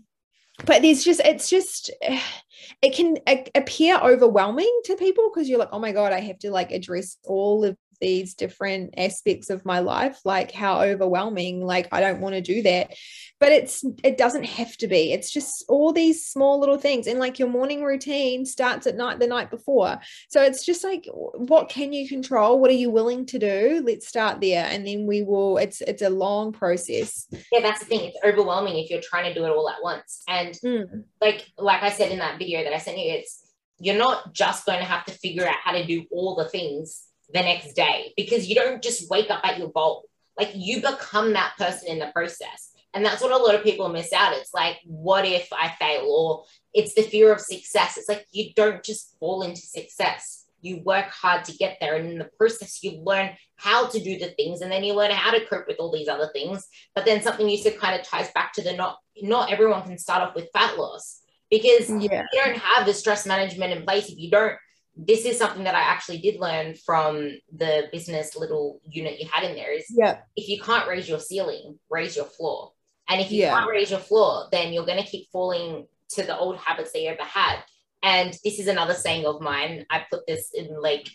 but 0.65 0.82
there's 0.82 1.04
just 1.04 1.19
it's 1.21 1.49
just 1.49 1.91
it 2.82 2.93
can 2.93 3.17
appear 3.56 3.97
overwhelming 3.97 4.82
to 4.86 4.95
people 4.95 5.30
because 5.30 5.49
you're 5.49 5.60
like 5.60 5.69
oh 5.71 5.80
my 5.80 5.91
god 5.91 6.13
i 6.13 6.19
have 6.19 6.38
to 6.39 6.52
like 6.52 6.71
address 6.71 7.17
all 7.26 7.65
of 7.65 7.76
these 8.03 8.35
different 8.35 8.93
aspects 8.97 9.49
of 9.49 9.65
my 9.65 9.79
life 9.79 10.19
like 10.25 10.51
how 10.51 10.81
overwhelming 10.81 11.65
like 11.65 11.87
i 11.91 11.99
don't 11.99 12.21
want 12.21 12.35
to 12.35 12.41
do 12.41 12.61
that. 12.63 12.93
But 13.39 13.51
it's 13.51 13.83
it 14.03 14.17
doesn't 14.17 14.45
have 14.45 14.77
to 14.77 14.87
be. 14.87 15.11
It's 15.11 15.31
just 15.31 15.65
all 15.67 15.91
these 15.91 16.25
small 16.25 16.59
little 16.59 16.77
things 16.77 17.07
and 17.07 17.19
like 17.19 17.39
your 17.39 17.49
morning 17.49 17.83
routine 17.83 18.45
starts 18.45 18.87
at 18.87 18.95
night 18.95 19.19
the 19.19 19.27
night 19.27 19.49
before. 19.49 19.99
So 20.29 20.41
it's 20.41 20.65
just 20.65 20.83
like 20.83 21.07
what 21.11 21.67
can 21.69 21.91
you 21.91 22.07
control? 22.07 22.59
What 22.59 22.71
are 22.71 22.75
you 22.75 22.89
willing 22.89 23.25
to 23.27 23.39
do? 23.39 23.83
Let's 23.85 24.07
start 24.07 24.39
there 24.39 24.65
and 24.65 24.87
then 24.87 25.05
we 25.07 25.23
will 25.23 25.57
it's 25.57 25.81
it's 25.81 26.01
a 26.01 26.09
long 26.09 26.53
process. 26.53 27.27
Yeah 27.51 27.61
that's 27.61 27.79
the 27.79 27.85
thing. 27.85 28.01
It's 28.05 28.19
overwhelming 28.23 28.77
if 28.77 28.89
you're 28.89 29.01
trying 29.01 29.25
to 29.25 29.37
do 29.37 29.45
it 29.45 29.49
all 29.49 29.69
at 29.69 29.83
once. 29.83 30.21
And 30.27 30.53
mm. 30.63 31.03
like 31.19 31.45
like 31.57 31.83
i 31.83 31.89
said 31.89 32.11
in 32.11 32.19
that 32.19 32.37
video 32.39 32.63
that 32.63 32.73
i 32.73 32.77
sent 32.77 32.97
you 32.97 33.11
it's 33.11 33.41
you're 33.79 33.97
not 33.97 34.33
just 34.33 34.65
going 34.65 34.79
to 34.79 34.85
have 34.85 35.03
to 35.05 35.11
figure 35.11 35.45
out 35.45 35.57
how 35.63 35.73
to 35.73 35.85
do 35.85 36.05
all 36.11 36.35
the 36.35 36.47
things 36.47 37.03
the 37.33 37.41
next 37.41 37.73
day 37.73 38.13
because 38.15 38.47
you 38.47 38.55
don't 38.55 38.81
just 38.81 39.09
wake 39.09 39.29
up 39.29 39.41
at 39.43 39.57
your 39.57 39.69
goal. 39.69 40.05
Like 40.37 40.51
you 40.55 40.81
become 40.81 41.33
that 41.33 41.53
person 41.57 41.89
in 41.89 41.99
the 41.99 42.11
process. 42.13 42.71
And 42.93 43.03
that's 43.03 43.21
what 43.21 43.31
a 43.31 43.37
lot 43.37 43.55
of 43.55 43.63
people 43.63 43.89
miss 43.89 44.13
out. 44.13 44.37
It's 44.37 44.53
like, 44.53 44.77
what 44.85 45.25
if 45.25 45.51
I 45.51 45.69
fail? 45.79 46.05
Or 46.05 46.43
it's 46.73 46.93
the 46.93 47.01
fear 47.01 47.33
of 47.33 47.41
success. 47.41 47.97
It's 47.97 48.09
like 48.09 48.25
you 48.31 48.53
don't 48.55 48.83
just 48.83 49.17
fall 49.19 49.41
into 49.41 49.61
success. 49.61 50.45
You 50.61 50.81
work 50.85 51.09
hard 51.09 51.43
to 51.45 51.57
get 51.57 51.77
there. 51.81 51.95
And 51.95 52.11
in 52.11 52.17
the 52.19 52.29
process, 52.37 52.83
you 52.83 53.01
learn 53.03 53.31
how 53.55 53.87
to 53.87 53.99
do 53.99 54.19
the 54.19 54.29
things 54.29 54.61
and 54.61 54.71
then 54.71 54.83
you 54.83 54.93
learn 54.93 55.11
how 55.11 55.31
to 55.31 55.45
cope 55.45 55.67
with 55.67 55.77
all 55.79 55.91
these 55.91 56.07
other 56.07 56.29
things. 56.33 56.67
But 56.93 57.05
then 57.05 57.21
something 57.21 57.49
you 57.49 57.57
said 57.57 57.79
kind 57.79 57.99
of 57.99 58.05
ties 58.05 58.31
back 58.31 58.53
to 58.53 58.61
the 58.61 58.73
not 58.73 58.97
not 59.21 59.51
everyone 59.51 59.83
can 59.83 59.97
start 59.97 60.21
off 60.21 60.35
with 60.35 60.49
fat 60.53 60.77
loss 60.77 61.21
because 61.49 61.89
yeah. 61.89 62.23
you 62.31 62.43
don't 62.43 62.57
have 62.57 62.85
the 62.85 62.93
stress 62.93 63.25
management 63.25 63.73
in 63.73 63.83
place 63.83 64.09
if 64.09 64.17
you 64.17 64.29
don't 64.29 64.55
this 64.95 65.25
is 65.25 65.38
something 65.38 65.63
that 65.63 65.75
I 65.75 65.82
actually 65.82 66.19
did 66.19 66.39
learn 66.39 66.75
from 66.75 67.32
the 67.56 67.88
business 67.91 68.36
little 68.36 68.79
unit 68.88 69.19
you 69.19 69.27
had 69.32 69.43
in 69.43 69.56
there 69.56 69.73
is 69.73 69.86
yeah. 69.89 70.19
if 70.36 70.47
you 70.47 70.62
can't 70.62 70.88
raise 70.88 71.10
your 71.10 71.19
ceiling, 71.19 71.79
raise 71.89 72.15
your 72.15 72.25
floor. 72.25 72.71
And 73.10 73.19
if 73.19 73.32
you 73.32 73.41
yeah. 73.41 73.53
can't 73.53 73.69
raise 73.69 73.91
your 73.91 73.99
floor, 73.99 74.47
then 74.51 74.71
you're 74.71 74.86
going 74.86 75.03
to 75.03 75.10
keep 75.10 75.29
falling 75.32 75.88
to 76.10 76.23
the 76.23 76.38
old 76.38 76.58
habits 76.58 76.91
that 76.91 77.01
you 77.01 77.10
ever 77.10 77.23
had. 77.23 77.63
And 78.03 78.38
this 78.43 78.60
is 78.60 78.67
another 78.67 78.93
saying 78.93 79.25
of 79.25 79.41
mine. 79.41 79.86
I 79.89 80.06
put 80.10 80.27
this 80.27 80.51
in 80.53 80.79
like 80.79 81.10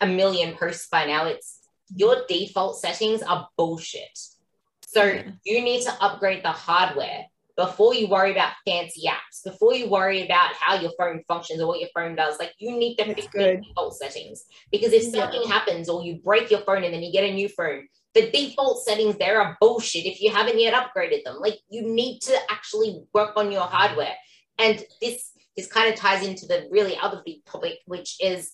a 0.00 0.06
million 0.06 0.56
posts 0.56 0.88
by 0.88 1.06
now. 1.06 1.26
It's 1.26 1.60
your 1.94 2.24
default 2.28 2.78
settings 2.78 3.22
are 3.22 3.48
bullshit. 3.56 4.18
So 4.88 5.04
yeah. 5.04 5.22
you 5.44 5.62
need 5.62 5.82
to 5.82 5.92
upgrade 6.02 6.44
the 6.44 6.50
hardware 6.50 7.26
before 7.56 7.94
you 7.94 8.08
worry 8.08 8.32
about 8.32 8.52
fancy 8.66 9.02
apps, 9.08 9.44
before 9.44 9.74
you 9.74 9.88
worry 9.88 10.24
about 10.24 10.54
how 10.54 10.74
your 10.74 10.90
phone 10.98 11.22
functions 11.28 11.60
or 11.60 11.68
what 11.68 11.80
your 11.80 11.88
phone 11.94 12.16
does, 12.16 12.38
like 12.38 12.52
you 12.58 12.76
need 12.76 12.96
to 12.96 13.14
fix 13.14 13.28
the 13.32 13.62
default 13.62 13.96
settings. 13.96 14.44
Because 14.72 14.92
if 14.92 15.04
something 15.04 15.42
yeah. 15.44 15.52
happens 15.52 15.88
or 15.88 16.02
you 16.02 16.16
break 16.16 16.50
your 16.50 16.60
phone 16.60 16.82
and 16.82 16.92
then 16.92 17.02
you 17.02 17.12
get 17.12 17.24
a 17.24 17.32
new 17.32 17.48
phone, 17.48 17.86
the 18.14 18.30
default 18.30 18.84
settings 18.84 19.16
there 19.16 19.40
are 19.40 19.56
bullshit 19.60 20.06
if 20.06 20.20
you 20.20 20.32
haven't 20.32 20.58
yet 20.58 20.74
upgraded 20.74 21.24
them. 21.24 21.36
Like 21.40 21.58
you 21.68 21.82
need 21.82 22.20
to 22.20 22.36
actually 22.50 23.02
work 23.12 23.36
on 23.36 23.52
your 23.52 23.62
hardware. 23.62 24.14
And 24.58 24.82
this 25.00 25.30
this 25.56 25.66
kind 25.68 25.92
of 25.92 25.98
ties 25.98 26.26
into 26.26 26.46
the 26.46 26.66
really 26.70 26.96
other 26.96 27.22
big 27.24 27.44
topic, 27.44 27.78
which 27.86 28.16
is 28.20 28.52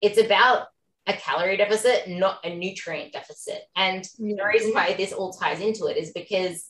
it's 0.00 0.18
about 0.18 0.68
a 1.06 1.12
calorie 1.12 1.58
deficit, 1.58 2.08
not 2.08 2.44
a 2.44 2.54
nutrient 2.54 3.12
deficit. 3.12 3.62
And 3.76 4.04
the 4.18 4.44
reason 4.46 4.72
why 4.72 4.94
this 4.94 5.12
all 5.12 5.32
ties 5.32 5.60
into 5.60 5.86
it 5.86 5.98
is 5.98 6.12
because 6.12 6.66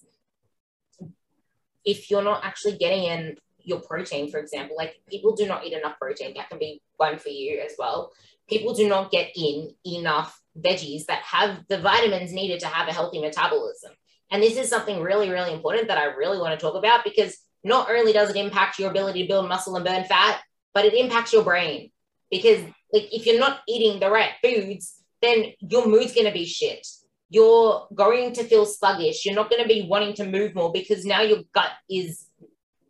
if 1.85 2.11
you're 2.11 2.23
not 2.23 2.45
actually 2.45 2.77
getting 2.77 3.05
in 3.05 3.37
your 3.59 3.81
protein, 3.81 4.31
for 4.31 4.39
example, 4.39 4.77
like 4.77 5.01
people 5.09 5.35
do 5.35 5.47
not 5.47 5.65
eat 5.65 5.73
enough 5.73 5.99
protein, 5.99 6.35
that 6.35 6.49
can 6.49 6.59
be 6.59 6.83
one 6.97 7.19
for 7.19 7.31
you 7.31 7.61
as 7.65 7.75
well. 7.79 8.13
People 8.49 8.75
do 8.75 8.89
not 8.89 9.11
get 9.11 9.31
in 9.35 9.71
enough 9.87 10.39
veggies 10.59 11.07
that 11.07 11.23
have 11.23 11.65
the 11.69 11.79
vitamins 11.79 12.33
needed 12.33 12.61
to 12.61 12.67
have 12.67 12.89
a 12.89 12.93
healthy 12.93 13.21
metabolism. 13.21 13.93
And 14.31 14.43
this 14.43 14.57
is 14.57 14.69
something 14.69 15.01
really, 15.01 15.31
really 15.31 15.53
important 15.53 15.89
that 15.89 15.99
I 15.99 16.05
really 16.05 16.39
want 16.39 16.59
to 16.59 16.63
talk 16.63 16.75
about 16.75 17.05
because 17.05 17.39
not 17.63 17.91
only 17.91 18.13
does 18.13 18.31
it 18.31 18.37
impact 18.37 18.79
your 18.79 18.91
ability 18.91 19.23
to 19.23 19.29
build 19.29 19.49
muscle 19.49 19.77
and 19.77 19.85
burn 19.85 20.05
fat, 20.05 20.41
but 20.75 20.85
it 20.85 20.95
impacts 20.95 21.33
your 21.33 21.43
brain. 21.43 21.91
Because 22.31 22.63
like 22.93 23.09
if 23.13 23.27
you're 23.27 23.39
not 23.39 23.61
eating 23.67 24.01
the 24.01 24.11
right 24.11 24.33
foods, 24.43 25.03
then 25.23 25.53
your 25.61 25.87
mood's 25.87 26.15
gonna 26.15 26.33
be 26.33 26.45
shit 26.45 26.87
you're 27.35 27.89
going 27.95 28.33
to 28.33 28.45
feel 28.45 28.65
sluggish. 28.65 29.27
You're 29.27 29.35
not 29.35 29.51
going 29.51 29.63
to 29.63 29.69
be 29.69 29.89
wanting 29.89 30.15
to 30.15 30.25
move 30.25 30.55
more 30.55 30.71
because 30.71 31.05
now 31.05 31.21
your 31.21 31.41
gut 31.53 31.73
is 31.91 32.27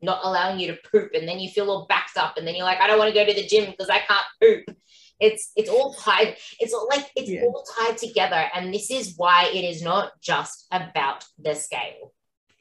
not 0.03 0.21
allowing 0.23 0.61
you 0.61 0.67
to 0.69 0.79
poop. 0.91 1.13
And 1.15 1.27
then 1.27 1.41
you 1.41 1.49
feel 1.49 1.71
all 1.71 1.87
backed 1.89 2.19
up. 2.19 2.37
And 2.37 2.47
then 2.47 2.55
you're 2.55 2.67
like, 2.67 2.79
I 2.79 2.87
don't 2.87 2.99
want 2.99 3.09
to 3.09 3.19
go 3.19 3.25
to 3.25 3.35
the 3.35 3.47
gym 3.47 3.71
because 3.71 3.89
I 3.89 4.01
can't 4.01 4.27
poop. 4.41 4.77
It's 5.19 5.53
it's 5.57 5.71
all 5.71 5.95
tied. 5.95 6.37
It's 6.61 6.75
all 6.75 6.87
like 6.91 7.11
it's 7.17 7.31
yeah. 7.31 7.43
all 7.43 7.65
tied 7.79 7.97
together. 7.97 8.45
And 8.55 8.75
this 8.75 8.91
is 8.91 9.15
why 9.17 9.47
it 9.47 9.65
is 9.65 9.83
not 9.83 10.13
just 10.21 10.67
about 10.71 11.25
the 11.39 11.55
scale. 11.55 12.13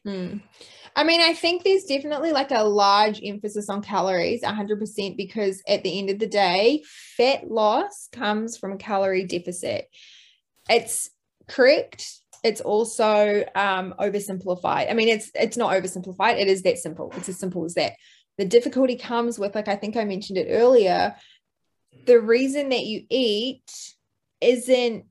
Hmm. 0.05 0.37
I 0.95 1.03
mean, 1.03 1.21
I 1.21 1.33
think 1.33 1.63
there's 1.63 1.85
definitely 1.85 2.31
like 2.31 2.51
a 2.51 2.63
large 2.63 3.19
emphasis 3.23 3.67
on 3.67 3.81
calories, 3.81 4.43
100%, 4.43 5.17
because 5.17 5.63
at 5.67 5.83
the 5.83 5.97
end 5.97 6.11
of 6.11 6.19
the 6.19 6.27
day, 6.27 6.83
fat 7.17 7.49
loss 7.49 8.09
comes 8.11 8.57
from 8.57 8.77
calorie 8.77 9.25
deficit. 9.25 9.89
It's 10.69 11.09
correct. 11.47 12.05
It's 12.43 12.61
also 12.61 13.43
um, 13.55 13.95
oversimplified. 13.99 14.89
I 14.89 14.93
mean 14.93 15.07
it's 15.07 15.31
it's 15.33 15.57
not 15.57 15.73
oversimplified. 15.73 16.39
It 16.39 16.47
is 16.47 16.63
that 16.63 16.77
simple. 16.77 17.11
It's 17.15 17.29
as 17.29 17.39
simple 17.39 17.63
as 17.65 17.75
that. 17.75 17.93
The 18.37 18.45
difficulty 18.45 18.97
comes 18.97 19.37
with 19.37 19.53
like 19.53 19.67
i 19.67 19.75
think 19.75 19.95
i 19.95 20.05
mentioned 20.05 20.39
it 20.39 20.47
earlier 20.49 21.15
the 22.05 22.19
reason 22.19 22.69
that 22.69 22.85
you 22.85 23.05
eat 23.09 23.63
isn't 24.41 25.05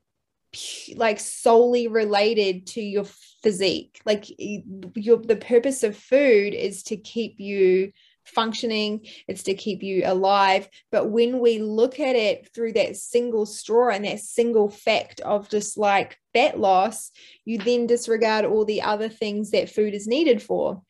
like 0.96 1.18
solely 1.18 1.88
related 1.88 2.66
to 2.66 2.82
your 2.82 3.06
physique. 3.42 4.00
Like 4.04 4.26
your 4.38 5.16
the 5.18 5.36
purpose 5.36 5.82
of 5.82 5.96
food 5.96 6.54
is 6.54 6.82
to 6.84 6.96
keep 6.96 7.40
you 7.40 7.92
functioning, 8.24 9.06
it's 9.28 9.44
to 9.44 9.54
keep 9.54 9.82
you 9.82 10.02
alive. 10.04 10.68
But 10.90 11.10
when 11.10 11.40
we 11.40 11.58
look 11.58 12.00
at 12.00 12.16
it 12.16 12.50
through 12.54 12.74
that 12.74 12.96
single 12.96 13.46
straw 13.46 13.90
and 13.90 14.04
that 14.04 14.20
single 14.20 14.68
fact 14.68 15.20
of 15.20 15.48
just 15.48 15.76
like 15.76 16.18
fat 16.32 16.58
loss, 16.58 17.10
you 17.44 17.58
then 17.58 17.86
disregard 17.86 18.44
all 18.44 18.64
the 18.64 18.82
other 18.82 19.08
things 19.08 19.50
that 19.50 19.70
food 19.70 19.94
is 19.94 20.06
needed 20.06 20.42
for. 20.42 20.82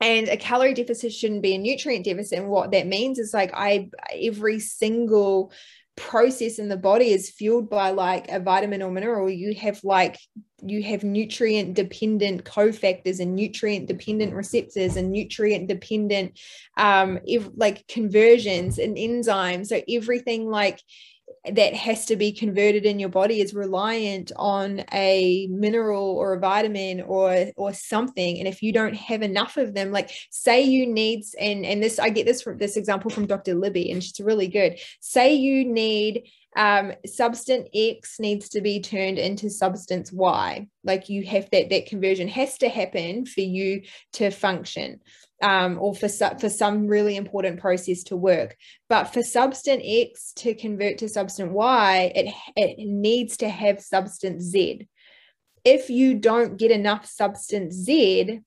And 0.00 0.26
a 0.28 0.36
calorie 0.36 0.74
deficit 0.74 1.12
shouldn't 1.12 1.42
be 1.42 1.54
a 1.54 1.58
nutrient 1.58 2.04
deficit. 2.04 2.40
And 2.40 2.48
what 2.48 2.72
that 2.72 2.88
means 2.88 3.20
is 3.20 3.32
like 3.32 3.52
I 3.54 3.88
every 4.12 4.58
single 4.58 5.52
process 5.96 6.58
in 6.58 6.68
the 6.68 6.76
body 6.76 7.10
is 7.10 7.30
fueled 7.30 7.68
by 7.68 7.90
like 7.90 8.28
a 8.28 8.40
vitamin 8.40 8.82
or 8.82 8.90
mineral. 8.90 9.28
You 9.28 9.54
have 9.54 9.82
like 9.84 10.18
you 10.64 10.82
have 10.82 11.04
nutrient 11.04 11.74
dependent 11.74 12.44
cofactors 12.44 13.20
and 13.20 13.34
nutrient 13.34 13.88
dependent 13.88 14.32
receptors 14.32 14.96
and 14.96 15.10
nutrient 15.10 15.68
dependent 15.68 16.38
um 16.76 17.18
if, 17.26 17.48
like 17.56 17.86
conversions 17.88 18.78
and 18.78 18.96
enzymes. 18.96 19.66
So 19.66 19.82
everything 19.88 20.48
like 20.48 20.80
that 21.50 21.74
has 21.74 22.06
to 22.06 22.16
be 22.16 22.32
converted 22.32 22.86
in 22.86 23.00
your 23.00 23.08
body 23.08 23.40
is 23.40 23.52
reliant 23.52 24.30
on 24.36 24.84
a 24.92 25.48
mineral 25.50 26.04
or 26.04 26.34
a 26.34 26.38
vitamin 26.38 27.00
or 27.00 27.46
or 27.56 27.72
something. 27.72 28.38
And 28.38 28.46
if 28.46 28.62
you 28.62 28.72
don't 28.72 28.94
have 28.94 29.22
enough 29.22 29.56
of 29.56 29.74
them 29.74 29.90
like 29.90 30.10
say 30.30 30.62
you 30.62 30.86
need 30.86 31.24
and 31.40 31.66
and 31.66 31.82
this 31.82 31.98
i 31.98 32.10
get 32.10 32.26
this 32.26 32.42
from 32.42 32.58
this 32.58 32.76
example 32.76 33.10
from 33.10 33.26
dr 33.26 33.54
libby 33.54 33.90
and 33.90 34.02
she's 34.02 34.20
really 34.20 34.48
good. 34.48 34.78
Say 35.00 35.34
you 35.34 35.64
need 35.64 36.28
um, 36.54 36.92
substance 37.06 37.68
X 37.74 38.20
needs 38.20 38.50
to 38.50 38.60
be 38.60 38.80
turned 38.80 39.18
into 39.18 39.48
substance 39.48 40.12
Y. 40.12 40.68
Like 40.84 41.08
you 41.08 41.24
have 41.26 41.48
that 41.50 41.70
that 41.70 41.86
conversion 41.86 42.28
has 42.28 42.58
to 42.58 42.68
happen 42.68 43.26
for 43.26 43.40
you 43.40 43.82
to 44.14 44.30
function 44.30 45.00
um, 45.42 45.78
or 45.80 45.94
for, 45.94 46.08
for 46.08 46.48
some 46.48 46.86
really 46.86 47.16
important 47.16 47.60
process 47.60 48.04
to 48.04 48.16
work. 48.16 48.56
But 48.88 49.04
for 49.12 49.22
substance 49.22 49.82
X 49.84 50.32
to 50.36 50.54
convert 50.54 50.98
to 50.98 51.08
substance 51.08 51.50
Y, 51.52 52.12
it, 52.14 52.34
it 52.56 52.86
needs 52.86 53.36
to 53.38 53.48
have 53.48 53.80
substance 53.80 54.44
Z. 54.44 54.88
If 55.64 55.90
you 55.90 56.14
don't 56.14 56.56
get 56.56 56.70
enough 56.70 57.06
substance 57.06 57.74
Z, 57.74 58.40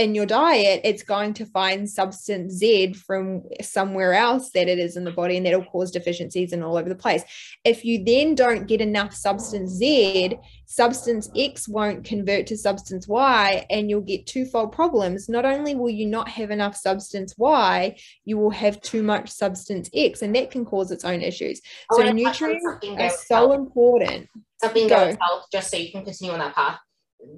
in 0.00 0.14
your 0.14 0.24
diet, 0.24 0.80
it's 0.82 1.02
going 1.02 1.34
to 1.34 1.44
find 1.44 1.88
substance 1.88 2.54
Z 2.54 2.94
from 2.94 3.42
somewhere 3.60 4.14
else 4.14 4.50
that 4.52 4.66
it 4.66 4.78
is 4.78 4.96
in 4.96 5.04
the 5.04 5.10
body, 5.10 5.36
and 5.36 5.44
that'll 5.44 5.64
cause 5.64 5.90
deficiencies 5.90 6.52
and 6.52 6.64
all 6.64 6.78
over 6.78 6.88
the 6.88 6.94
place. 6.94 7.22
If 7.64 7.84
you 7.84 8.02
then 8.02 8.34
don't 8.34 8.66
get 8.66 8.80
enough 8.80 9.12
substance 9.12 9.72
Z, 9.72 10.38
substance 10.64 11.28
X 11.36 11.68
won't 11.68 12.02
convert 12.02 12.46
to 12.46 12.56
substance 12.56 13.06
Y, 13.06 13.66
and 13.68 13.90
you'll 13.90 14.00
get 14.00 14.26
twofold 14.26 14.72
problems. 14.72 15.28
Not 15.28 15.44
only 15.44 15.74
will 15.74 15.90
you 15.90 16.06
not 16.06 16.28
have 16.30 16.50
enough 16.50 16.76
substance 16.76 17.34
Y, 17.36 17.94
you 18.24 18.38
will 18.38 18.50
have 18.50 18.80
too 18.80 19.02
much 19.02 19.28
substance 19.28 19.90
X, 19.94 20.22
and 20.22 20.34
that 20.34 20.50
can 20.50 20.64
cause 20.64 20.90
its 20.90 21.04
own 21.04 21.20
issues. 21.20 21.60
So, 21.92 22.10
nutrients 22.10 22.64
are 22.64 23.10
so 23.10 23.52
important. 23.52 24.28
Something 24.62 24.88
that 24.88 25.18
help, 25.20 25.44
just 25.52 25.70
so 25.70 25.76
you 25.76 25.92
can 25.92 26.04
continue 26.04 26.32
on 26.32 26.38
that 26.38 26.54
path 26.54 26.80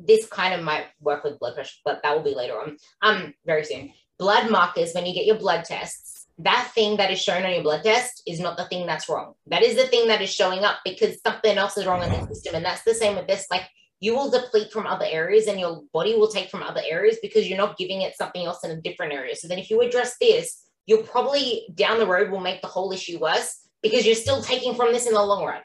this 0.06 0.26
kind 0.26 0.54
of 0.54 0.62
might 0.62 0.86
work 1.00 1.24
with 1.24 1.38
blood 1.38 1.54
pressure, 1.54 1.76
but 1.84 2.00
that 2.02 2.14
will 2.14 2.22
be 2.22 2.34
later 2.34 2.60
on. 2.60 2.76
Um, 3.02 3.34
very 3.46 3.64
soon. 3.64 3.92
Blood 4.18 4.50
markers, 4.50 4.92
when 4.92 5.06
you 5.06 5.14
get 5.14 5.26
your 5.26 5.38
blood 5.38 5.64
tests, 5.64 6.26
that 6.38 6.70
thing 6.74 6.96
that 6.96 7.10
is 7.10 7.20
shown 7.20 7.44
on 7.44 7.52
your 7.52 7.62
blood 7.62 7.82
test 7.82 8.22
is 8.26 8.40
not 8.40 8.56
the 8.56 8.64
thing 8.66 8.86
that's 8.86 9.08
wrong. 9.08 9.34
That 9.46 9.62
is 9.62 9.76
the 9.76 9.86
thing 9.86 10.08
that 10.08 10.22
is 10.22 10.32
showing 10.32 10.64
up 10.64 10.78
because 10.84 11.20
something 11.22 11.56
else 11.56 11.76
is 11.76 11.86
wrong 11.86 12.02
in 12.02 12.10
the 12.10 12.26
system. 12.26 12.54
And 12.54 12.64
that's 12.64 12.82
the 12.82 12.94
same 12.94 13.16
with 13.16 13.26
this. 13.26 13.46
Like 13.50 13.68
you 14.00 14.14
will 14.14 14.30
deplete 14.30 14.72
from 14.72 14.86
other 14.86 15.06
areas 15.08 15.46
and 15.46 15.60
your 15.60 15.82
body 15.92 16.16
will 16.16 16.28
take 16.28 16.50
from 16.50 16.62
other 16.62 16.82
areas 16.88 17.18
because 17.22 17.48
you're 17.48 17.58
not 17.58 17.76
giving 17.76 18.02
it 18.02 18.16
something 18.16 18.44
else 18.44 18.64
in 18.64 18.70
a 18.70 18.80
different 18.80 19.12
area. 19.12 19.36
So 19.36 19.46
then 19.46 19.58
if 19.58 19.70
you 19.70 19.80
address 19.80 20.16
this, 20.20 20.64
you'll 20.86 21.04
probably 21.04 21.68
down 21.74 21.98
the 21.98 22.06
road 22.06 22.30
will 22.30 22.40
make 22.40 22.62
the 22.62 22.68
whole 22.68 22.92
issue 22.92 23.20
worse 23.20 23.68
because 23.82 24.06
you're 24.06 24.14
still 24.14 24.42
taking 24.42 24.74
from 24.74 24.92
this 24.92 25.06
in 25.06 25.14
the 25.14 25.22
long 25.22 25.44
run. 25.44 25.60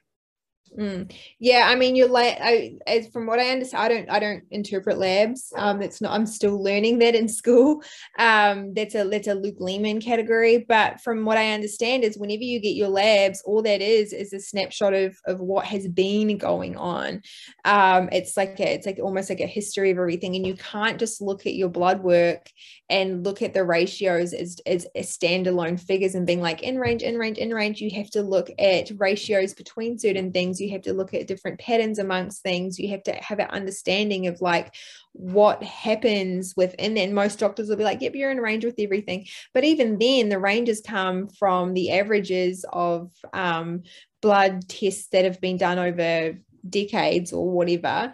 Mm. 0.78 1.14
Yeah, 1.40 1.68
I 1.68 1.76
mean, 1.76 1.96
you're 1.96 2.10
like, 2.10 2.38
I, 2.42 2.78
as 2.86 3.08
from 3.10 3.26
what 3.26 3.40
I 3.40 3.50
understand, 3.50 3.84
I 3.84 3.88
don't, 3.88 4.10
I 4.10 4.20
don't 4.20 4.44
interpret 4.52 4.98
labs. 4.98 5.52
Um, 5.56 5.82
it's 5.82 6.02
not. 6.02 6.12
I'm 6.12 6.26
still 6.26 6.62
learning 6.62 7.00
that 7.00 7.16
in 7.16 7.28
school. 7.28 7.84
Um, 8.18 8.74
that's 8.74 8.96
a 8.96 9.04
that's 9.04 9.28
a 9.28 9.36
Luke 9.36 9.58
Leaman 9.60 10.02
category. 10.02 10.66
But 10.68 11.02
from 11.02 11.26
what 11.26 11.38
I 11.38 11.54
understand, 11.54 12.04
is 12.04 12.18
whenever 12.18 12.44
you 12.44 12.60
get 12.60 12.76
your 12.76 12.90
labs, 12.90 13.42
all 13.46 13.62
that 13.64 13.82
is 13.82 14.14
is 14.14 14.34
a 14.34 14.40
snapshot 14.40 14.94
of 14.94 15.18
of 15.26 15.40
what 15.40 15.66
has 15.66 15.88
been 15.88 16.38
going 16.38 16.76
on. 16.78 17.22
Um, 17.66 18.10
it's 18.12 18.36
like 18.36 18.60
a, 18.60 18.74
it's 18.74 18.86
like 18.86 19.00
almost 19.00 19.30
like 19.30 19.40
a 19.42 19.48
history 19.48 19.92
of 19.92 19.98
everything, 19.98 20.36
and 20.36 20.46
you 20.46 20.56
can't 20.56 21.00
just 21.00 21.22
look 21.22 21.46
at 21.46 21.56
your 21.56 21.70
blood 21.70 22.04
work 22.04 22.50
and 22.90 23.26
look 23.26 23.42
at 23.42 23.54
the 23.54 23.64
ratios 23.64 24.34
as 24.34 24.60
as, 24.66 24.88
as 24.96 25.16
standalone 25.16 25.80
figures 25.80 26.16
and 26.16 26.28
being 26.28 26.42
like 26.42 26.64
in 26.64 26.78
range, 26.78 27.04
in 27.04 27.18
range, 27.18 27.38
in 27.38 27.54
range. 27.54 27.82
You 27.82 27.92
have 27.98 28.10
to 28.12 28.22
look 28.22 28.50
at 28.60 28.92
ratios 28.98 29.54
between 29.54 29.98
certain 30.00 30.32
things 30.32 30.57
things 30.58 30.68
you 30.68 30.74
have 30.74 30.84
to 30.84 30.94
look 30.94 31.14
at 31.14 31.28
different 31.28 31.60
patterns 31.60 32.00
amongst 32.00 32.42
things. 32.42 32.80
You 32.80 32.90
have 32.90 33.04
to 33.04 33.14
have 33.14 33.40
an 33.40 33.50
understanding 33.50 34.28
of 34.28 34.42
like 34.42 34.74
what 35.14 35.64
happens 35.64 36.54
within 36.56 36.98
and 36.98 37.14
most 37.14 37.40
doctors 37.40 37.70
will 37.70 37.76
be 37.76 37.84
like 37.84 38.02
yep 38.02 38.16
you're 38.16 38.32
in 38.32 38.38
range 38.38 38.66
with 38.66 38.76
everything. 38.80 39.28
But 39.54 39.64
even 39.64 39.98
then 39.98 40.30
the 40.30 40.40
ranges 40.40 40.82
come 40.86 41.28
from 41.28 41.74
the 41.74 41.92
averages 41.92 42.66
of 42.72 43.12
um, 43.34 43.84
blood 44.22 44.68
tests 44.68 45.08
that 45.12 45.26
have 45.26 45.42
been 45.42 45.58
done 45.58 45.80
over 45.80 46.38
decades 46.70 47.34
or 47.34 47.50
whatever. 47.50 48.14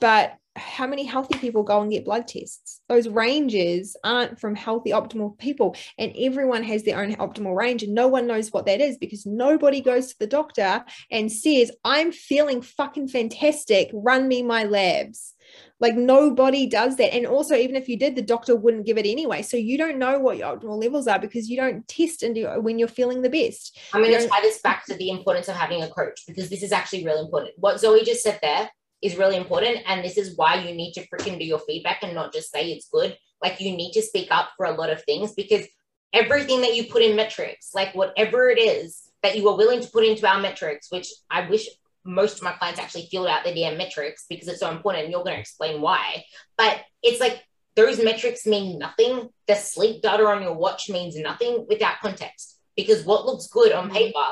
But 0.00 0.36
how 0.56 0.86
many 0.86 1.04
healthy 1.04 1.38
people 1.38 1.62
go 1.62 1.80
and 1.80 1.90
get 1.90 2.04
blood 2.04 2.26
tests? 2.26 2.80
Those 2.88 3.08
ranges 3.08 3.96
aren't 4.04 4.40
from 4.40 4.54
healthy, 4.54 4.90
optimal 4.90 5.38
people. 5.38 5.76
And 5.98 6.12
everyone 6.16 6.62
has 6.64 6.82
their 6.82 7.00
own 7.00 7.14
optimal 7.16 7.56
range. 7.56 7.82
And 7.82 7.94
no 7.94 8.08
one 8.08 8.26
knows 8.26 8.52
what 8.52 8.66
that 8.66 8.80
is 8.80 8.96
because 8.96 9.26
nobody 9.26 9.80
goes 9.80 10.08
to 10.08 10.18
the 10.18 10.26
doctor 10.26 10.84
and 11.10 11.30
says, 11.30 11.70
I'm 11.84 12.12
feeling 12.12 12.62
fucking 12.62 13.08
fantastic. 13.08 13.90
Run 13.92 14.28
me 14.28 14.42
my 14.42 14.64
labs. 14.64 15.34
Like 15.78 15.94
nobody 15.94 16.66
does 16.66 16.96
that. 16.96 17.14
And 17.14 17.26
also, 17.26 17.54
even 17.54 17.76
if 17.76 17.88
you 17.88 17.98
did, 17.98 18.16
the 18.16 18.22
doctor 18.22 18.56
wouldn't 18.56 18.86
give 18.86 18.98
it 18.98 19.06
anyway. 19.06 19.42
So 19.42 19.56
you 19.56 19.76
don't 19.76 19.98
know 19.98 20.18
what 20.18 20.38
your 20.38 20.56
optimal 20.56 20.82
levels 20.82 21.06
are 21.06 21.18
because 21.18 21.48
you 21.48 21.56
don't 21.56 21.86
test 21.86 22.22
and 22.22 22.34
do 22.34 22.48
when 22.60 22.78
you're 22.78 22.88
feeling 22.88 23.22
the 23.22 23.30
best. 23.30 23.78
I'm 23.92 24.02
going 24.02 24.18
to 24.18 24.28
tie 24.28 24.40
this 24.40 24.60
back 24.60 24.86
to 24.86 24.94
the 24.94 25.10
importance 25.10 25.48
of 25.48 25.54
having 25.54 25.82
a 25.82 25.88
coach 25.88 26.22
because 26.26 26.48
this 26.48 26.62
is 26.62 26.72
actually 26.72 27.04
really 27.04 27.20
important. 27.20 27.54
What 27.58 27.78
Zoe 27.78 28.04
just 28.04 28.22
said 28.22 28.38
there 28.42 28.70
is 29.02 29.16
really 29.16 29.36
important. 29.36 29.78
And 29.86 30.04
this 30.04 30.16
is 30.16 30.36
why 30.36 30.56
you 30.56 30.74
need 30.74 30.92
to 30.94 31.06
freaking 31.08 31.38
do 31.38 31.44
your 31.44 31.58
feedback 31.60 32.02
and 32.02 32.14
not 32.14 32.32
just 32.32 32.50
say 32.50 32.70
it's 32.70 32.88
good. 32.88 33.16
Like 33.42 33.60
you 33.60 33.76
need 33.76 33.92
to 33.92 34.02
speak 34.02 34.28
up 34.30 34.50
for 34.56 34.66
a 34.66 34.74
lot 34.74 34.90
of 34.90 35.02
things 35.04 35.32
because 35.34 35.66
everything 36.12 36.62
that 36.62 36.74
you 36.74 36.84
put 36.84 37.02
in 37.02 37.16
metrics, 37.16 37.70
like 37.74 37.94
whatever 37.94 38.48
it 38.48 38.58
is 38.58 39.02
that 39.22 39.36
you 39.36 39.48
are 39.48 39.56
willing 39.56 39.80
to 39.80 39.90
put 39.90 40.04
into 40.04 40.26
our 40.26 40.40
metrics, 40.40 40.90
which 40.90 41.08
I 41.30 41.48
wish 41.48 41.68
most 42.04 42.36
of 42.36 42.42
my 42.42 42.52
clients 42.52 42.80
actually 42.80 43.08
filled 43.10 43.26
out 43.26 43.44
their 43.44 43.54
damn 43.54 43.76
metrics 43.76 44.24
because 44.28 44.48
it's 44.48 44.60
so 44.60 44.70
important 44.70 45.04
and 45.04 45.12
you're 45.12 45.24
going 45.24 45.34
to 45.34 45.40
explain 45.40 45.80
why. 45.80 46.24
But 46.56 46.80
it's 47.02 47.20
like 47.20 47.42
those 47.74 48.02
metrics 48.02 48.46
mean 48.46 48.78
nothing. 48.78 49.28
The 49.46 49.56
sleep 49.56 50.02
data 50.02 50.24
on 50.24 50.42
your 50.42 50.54
watch 50.54 50.88
means 50.88 51.16
nothing 51.18 51.66
without 51.68 52.00
context 52.00 52.58
because 52.76 53.04
what 53.04 53.26
looks 53.26 53.48
good 53.48 53.72
on 53.72 53.86
mm-hmm. 53.86 53.96
paper 53.96 54.24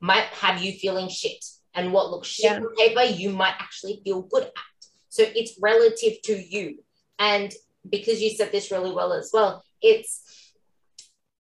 might 0.00 0.26
have 0.26 0.62
you 0.62 0.72
feeling 0.72 1.08
shit 1.08 1.44
and 1.78 1.92
what 1.92 2.10
looks 2.10 2.28
shit 2.28 2.50
yeah. 2.50 2.56
on 2.56 2.74
paper, 2.74 3.02
you 3.02 3.30
might 3.30 3.54
actually 3.58 4.00
feel 4.02 4.22
good 4.22 4.44
at. 4.44 4.52
So 5.08 5.22
it's 5.24 5.58
relative 5.62 6.20
to 6.22 6.36
you. 6.36 6.80
And 7.18 7.52
because 7.88 8.20
you 8.20 8.30
said 8.30 8.50
this 8.50 8.70
really 8.72 8.90
well 8.92 9.12
as 9.12 9.30
well, 9.32 9.62
it's 9.80 10.24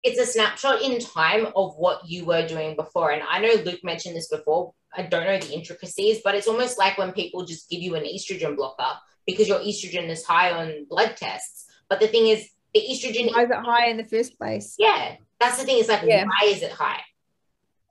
it's 0.04 0.20
a 0.20 0.26
snapshot 0.26 0.82
in 0.82 1.00
time 1.00 1.48
of 1.56 1.74
what 1.76 2.08
you 2.08 2.26
were 2.26 2.46
doing 2.46 2.76
before. 2.76 3.10
And 3.10 3.22
I 3.28 3.40
know 3.40 3.54
Luke 3.64 3.82
mentioned 3.82 4.14
this 4.14 4.28
before. 4.28 4.72
I 4.96 5.02
don't 5.02 5.24
know 5.24 5.38
the 5.38 5.52
intricacies, 5.52 6.20
but 6.22 6.36
it's 6.36 6.46
almost 6.46 6.78
like 6.78 6.96
when 6.96 7.12
people 7.12 7.44
just 7.44 7.68
give 7.68 7.80
you 7.80 7.96
an 7.96 8.04
estrogen 8.04 8.56
blocker 8.56 8.92
because 9.26 9.48
your 9.48 9.58
estrogen 9.58 10.08
is 10.08 10.24
high 10.24 10.52
on 10.52 10.86
blood 10.88 11.16
tests. 11.16 11.66
But 11.88 11.98
the 11.98 12.06
thing 12.06 12.28
is, 12.28 12.48
the 12.72 12.80
estrogen. 12.80 13.32
Why 13.32 13.44
is 13.44 13.50
it 13.50 13.56
high 13.56 13.88
in 13.88 13.96
the 13.96 14.04
first 14.04 14.38
place? 14.38 14.76
Yeah. 14.78 15.16
That's 15.40 15.58
the 15.58 15.64
thing. 15.64 15.80
It's 15.80 15.88
like, 15.88 16.02
yeah. 16.04 16.24
why 16.24 16.48
is 16.48 16.62
it 16.62 16.72
high? 16.72 17.00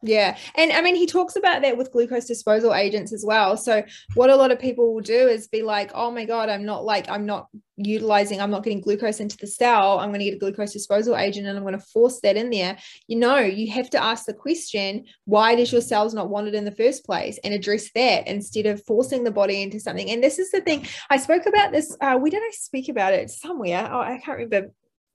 Yeah. 0.06 0.38
And 0.54 0.72
I 0.72 0.82
mean, 0.82 0.96
he 0.96 1.08
talks 1.08 1.36
about 1.36 1.64
that 1.64 1.78
with 1.78 1.92
glucose 1.92 2.26
disposal 2.26 2.76
agents 2.76 3.12
as 3.12 3.26
well. 3.26 3.58
So, 3.58 3.84
what 4.14 4.30
a 4.30 4.36
lot 4.36 4.52
of 4.52 4.60
people 4.60 4.94
will 4.94 5.02
do 5.02 5.28
is 5.28 5.48
be 5.48 5.64
like, 5.64 5.92
oh 5.96 6.12
my 6.12 6.26
God, 6.26 6.48
I'm 6.48 6.64
not 6.64 6.86
like, 6.86 7.10
I'm 7.10 7.26
not 7.26 7.48
utilizing, 7.76 8.40
I'm 8.40 8.52
not 8.52 8.64
getting 8.64 8.82
glucose 8.82 9.20
into 9.20 9.36
the 9.36 9.48
cell. 9.48 10.00
I'm 10.00 10.10
going 10.10 10.20
to 10.20 10.26
get 10.26 10.36
a 10.36 10.40
glucose 10.40 10.74
disposal 10.74 11.18
agent 11.18 11.48
and 11.48 11.58
I'm 11.58 11.64
going 11.64 11.78
to 11.78 11.86
force 11.86 12.22
that 12.22 12.38
in 12.38 12.52
there. 12.52 12.78
You 13.08 13.18
know, 13.18 13.40
you 13.40 13.72
have 13.72 13.90
to 13.92 14.04
ask 14.04 14.26
the 14.26 14.34
question, 14.34 15.06
why 15.26 15.56
does 15.56 15.72
your 15.72 15.82
cells 15.82 16.14
not 16.14 16.30
want 16.30 16.48
it 16.48 16.56
in 16.56 16.66
the 16.66 16.72
first 16.72 17.04
place 17.04 17.40
and 17.44 17.54
address 17.54 17.90
that 17.96 18.28
instead 18.28 18.68
of 18.68 18.86
forcing 18.86 19.24
the 19.24 19.32
body 19.32 19.64
into 19.64 19.80
something. 19.80 20.12
And 20.12 20.24
this 20.24 20.38
is 20.38 20.52
the 20.52 20.62
thing 20.62 20.88
I 21.10 21.18
spoke 21.18 21.48
about 21.48 21.72
this. 21.72 21.98
Uh, 22.00 22.20
we 22.22 22.30
did 22.30 22.44
I 22.44 22.52
speak 22.52 22.90
about 22.90 23.14
it 23.14 23.32
somewhere? 23.32 23.90
Oh, 23.92 24.00
I 24.00 24.22
can't 24.24 24.38
remember 24.38 24.72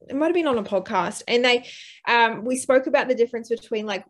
it 0.09 0.17
might 0.17 0.27
have 0.27 0.35
been 0.35 0.47
on 0.47 0.59
a 0.59 0.63
podcast 0.63 1.23
and 1.29 1.45
they 1.45 1.67
um 2.09 2.45
we 2.45 2.57
spoke 2.57 2.87
about 2.87 3.09
the 3.09 3.15
difference 3.15 3.49
between 3.49 3.87
like 3.87 4.05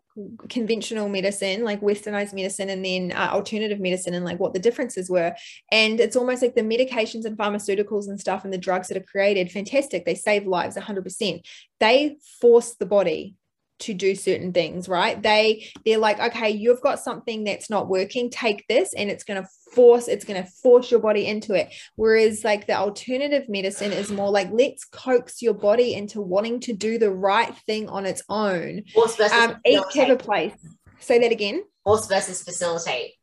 conventional 0.49 1.09
medicine 1.09 1.63
like 1.63 1.81
westernized 1.81 2.33
medicine 2.33 2.69
and 2.69 2.83
then 2.83 3.11
uh, 3.11 3.29
alternative 3.31 3.79
medicine 3.79 4.13
and 4.13 4.25
like 4.25 4.39
what 4.39 4.53
the 4.53 4.59
differences 4.59 5.09
were. 5.09 5.33
And 5.71 5.99
it's 5.99 6.15
almost 6.15 6.41
like 6.41 6.55
the 6.55 6.61
medications 6.61 7.25
and 7.25 7.37
pharmaceuticals 7.37 8.07
and 8.07 8.19
stuff 8.19 8.43
and 8.43 8.53
the 8.53 8.57
drugs 8.57 8.87
that 8.87 8.97
are 8.97 9.03
created 9.03 9.51
fantastic. 9.51 10.05
They 10.05 10.15
save 10.15 10.47
lives 10.47 10.77
100% 10.77 11.41
they 11.81 12.15
force 12.39 12.75
the 12.75 12.85
body 12.85 13.35
to 13.81 13.93
do 13.93 14.15
certain 14.15 14.53
things 14.53 14.87
right? 14.87 15.21
They 15.21 15.67
they're 15.85 15.97
like 15.97 16.19
okay 16.19 16.49
you've 16.49 16.81
got 16.81 16.99
something 16.99 17.43
that's 17.43 17.69
not 17.69 17.87
working 17.87 18.29
take 18.29 18.65
this 18.67 18.93
and 18.93 19.09
it's 19.09 19.23
going 19.23 19.41
to 19.41 19.49
force 19.73 20.07
it's 20.07 20.25
going 20.25 20.41
to 20.41 20.49
force 20.49 20.91
your 20.91 20.99
body 20.99 21.27
into 21.27 21.53
it. 21.53 21.73
Whereas 21.95 22.43
like 22.43 22.67
the 22.67 22.73
alternative 22.73 23.47
medicine 23.49 23.91
is 23.91 24.11
more 24.11 24.29
like 24.29 24.49
let's 24.51 24.85
coax 24.85 25.41
your 25.41 25.53
body 25.53 25.93
into 25.93 26.21
wanting 26.21 26.59
to 26.61 26.73
do 26.73 26.97
the 26.97 27.11
right 27.11 27.55
thing 27.65 27.89
on 27.89 28.05
its 28.05 28.23
own. 28.29 28.83
Um, 29.51 29.57
each 29.65 29.93
have 29.95 30.09
a 30.09 30.17
place. 30.17 30.53
Say 30.99 31.19
that 31.19 31.31
again? 31.31 31.63
Force 31.83 32.07
versus 32.07 32.43
facilitate. 32.43 33.13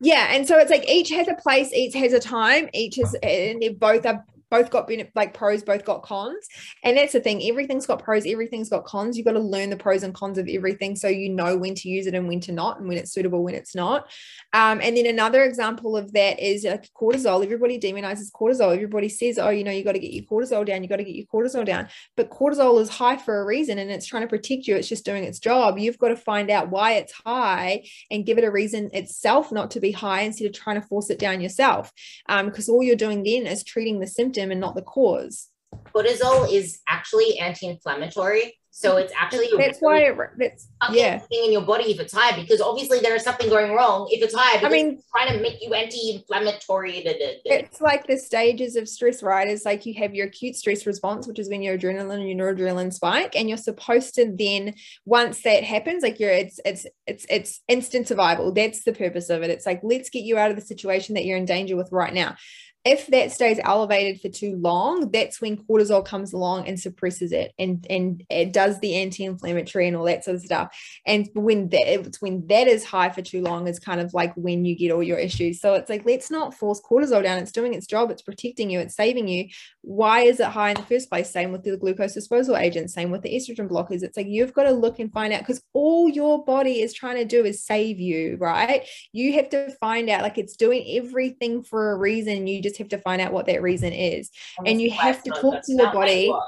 Yeah 0.00 0.28
and 0.30 0.46
so 0.46 0.58
it's 0.58 0.70
like 0.70 0.88
each 0.88 1.10
has 1.10 1.28
a 1.28 1.34
place 1.34 1.72
each 1.72 1.94
has 1.94 2.12
a 2.12 2.20
time 2.20 2.68
each 2.72 2.98
is 2.98 3.14
and 3.22 3.62
they're 3.62 3.74
both 3.74 4.06
are 4.06 4.24
both 4.50 4.70
got 4.70 4.90
like 5.14 5.34
pros, 5.34 5.62
both 5.62 5.84
got 5.84 6.02
cons. 6.02 6.46
And 6.82 6.96
that's 6.96 7.12
the 7.12 7.20
thing. 7.20 7.42
Everything's 7.42 7.86
got 7.86 8.02
pros, 8.02 8.26
everything's 8.26 8.68
got 8.68 8.84
cons. 8.84 9.16
You've 9.16 9.26
got 9.26 9.32
to 9.32 9.40
learn 9.40 9.70
the 9.70 9.76
pros 9.76 10.02
and 10.02 10.14
cons 10.14 10.38
of 10.38 10.48
everything 10.48 10.96
so 10.96 11.08
you 11.08 11.28
know 11.28 11.56
when 11.56 11.74
to 11.76 11.88
use 11.88 12.06
it 12.06 12.14
and 12.14 12.28
when 12.28 12.40
to 12.40 12.52
not, 12.52 12.78
and 12.78 12.88
when 12.88 12.98
it's 12.98 13.12
suitable, 13.12 13.42
when 13.42 13.54
it's 13.54 13.74
not. 13.74 14.10
Um, 14.52 14.80
and 14.82 14.96
then 14.96 15.06
another 15.06 15.44
example 15.44 15.96
of 15.96 16.12
that 16.12 16.40
is 16.40 16.64
like 16.64 16.90
cortisol. 16.94 17.44
Everybody 17.44 17.78
demonizes 17.78 18.32
cortisol. 18.32 18.74
Everybody 18.74 19.08
says, 19.08 19.38
oh, 19.38 19.50
you 19.50 19.64
know, 19.64 19.70
you 19.70 19.84
got 19.84 19.92
to 19.92 19.98
get 19.98 20.12
your 20.12 20.24
cortisol 20.24 20.66
down, 20.66 20.82
you 20.82 20.88
got 20.88 20.96
to 20.96 21.04
get 21.04 21.14
your 21.14 21.26
cortisol 21.26 21.64
down. 21.64 21.88
But 22.16 22.30
cortisol 22.30 22.80
is 22.80 22.88
high 22.88 23.16
for 23.16 23.40
a 23.40 23.44
reason 23.44 23.78
and 23.78 23.90
it's 23.90 24.06
trying 24.06 24.22
to 24.22 24.28
protect 24.28 24.66
you. 24.66 24.76
It's 24.76 24.88
just 24.88 25.04
doing 25.04 25.24
its 25.24 25.38
job. 25.38 25.78
You've 25.78 25.98
got 25.98 26.08
to 26.08 26.16
find 26.16 26.50
out 26.50 26.70
why 26.70 26.92
it's 26.92 27.12
high 27.12 27.84
and 28.10 28.26
give 28.26 28.38
it 28.38 28.44
a 28.44 28.50
reason 28.50 28.90
itself 28.92 29.52
not 29.52 29.70
to 29.72 29.80
be 29.80 29.92
high 29.92 30.22
instead 30.22 30.46
of 30.46 30.52
trying 30.52 30.80
to 30.80 30.86
force 30.86 31.10
it 31.10 31.18
down 31.18 31.40
yourself. 31.40 31.92
Um, 32.28 32.46
because 32.46 32.68
all 32.68 32.82
you're 32.82 32.96
doing 32.96 33.22
then 33.22 33.46
is 33.46 33.62
treating 33.62 34.00
the 34.00 34.06
symptom 34.06 34.39
symptom 34.40 34.52
and 34.52 34.60
not 34.60 34.74
the 34.74 34.82
cause. 34.82 35.48
Cortisol 35.94 36.52
is 36.52 36.80
actually 36.88 37.38
anti-inflammatory. 37.38 38.56
So 38.72 38.90
mm-hmm. 38.90 38.98
it's 39.00 39.12
actually 39.18 39.48
that's 39.58 39.80
why 39.80 39.98
it, 39.98 40.16
it's 40.38 40.68
yeah 40.92 41.18
thing 41.18 41.46
in 41.46 41.52
your 41.52 41.62
body 41.62 41.90
if 41.90 41.98
it's 41.98 42.12
high 42.12 42.40
because 42.40 42.60
obviously 42.60 43.00
there 43.00 43.16
is 43.16 43.24
something 43.24 43.48
going 43.48 43.72
wrong 43.72 44.06
if 44.12 44.22
it's 44.22 44.32
high. 44.32 44.64
I 44.64 44.68
mean, 44.68 45.02
trying 45.10 45.36
to 45.36 45.42
make 45.42 45.60
you 45.60 45.74
anti-inflammatory. 45.74 47.02
Da, 47.02 47.12
da, 47.12 47.18
da. 47.18 47.40
It's 47.44 47.80
like 47.80 48.06
the 48.06 48.16
stages 48.16 48.76
of 48.76 48.88
stress, 48.88 49.24
right? 49.24 49.48
It's 49.48 49.64
like 49.64 49.86
you 49.86 49.94
have 49.94 50.14
your 50.14 50.28
acute 50.28 50.54
stress 50.54 50.86
response, 50.86 51.26
which 51.26 51.40
is 51.40 51.50
when 51.50 51.62
your 51.62 51.76
adrenaline 51.76 52.20
and 52.20 52.28
your 52.28 52.54
noradrenaline 52.54 52.92
spike, 52.92 53.34
and 53.34 53.48
you're 53.48 53.58
supposed 53.58 54.14
to 54.14 54.32
then 54.32 54.74
once 55.04 55.42
that 55.42 55.64
happens, 55.64 56.04
like 56.04 56.20
you're 56.20 56.30
it's 56.30 56.60
it's 56.64 56.86
it's 57.08 57.26
it's 57.28 57.60
instant 57.66 58.06
survival. 58.06 58.52
That's 58.52 58.84
the 58.84 58.92
purpose 58.92 59.30
of 59.30 59.42
it. 59.42 59.50
It's 59.50 59.66
like 59.66 59.80
let's 59.82 60.10
get 60.10 60.22
you 60.22 60.38
out 60.38 60.50
of 60.50 60.56
the 60.56 60.62
situation 60.62 61.16
that 61.16 61.24
you're 61.24 61.38
in 61.38 61.44
danger 61.44 61.76
with 61.76 61.90
right 61.90 62.14
now 62.14 62.36
if 62.84 63.08
that 63.08 63.30
stays 63.30 63.60
elevated 63.62 64.22
for 64.22 64.30
too 64.30 64.56
long, 64.56 65.10
that's 65.10 65.40
when 65.40 65.58
cortisol 65.58 66.04
comes 66.04 66.32
along 66.32 66.66
and 66.66 66.80
suppresses 66.80 67.30
it 67.30 67.52
and, 67.58 67.86
and 67.90 68.24
it 68.30 68.54
does 68.54 68.80
the 68.80 68.94
anti-inflammatory 68.94 69.86
and 69.86 69.96
all 69.96 70.04
that 70.04 70.24
sort 70.24 70.36
of 70.36 70.42
stuff. 70.42 70.74
And 71.06 71.28
when 71.34 71.68
that 71.68 72.16
when 72.20 72.46
that 72.46 72.68
is 72.68 72.84
high 72.84 73.10
for 73.10 73.20
too 73.20 73.42
long 73.42 73.68
is 73.68 73.78
kind 73.78 74.00
of 74.00 74.14
like 74.14 74.32
when 74.34 74.64
you 74.64 74.74
get 74.76 74.92
all 74.92 75.02
your 75.02 75.18
issues. 75.18 75.60
So 75.60 75.74
it's 75.74 75.90
like 75.90 76.06
let's 76.06 76.30
not 76.30 76.54
force 76.54 76.80
cortisol 76.80 77.22
down. 77.22 77.38
It's 77.38 77.52
doing 77.52 77.74
its 77.74 77.86
job, 77.86 78.10
it's 78.10 78.22
protecting 78.22 78.70
you, 78.70 78.80
it's 78.80 78.96
saving 78.96 79.28
you. 79.28 79.48
Why 79.82 80.20
is 80.20 80.40
it 80.40 80.46
high 80.46 80.70
in 80.70 80.76
the 80.76 80.82
first 80.82 81.10
place? 81.10 81.30
Same 81.30 81.52
with 81.52 81.64
the 81.64 81.76
glucose 81.76 82.14
disposal 82.14 82.56
agents, 82.56 82.94
same 82.94 83.10
with 83.10 83.22
the 83.22 83.34
estrogen 83.34 83.68
blockers. 83.68 84.02
It's 84.02 84.16
like 84.16 84.26
you've 84.26 84.54
got 84.54 84.64
to 84.64 84.72
look 84.72 84.98
and 84.98 85.12
find 85.12 85.34
out 85.34 85.40
because 85.40 85.62
all 85.74 86.08
your 86.08 86.44
body 86.46 86.80
is 86.80 86.94
trying 86.94 87.16
to 87.16 87.26
do 87.26 87.44
is 87.44 87.62
save 87.62 88.00
you, 88.00 88.38
right? 88.40 88.86
You 89.12 89.34
have 89.34 89.50
to 89.50 89.70
find 89.80 90.08
out 90.08 90.22
like 90.22 90.38
it's 90.38 90.56
doing 90.56 90.86
everything 90.96 91.62
for 91.62 91.92
a 91.92 91.98
reason. 91.98 92.46
You 92.46 92.62
just 92.62 92.69
just 92.70 92.78
have 92.78 92.88
to 92.88 92.98
find 92.98 93.20
out 93.20 93.32
what 93.32 93.46
that 93.46 93.62
reason 93.62 93.92
is. 93.92 94.30
And 94.64 94.80
you 94.80 94.90
have 94.90 95.22
to 95.24 95.30
talk 95.30 95.64
to 95.64 95.72
your 95.72 95.92
body. 95.92 96.32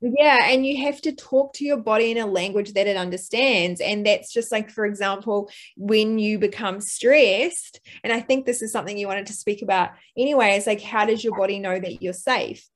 yeah 0.00 0.48
and 0.50 0.66
you 0.66 0.84
have 0.84 1.00
to 1.00 1.12
talk 1.12 1.54
to 1.54 1.64
your 1.64 1.78
body 1.78 2.10
in 2.10 2.18
a 2.18 2.26
language 2.26 2.74
that 2.74 2.86
it 2.86 2.96
understands 2.96 3.80
and 3.80 4.04
that's 4.04 4.32
just 4.32 4.52
like 4.52 4.70
for 4.70 4.84
example 4.84 5.50
when 5.76 6.18
you 6.18 6.38
become 6.38 6.80
stressed 6.80 7.80
and 8.02 8.12
i 8.12 8.20
think 8.20 8.44
this 8.44 8.60
is 8.60 8.70
something 8.70 8.98
you 8.98 9.06
wanted 9.06 9.26
to 9.26 9.32
speak 9.32 9.62
about 9.62 9.90
anyway 10.16 10.50
it's 10.56 10.66
like 10.66 10.82
how 10.82 11.06
does 11.06 11.24
your 11.24 11.36
body 11.38 11.58
know 11.58 11.78
that 11.78 12.02
you're 12.02 12.12
safe 12.12 12.68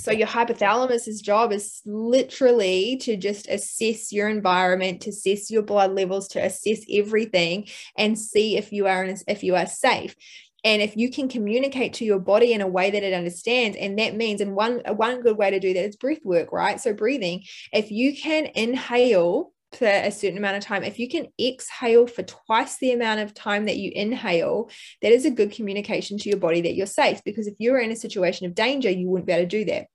so 0.00 0.12
your 0.12 0.28
hypothalamus's 0.28 1.20
job 1.20 1.52
is 1.52 1.82
literally 1.84 2.96
to 3.02 3.18
just 3.18 3.46
assess 3.48 4.14
your 4.14 4.30
environment, 4.30 5.02
to 5.02 5.10
assess 5.10 5.50
your 5.50 5.60
blood 5.60 5.92
levels, 5.92 6.28
to 6.28 6.42
assess 6.42 6.80
everything, 6.90 7.68
and 7.98 8.18
see 8.18 8.56
if 8.56 8.72
you 8.72 8.86
are 8.86 9.04
in, 9.04 9.18
if 9.28 9.44
you 9.44 9.56
are 9.56 9.66
safe 9.66 10.16
and 10.64 10.82
if 10.82 10.96
you 10.96 11.10
can 11.10 11.28
communicate 11.28 11.94
to 11.94 12.04
your 12.04 12.18
body 12.18 12.52
in 12.52 12.60
a 12.60 12.68
way 12.68 12.90
that 12.90 13.02
it 13.02 13.12
understands 13.12 13.76
and 13.76 13.98
that 13.98 14.14
means 14.14 14.40
and 14.40 14.54
one 14.54 14.82
one 14.96 15.20
good 15.20 15.36
way 15.36 15.50
to 15.50 15.60
do 15.60 15.74
that 15.74 15.84
is 15.84 15.96
breath 15.96 16.24
work 16.24 16.52
right? 16.52 16.80
So 16.80 16.92
breathing 16.92 17.44
if 17.72 17.90
you 17.90 18.16
can 18.16 18.46
inhale 18.54 19.52
for 19.72 19.86
a 19.86 20.10
certain 20.10 20.38
amount 20.38 20.56
of 20.56 20.64
time 20.64 20.82
if 20.82 20.98
you 20.98 21.08
can 21.08 21.28
exhale 21.40 22.06
for 22.06 22.22
twice 22.24 22.78
the 22.78 22.92
amount 22.92 23.20
of 23.20 23.32
time 23.32 23.66
that 23.66 23.76
you 23.76 23.92
inhale 23.94 24.68
that 25.00 25.12
is 25.12 25.24
a 25.24 25.30
good 25.30 25.52
communication 25.52 26.18
to 26.18 26.28
your 26.28 26.38
body 26.38 26.60
that 26.62 26.74
you're 26.74 26.86
safe 26.86 27.22
because 27.24 27.46
if 27.46 27.54
you're 27.58 27.78
in 27.78 27.92
a 27.92 27.96
situation 27.96 28.46
of 28.46 28.54
danger 28.54 28.90
you 28.90 29.08
wouldn't 29.08 29.26
be 29.26 29.32
able 29.32 29.44
to 29.44 29.48
do 29.48 29.64
that 29.64 29.86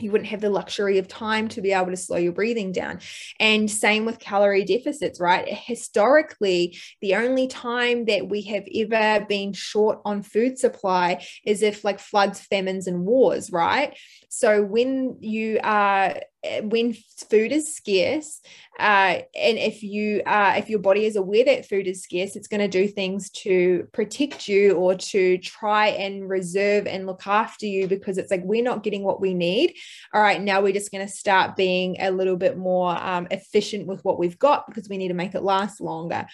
you 0.00 0.10
wouldn't 0.10 0.30
have 0.30 0.40
the 0.40 0.50
luxury 0.50 0.98
of 0.98 1.08
time 1.08 1.48
to 1.48 1.60
be 1.60 1.72
able 1.72 1.90
to 1.90 1.96
slow 1.96 2.16
your 2.16 2.32
breathing 2.32 2.72
down. 2.72 3.00
And 3.40 3.70
same 3.70 4.04
with 4.04 4.18
calorie 4.18 4.64
deficits, 4.64 5.20
right? 5.20 5.46
Historically, 5.48 6.78
the 7.00 7.16
only 7.16 7.46
time 7.48 8.04
that 8.06 8.28
we 8.28 8.42
have 8.42 8.64
ever 8.74 9.24
been 9.26 9.52
short 9.52 10.00
on 10.04 10.22
food 10.22 10.58
supply 10.58 11.24
is 11.44 11.62
if 11.62 11.84
like 11.84 12.00
floods, 12.00 12.40
famines, 12.40 12.86
and 12.86 13.04
wars, 13.04 13.50
right? 13.50 13.96
So 14.28 14.62
when 14.62 15.18
you 15.20 15.60
are 15.62 16.20
when 16.62 16.94
food 17.30 17.50
is 17.50 17.74
scarce, 17.74 18.40
uh, 18.78 19.18
and 19.34 19.58
if 19.58 19.82
you 19.82 20.22
uh, 20.24 20.54
if 20.56 20.70
your 20.70 20.78
body 20.78 21.04
is 21.04 21.16
aware 21.16 21.44
that 21.44 21.66
food 21.66 21.86
is 21.86 22.02
scarce, 22.02 22.36
it's 22.36 22.46
going 22.46 22.60
to 22.60 22.68
do 22.68 22.86
things 22.86 23.30
to 23.30 23.88
protect 23.92 24.46
you 24.46 24.72
or 24.72 24.94
to 24.94 25.38
try 25.38 25.88
and 25.88 26.28
reserve 26.28 26.86
and 26.86 27.06
look 27.06 27.26
after 27.26 27.66
you 27.66 27.88
because 27.88 28.18
it's 28.18 28.30
like 28.30 28.42
we're 28.44 28.62
not 28.62 28.84
getting 28.84 29.02
what 29.02 29.20
we 29.20 29.34
need. 29.34 29.74
All 30.14 30.22
right, 30.22 30.40
now 30.40 30.60
we're 30.60 30.72
just 30.72 30.92
going 30.92 31.06
to 31.06 31.12
start 31.12 31.56
being 31.56 31.96
a 32.00 32.10
little 32.10 32.36
bit 32.36 32.56
more 32.56 32.96
um, 32.96 33.26
efficient 33.30 33.86
with 33.86 34.04
what 34.04 34.18
we've 34.18 34.38
got 34.38 34.66
because 34.68 34.88
we 34.88 34.98
need 34.98 35.08
to 35.08 35.14
make 35.14 35.34
it 35.34 35.42
last 35.42 35.80
longer 35.80 36.26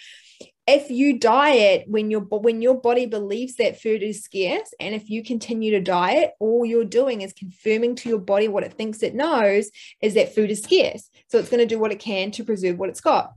if 0.67 0.89
you 0.89 1.19
diet 1.19 1.83
when 1.87 2.09
your 2.09 2.21
when 2.21 2.61
your 2.61 2.75
body 2.75 3.05
believes 3.05 3.55
that 3.55 3.79
food 3.79 4.01
is 4.01 4.23
scarce 4.23 4.73
and 4.79 4.95
if 4.95 5.09
you 5.09 5.23
continue 5.23 5.71
to 5.71 5.79
diet 5.79 6.31
all 6.39 6.65
you're 6.65 6.83
doing 6.83 7.21
is 7.21 7.33
confirming 7.33 7.95
to 7.95 8.09
your 8.09 8.19
body 8.19 8.47
what 8.47 8.63
it 8.63 8.73
thinks 8.73 9.03
it 9.03 9.15
knows 9.15 9.69
is 10.01 10.15
that 10.15 10.33
food 10.33 10.49
is 10.49 10.61
scarce 10.61 11.09
so 11.27 11.37
it's 11.37 11.49
going 11.49 11.59
to 11.59 11.65
do 11.65 11.79
what 11.79 11.91
it 11.91 11.99
can 11.99 12.31
to 12.31 12.43
preserve 12.43 12.77
what 12.77 12.89
it's 12.89 13.01
got 13.01 13.33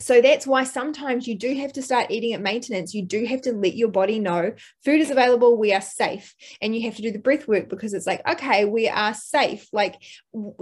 so 0.00 0.20
that's 0.20 0.46
why 0.46 0.62
sometimes 0.62 1.26
you 1.26 1.34
do 1.34 1.56
have 1.56 1.72
to 1.72 1.82
start 1.82 2.12
eating 2.12 2.32
at 2.32 2.40
maintenance. 2.40 2.94
You 2.94 3.02
do 3.04 3.24
have 3.24 3.42
to 3.42 3.52
let 3.52 3.74
your 3.74 3.88
body 3.88 4.20
know 4.20 4.52
food 4.84 5.00
is 5.00 5.10
available, 5.10 5.56
we 5.56 5.74
are 5.74 5.80
safe. 5.80 6.36
And 6.62 6.74
you 6.74 6.82
have 6.82 6.94
to 6.96 7.02
do 7.02 7.10
the 7.10 7.18
breath 7.18 7.48
work 7.48 7.68
because 7.68 7.94
it's 7.94 8.06
like, 8.06 8.26
okay, 8.28 8.64
we 8.64 8.88
are 8.88 9.12
safe. 9.12 9.66
Like, 9.72 9.96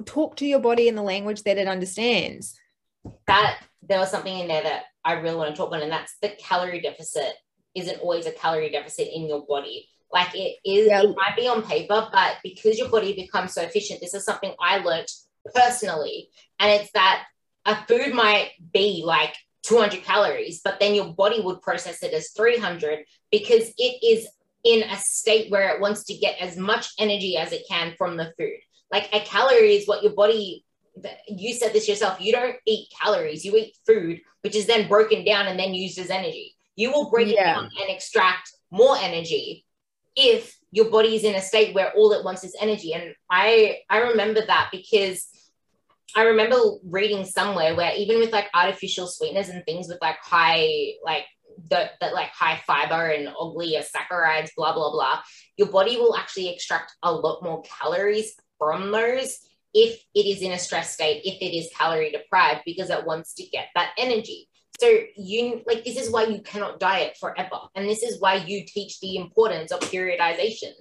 talk 0.06 0.36
to 0.36 0.46
your 0.46 0.60
body 0.60 0.88
in 0.88 0.94
the 0.94 1.02
language 1.02 1.42
that 1.42 1.58
it 1.58 1.68
understands. 1.68 2.58
That 3.26 3.62
there 3.82 3.98
was 3.98 4.10
something 4.10 4.38
in 4.38 4.48
there 4.48 4.62
that 4.62 4.84
I 5.04 5.14
really 5.14 5.36
want 5.36 5.50
to 5.50 5.56
talk 5.56 5.68
about, 5.68 5.82
and 5.82 5.92
that's 5.92 6.16
the 6.20 6.30
calorie 6.38 6.80
deficit 6.80 7.34
isn't 7.74 8.00
always 8.00 8.26
a 8.26 8.32
calorie 8.32 8.70
deficit 8.70 9.08
in 9.12 9.28
your 9.28 9.44
body. 9.46 9.88
Like 10.12 10.34
it 10.34 10.56
is, 10.64 10.86
yeah. 10.88 11.02
it 11.02 11.14
might 11.16 11.36
be 11.36 11.48
on 11.48 11.62
paper, 11.62 12.08
but 12.12 12.36
because 12.42 12.78
your 12.78 12.88
body 12.88 13.14
becomes 13.14 13.52
so 13.52 13.62
efficient, 13.62 14.00
this 14.00 14.14
is 14.14 14.24
something 14.24 14.54
I 14.60 14.78
learned 14.78 15.08
personally. 15.54 16.30
And 16.58 16.70
it's 16.70 16.90
that 16.92 17.24
a 17.64 17.76
food 17.86 18.14
might 18.14 18.52
be 18.72 19.02
like 19.04 19.34
200 19.64 20.02
calories, 20.04 20.60
but 20.64 20.80
then 20.80 20.94
your 20.94 21.12
body 21.12 21.40
would 21.40 21.60
process 21.60 22.02
it 22.02 22.14
as 22.14 22.30
300 22.30 23.00
because 23.30 23.72
it 23.76 24.04
is 24.04 24.28
in 24.64 24.82
a 24.84 24.96
state 24.96 25.50
where 25.50 25.74
it 25.74 25.80
wants 25.80 26.04
to 26.04 26.14
get 26.14 26.40
as 26.40 26.56
much 26.56 26.88
energy 26.98 27.36
as 27.36 27.52
it 27.52 27.62
can 27.68 27.94
from 27.98 28.16
the 28.16 28.32
food. 28.38 28.58
Like 28.92 29.08
a 29.12 29.20
calorie 29.20 29.76
is 29.76 29.88
what 29.88 30.02
your 30.02 30.14
body 30.14 30.64
you 31.28 31.54
said 31.54 31.72
this 31.72 31.88
yourself 31.88 32.20
you 32.20 32.32
don't 32.32 32.56
eat 32.66 32.88
calories 33.00 33.44
you 33.44 33.54
eat 33.56 33.76
food 33.86 34.20
which 34.42 34.54
is 34.54 34.66
then 34.66 34.88
broken 34.88 35.24
down 35.24 35.46
and 35.46 35.58
then 35.58 35.74
used 35.74 35.98
as 35.98 36.10
energy 36.10 36.54
you 36.74 36.90
will 36.90 37.10
break 37.10 37.28
yeah. 37.28 37.32
it 37.40 37.44
down 37.44 37.64
and 37.64 37.90
extract 37.90 38.50
more 38.70 38.96
energy 38.98 39.64
if 40.14 40.56
your 40.70 40.90
body 40.90 41.14
is 41.14 41.24
in 41.24 41.34
a 41.34 41.40
state 41.40 41.74
where 41.74 41.92
all 41.92 42.12
it 42.12 42.24
wants 42.24 42.44
is 42.44 42.56
energy 42.60 42.94
and 42.94 43.14
i 43.30 43.78
i 43.90 43.98
remember 43.98 44.44
that 44.46 44.68
because 44.72 45.28
i 46.16 46.22
remember 46.22 46.56
reading 46.84 47.24
somewhere 47.24 47.74
where 47.74 47.94
even 47.94 48.18
with 48.18 48.32
like 48.32 48.48
artificial 48.54 49.06
sweeteners 49.06 49.48
and 49.48 49.64
things 49.64 49.88
with 49.88 49.98
like 50.00 50.16
high 50.22 50.92
like 51.04 51.24
that, 51.70 51.92
that 52.00 52.12
like 52.12 52.28
high 52.28 52.60
fiber 52.66 53.10
and 53.10 53.28
oligosaccharides 53.28 54.50
blah 54.56 54.74
blah 54.74 54.90
blah 54.90 55.20
your 55.56 55.68
body 55.68 55.96
will 55.96 56.16
actually 56.16 56.48
extract 56.48 56.94
a 57.02 57.12
lot 57.12 57.42
more 57.42 57.62
calories 57.62 58.34
from 58.58 58.90
those 58.90 59.38
if 59.74 60.02
it 60.14 60.26
is 60.26 60.42
in 60.42 60.52
a 60.52 60.58
stress 60.58 60.94
state, 60.94 61.22
if 61.24 61.40
it 61.40 61.56
is 61.56 61.70
calorie 61.76 62.10
deprived, 62.10 62.62
because 62.64 62.90
it 62.90 63.06
wants 63.06 63.34
to 63.34 63.46
get 63.46 63.68
that 63.74 63.92
energy. 63.98 64.48
So 64.80 64.90
you 65.16 65.62
like 65.66 65.84
this 65.84 65.96
is 65.96 66.10
why 66.10 66.24
you 66.24 66.42
cannot 66.42 66.80
diet 66.80 67.16
forever, 67.18 67.60
and 67.74 67.88
this 67.88 68.02
is 68.02 68.20
why 68.20 68.34
you 68.34 68.64
teach 68.66 69.00
the 69.00 69.16
importance 69.16 69.72
of 69.72 69.80
periodization. 69.80 70.72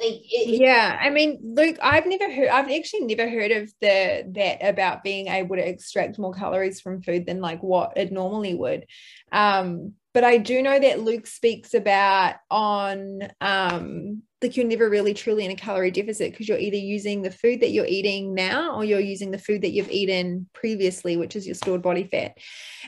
Like 0.00 0.20
it, 0.24 0.60
yeah, 0.60 0.98
I 1.00 1.10
mean, 1.10 1.38
Luke, 1.42 1.76
I've 1.80 2.06
never 2.06 2.30
heard. 2.30 2.48
I've 2.48 2.70
actually 2.70 3.06
never 3.06 3.30
heard 3.30 3.52
of 3.52 3.72
the 3.80 4.24
that 4.34 4.58
about 4.66 5.04
being 5.04 5.28
able 5.28 5.56
to 5.56 5.66
extract 5.66 6.18
more 6.18 6.34
calories 6.34 6.80
from 6.80 7.00
food 7.00 7.26
than 7.26 7.40
like 7.40 7.62
what 7.62 7.96
it 7.96 8.12
normally 8.12 8.54
would. 8.54 8.86
Um, 9.32 9.94
but 10.14 10.24
I 10.24 10.38
do 10.38 10.62
know 10.62 10.78
that 10.78 11.00
Luke 11.00 11.26
speaks 11.26 11.74
about 11.74 12.36
on 12.48 13.20
um, 13.40 14.22
like 14.44 14.56
you're 14.56 14.66
never 14.66 14.88
really 14.88 15.14
truly 15.14 15.44
in 15.44 15.50
a 15.50 15.56
calorie 15.56 15.90
deficit 15.90 16.30
because 16.30 16.48
you're 16.48 16.58
either 16.58 16.76
using 16.76 17.22
the 17.22 17.30
food 17.30 17.60
that 17.60 17.70
you're 17.70 17.86
eating 17.86 18.34
now 18.34 18.76
or 18.76 18.84
you're 18.84 19.00
using 19.00 19.30
the 19.30 19.38
food 19.38 19.62
that 19.62 19.72
you've 19.72 19.90
eaten 19.90 20.48
previously, 20.52 21.16
which 21.16 21.34
is 21.34 21.46
your 21.46 21.54
stored 21.54 21.82
body 21.82 22.04
fat. 22.04 22.36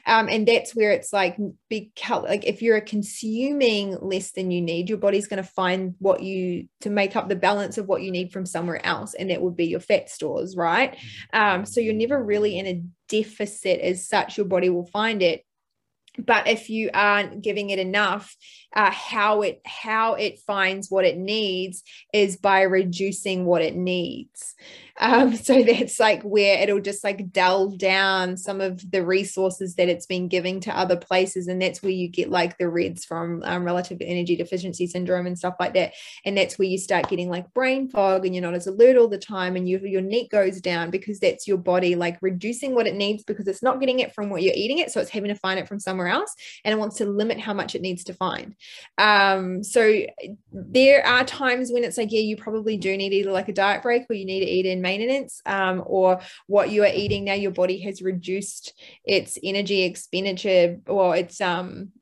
Um, 0.07 0.29
and 0.29 0.47
that's 0.47 0.77
where 0.77 0.93
it's 0.93 1.13
like 1.13 1.37
big 1.71 1.95
cal- 1.95 2.23
like 2.23 2.45
if 2.45 2.61
you're 2.63 2.81
consuming 2.81 3.97
less 4.01 4.33
than 4.33 4.51
you 4.51 4.61
need, 4.61 4.89
your 4.89 4.99
body's 4.99 5.27
going 5.27 5.43
to 5.43 5.49
find 5.49 5.95
what 5.99 6.23
you 6.23 6.69
to 6.83 6.91
make 6.91 7.17
up 7.17 7.29
the 7.29 7.37
balance 7.37 7.79
of 7.79 7.87
what 7.87 8.03
you 8.03 8.13
need 8.13 8.33
from 8.33 8.47
somewhere 8.47 8.85
else, 8.87 9.15
and 9.15 9.31
that 9.31 9.41
would 9.41 9.57
be 9.57 9.67
your 9.67 9.81
fat 9.81 10.11
stores, 10.11 10.55
right? 10.57 10.97
Um, 11.33 11.65
so 11.65 11.81
you're 11.81 11.95
never 11.95 12.23
really 12.23 12.59
in 12.59 12.67
a 12.67 12.83
deficit 13.09 13.81
as 13.81 14.07
such. 14.07 14.37
Your 14.37 14.47
body 14.47 14.69
will 14.69 14.87
find 14.87 15.23
it 15.23 15.46
but 16.19 16.49
if 16.49 16.71
you 16.71 16.91
aren't 16.93 17.43
giving 17.43 17.71
it 17.71 17.79
enough 17.79 18.35
uh, 18.77 18.91
how 18.91 19.41
it 19.41 19.63
how 19.65 20.15
it 20.15 20.39
finds 20.41 20.91
what 20.91 21.07
it 21.07 21.17
needs 21.17 21.83
is 22.13 22.37
by 22.37 22.61
reducing 22.61 23.47
what 23.47 23.63
it 23.63 23.75
needs. 23.75 24.55
Um, 24.99 25.35
so 25.37 25.63
that's 25.63 25.99
like 25.99 26.23
where 26.23 26.61
it'll 26.63 26.81
just 26.81 27.03
like 27.03 27.33
delve 27.33 27.79
down 27.79 28.37
some 28.37 28.61
of 28.61 28.89
the 28.91 29.05
resources 29.05 29.75
that 29.77 29.89
it's 29.89 30.07
been 30.07 30.29
giving 30.29 30.61
to 30.61 30.79
other 30.79 30.97
places. 30.97 31.49
And 31.49 31.61
that's 31.61 31.83
where 31.83 31.93
you 31.93 32.09
get 32.09 32.31
like 32.31 32.59
the 32.59 32.69
RED-S 32.69 33.05
from 33.05 33.43
um, 33.45 33.65
relative 33.65 33.99
energy 34.01 34.37
deficiency 34.37 34.87
syndrome 34.87 35.27
and 35.27 35.39
stuff 35.39 35.55
like 35.59 35.75
that. 35.75 35.95
And 36.25 36.37
that's 36.37 36.59
where 36.59 36.69
you 36.69 36.79
start 36.79 37.09
getting 37.09 37.31
like 37.31 37.53
brain 37.55 37.89
fog 37.89 38.27
and 38.27 38.35
you're 38.35 38.43
not 38.43 38.55
as 38.55 38.67
alert 38.67 38.97
all 38.97 39.09
the 39.09 39.19
time 39.19 39.57
and 39.57 39.69
you, 39.69 39.79
your 39.79 40.03
NEAT 40.03 40.31
goes 40.31 40.61
down 40.61 40.91
because 40.91 41.19
that's 41.19 41.49
your 41.49 41.59
body 41.59 41.95
like 41.95 42.19
reducing 42.21 42.75
what 42.75 42.87
it 42.87 42.95
needs 42.95 43.25
because 43.25 43.49
it's 43.49 43.63
not 43.63 43.81
getting 43.81 44.01
it 44.01 44.15
from 44.15 44.29
what 44.29 44.43
you're 44.43 44.55
eating 44.55 44.79
it. 44.79 44.91
So 44.91 45.01
it's 45.01 45.11
having 45.11 45.29
to 45.29 45.35
find 45.35 45.59
it 45.59 45.69
from 45.69 45.81
somewhere 45.81 46.09
else 46.09 46.35
and 46.65 46.73
it 46.73 46.79
wants 46.79 46.97
to 46.97 47.07
limit 47.07 47.41
how 47.41 47.55
much 47.55 47.75
it 47.75 47.83
needs 47.83 48.05
to 48.05 48.15
find 48.15 48.55
um, 48.99 49.63
so 49.63 50.03
there 50.53 51.07
are 51.07 51.25
times 51.25 51.71
when 51.71 51.85
it's 51.85 51.99
like 51.99 52.13
yeah 52.13 52.21
you 52.21 52.37
probably 52.37 52.77
do 52.77 52.97
need 52.97 53.13
either 53.13 53.33
like 53.33 53.49
a 53.49 53.53
diet 53.53 53.83
break 53.83 54.05
or 54.09 54.15
you 54.15 54.25
need 54.25 54.41
to 54.41 54.47
eat 54.47 54.67
in 54.67 54.81
maintenance 54.81 55.41
um, 55.47 55.83
or 55.87 56.21
what 56.47 56.71
you 56.71 56.83
are 56.83 56.93
eating 56.93 57.25
now 57.25 57.35
your 57.35 57.51
body 57.51 57.81
has 57.81 58.03
reduced 58.03 58.73
its 59.05 59.39
energy 59.43 59.83
expenditure. 59.83 60.79
Or 60.87 61.17
its 61.17 61.41
um 61.41 61.93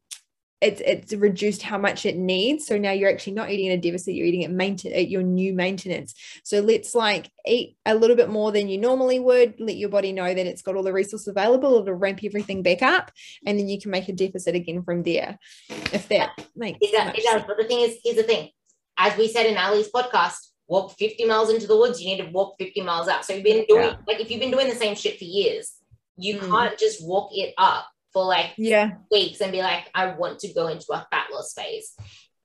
it's 0.64 0.80
it's 0.84 1.12
reduced 1.12 1.62
how 1.62 1.76
much 1.76 2.06
it 2.06 2.16
needs. 2.16 2.66
So 2.66 2.78
now 2.78 2.92
you're 2.92 3.10
actually 3.10 3.34
not 3.34 3.50
eating 3.50 3.70
a 3.70 3.76
deficit, 3.76 4.14
you're 4.14 4.26
eating 4.26 4.44
at 4.44 4.50
maintenance 4.50 4.96
at 4.96 5.10
your 5.10 5.22
new 5.22 5.52
maintenance. 5.52 6.14
So 6.42 6.60
let's 6.60 6.94
like 6.94 7.30
eat 7.46 7.76
a 7.84 7.94
little 7.94 8.16
bit 8.16 8.30
more 8.30 8.50
than 8.50 8.68
you 8.68 8.78
normally 8.78 9.20
would. 9.20 9.60
Let 9.60 9.76
your 9.76 9.90
body 9.90 10.12
know 10.12 10.32
that 10.32 10.46
it's 10.46 10.62
got 10.62 10.76
all 10.76 10.82
the 10.82 10.92
resources 10.92 11.28
available. 11.28 11.80
It'll 11.80 11.94
ramp 11.94 12.20
everything 12.24 12.62
back 12.62 12.82
up, 12.82 13.10
and 13.46 13.58
then 13.58 13.68
you 13.68 13.80
can 13.80 13.90
make 13.90 14.08
a 14.08 14.12
deficit 14.12 14.54
again 14.54 14.82
from 14.82 15.02
there. 15.02 15.38
If 15.68 16.08
that 16.08 16.30
makes 16.56 16.78
it 16.80 16.92
does, 16.92 17.14
it 17.14 17.24
does. 17.24 17.42
But 17.46 17.58
the 17.58 17.64
thing 17.64 17.80
is, 17.80 17.98
here's 18.02 18.16
the 18.16 18.22
thing. 18.22 18.50
As 18.96 19.16
we 19.18 19.28
said 19.28 19.46
in 19.46 19.58
Ali's 19.58 19.90
podcast, 19.90 20.36
walk 20.66 20.96
50 20.98 21.26
miles 21.26 21.50
into 21.50 21.66
the 21.66 21.76
woods, 21.76 22.00
you 22.00 22.08
need 22.08 22.24
to 22.24 22.30
walk 22.30 22.54
50 22.58 22.80
miles 22.80 23.08
out. 23.08 23.24
So 23.24 23.34
you've 23.34 23.44
been 23.44 23.66
doing 23.68 23.88
yeah. 23.88 23.96
like 24.06 24.20
if 24.20 24.30
you've 24.30 24.40
been 24.40 24.50
doing 24.50 24.68
the 24.68 24.74
same 24.74 24.94
shit 24.94 25.18
for 25.18 25.24
years, 25.24 25.74
you 26.16 26.38
mm. 26.38 26.48
can't 26.48 26.78
just 26.78 27.06
walk 27.06 27.30
it 27.32 27.52
up 27.58 27.86
for 28.14 28.24
like 28.24 28.52
yeah 28.56 28.92
weeks 29.10 29.42
and 29.42 29.52
be 29.52 29.60
like, 29.60 29.90
I 29.94 30.14
want 30.14 30.38
to 30.40 30.54
go 30.54 30.68
into 30.68 30.86
a 30.92 31.06
fat 31.10 31.26
loss 31.32 31.52
phase. 31.52 31.92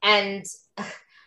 And 0.03 0.43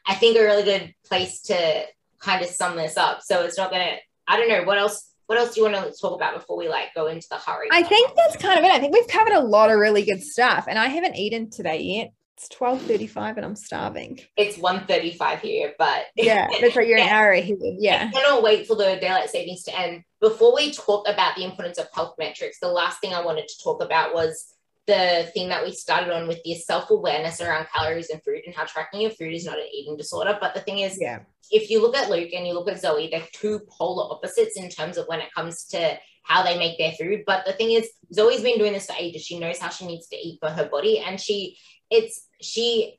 I 0.06 0.14
think 0.14 0.36
a 0.36 0.42
really 0.42 0.64
good 0.64 0.94
place 1.06 1.40
to 1.42 1.84
kind 2.18 2.42
of 2.42 2.48
sum 2.48 2.76
this 2.76 2.96
up. 2.96 3.22
So 3.22 3.44
it's 3.44 3.56
not 3.56 3.70
gonna, 3.70 3.96
I 4.26 4.36
don't 4.36 4.48
know, 4.48 4.64
what 4.64 4.78
else 4.78 5.08
what 5.26 5.38
else 5.38 5.54
do 5.54 5.62
you 5.62 5.70
want 5.70 5.86
to 5.86 5.98
talk 5.98 6.14
about 6.14 6.34
before 6.34 6.58
we 6.58 6.68
like 6.68 6.92
go 6.94 7.06
into 7.06 7.26
the 7.30 7.38
hurry? 7.38 7.68
I 7.70 7.82
think 7.82 8.10
that's 8.14 8.36
kind 8.36 8.58
of 8.58 8.64
it. 8.64 8.72
I 8.72 8.78
think 8.78 8.92
we've 8.92 9.08
covered 9.08 9.32
a 9.32 9.40
lot 9.40 9.70
of 9.70 9.78
really 9.78 10.04
good 10.04 10.22
stuff. 10.22 10.66
And 10.68 10.78
I 10.78 10.88
haven't 10.88 11.16
eaten 11.16 11.48
today 11.48 11.80
yet. 11.80 12.12
It's 12.42 12.56
12.35 12.56 13.36
and 13.36 13.46
I'm 13.46 13.56
starving. 13.56 14.18
It's 14.36 14.58
1.35 14.58 15.40
here, 15.40 15.74
but 15.78 16.06
yeah, 16.16 16.48
that's 16.60 16.74
right. 16.74 16.88
You're 16.88 16.98
an 16.98 17.08
hour 17.08 17.30
ahead. 17.30 17.56
Yeah. 17.60 18.10
I 18.12 18.12
cannot 18.12 18.42
wait 18.42 18.66
for 18.66 18.74
the 18.74 18.98
daylight 19.00 19.30
savings 19.30 19.62
to 19.64 19.78
end. 19.78 20.02
Before 20.20 20.54
we 20.54 20.72
talk 20.72 21.06
about 21.08 21.36
the 21.36 21.44
importance 21.44 21.78
of 21.78 21.86
health 21.94 22.14
metrics, 22.18 22.58
the 22.58 22.68
last 22.68 23.00
thing 23.00 23.14
I 23.14 23.24
wanted 23.24 23.46
to 23.46 23.62
talk 23.62 23.82
about 23.82 24.12
was 24.12 24.54
the 24.88 25.30
thing 25.32 25.50
that 25.50 25.64
we 25.64 25.72
started 25.72 26.12
on 26.12 26.26
with 26.26 26.42
the 26.42 26.54
self-awareness 26.54 27.40
around 27.40 27.68
calories 27.72 28.10
and 28.10 28.20
food 28.24 28.40
and 28.44 28.54
how 28.54 28.64
tracking 28.64 29.02
your 29.02 29.12
food 29.12 29.32
is 29.32 29.44
not 29.44 29.58
an 29.58 29.68
eating 29.72 29.96
disorder. 29.96 30.36
But 30.40 30.54
the 30.54 30.60
thing 30.60 30.80
is, 30.80 30.98
yeah, 31.00 31.20
if 31.52 31.70
you 31.70 31.80
look 31.80 31.96
at 31.96 32.10
Luke 32.10 32.30
and 32.32 32.44
you 32.44 32.54
look 32.54 32.68
at 32.68 32.80
Zoe, 32.80 33.08
they're 33.08 33.22
two 33.32 33.60
polar 33.68 34.12
opposites 34.12 34.56
in 34.56 34.68
terms 34.68 34.96
of 34.96 35.06
when 35.06 35.20
it 35.20 35.32
comes 35.32 35.64
to 35.66 35.96
how 36.24 36.42
they 36.42 36.58
make 36.58 36.78
their 36.78 36.92
food. 36.92 37.22
But 37.24 37.44
the 37.46 37.52
thing 37.52 37.70
is, 37.70 37.88
Zoe's 38.12 38.42
been 38.42 38.58
doing 38.58 38.72
this 38.72 38.86
for 38.86 38.96
ages. 38.98 39.22
She 39.22 39.38
knows 39.38 39.60
how 39.60 39.68
she 39.68 39.86
needs 39.86 40.08
to 40.08 40.16
eat 40.16 40.38
for 40.40 40.50
her 40.50 40.68
body, 40.68 40.98
and 40.98 41.20
she 41.20 41.56
it's 41.92 42.26
she 42.42 42.98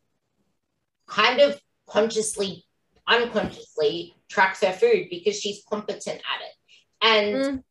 kind 1.08 1.40
of 1.40 1.60
consciously, 1.88 2.66
unconsciously 3.08 4.16
tracks 4.30 4.62
her 4.62 4.72
food 4.72 5.08
because 5.10 5.40
she's 5.40 5.64
competent 5.70 6.20
at 6.20 6.42
it. 6.42 6.56
And 7.02 7.36
mm. 7.36 7.64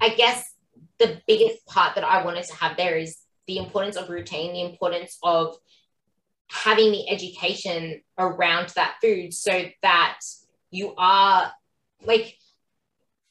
I 0.00 0.10
guess 0.10 0.52
the 0.98 1.20
biggest 1.26 1.66
part 1.66 1.94
that 1.94 2.04
I 2.04 2.24
wanted 2.24 2.44
to 2.44 2.54
have 2.56 2.76
there 2.76 2.96
is 2.96 3.18
the 3.46 3.58
importance 3.58 3.96
of 3.96 4.08
routine, 4.08 4.52
the 4.52 4.62
importance 4.62 5.18
of 5.22 5.56
having 6.50 6.92
the 6.92 7.08
education 7.08 8.00
around 8.18 8.68
that 8.70 8.96
food 9.02 9.34
so 9.34 9.64
that 9.82 10.18
you 10.70 10.94
are 10.96 11.52
like 12.04 12.36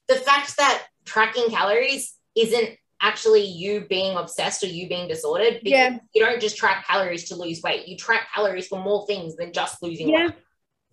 the 0.07 0.15
fact 0.15 0.57
that 0.57 0.83
tracking 1.05 1.49
calories 1.49 2.15
isn't 2.35 2.77
actually 3.01 3.45
you 3.45 3.85
being 3.89 4.17
obsessed 4.17 4.63
or 4.63 4.67
you 4.67 4.87
being 4.87 5.07
disordered 5.07 5.59
because 5.63 5.71
yeah. 5.71 5.97
you 6.13 6.23
don't 6.23 6.41
just 6.41 6.57
track 6.57 6.85
calories 6.87 7.27
to 7.27 7.35
lose 7.35 7.61
weight 7.61 7.87
you 7.87 7.97
track 7.97 8.27
calories 8.33 8.67
for 8.67 8.79
more 8.79 9.05
things 9.05 9.35
than 9.35 9.51
just 9.51 9.81
losing 9.83 10.09
yeah. 10.09 10.27
weight 10.27 10.35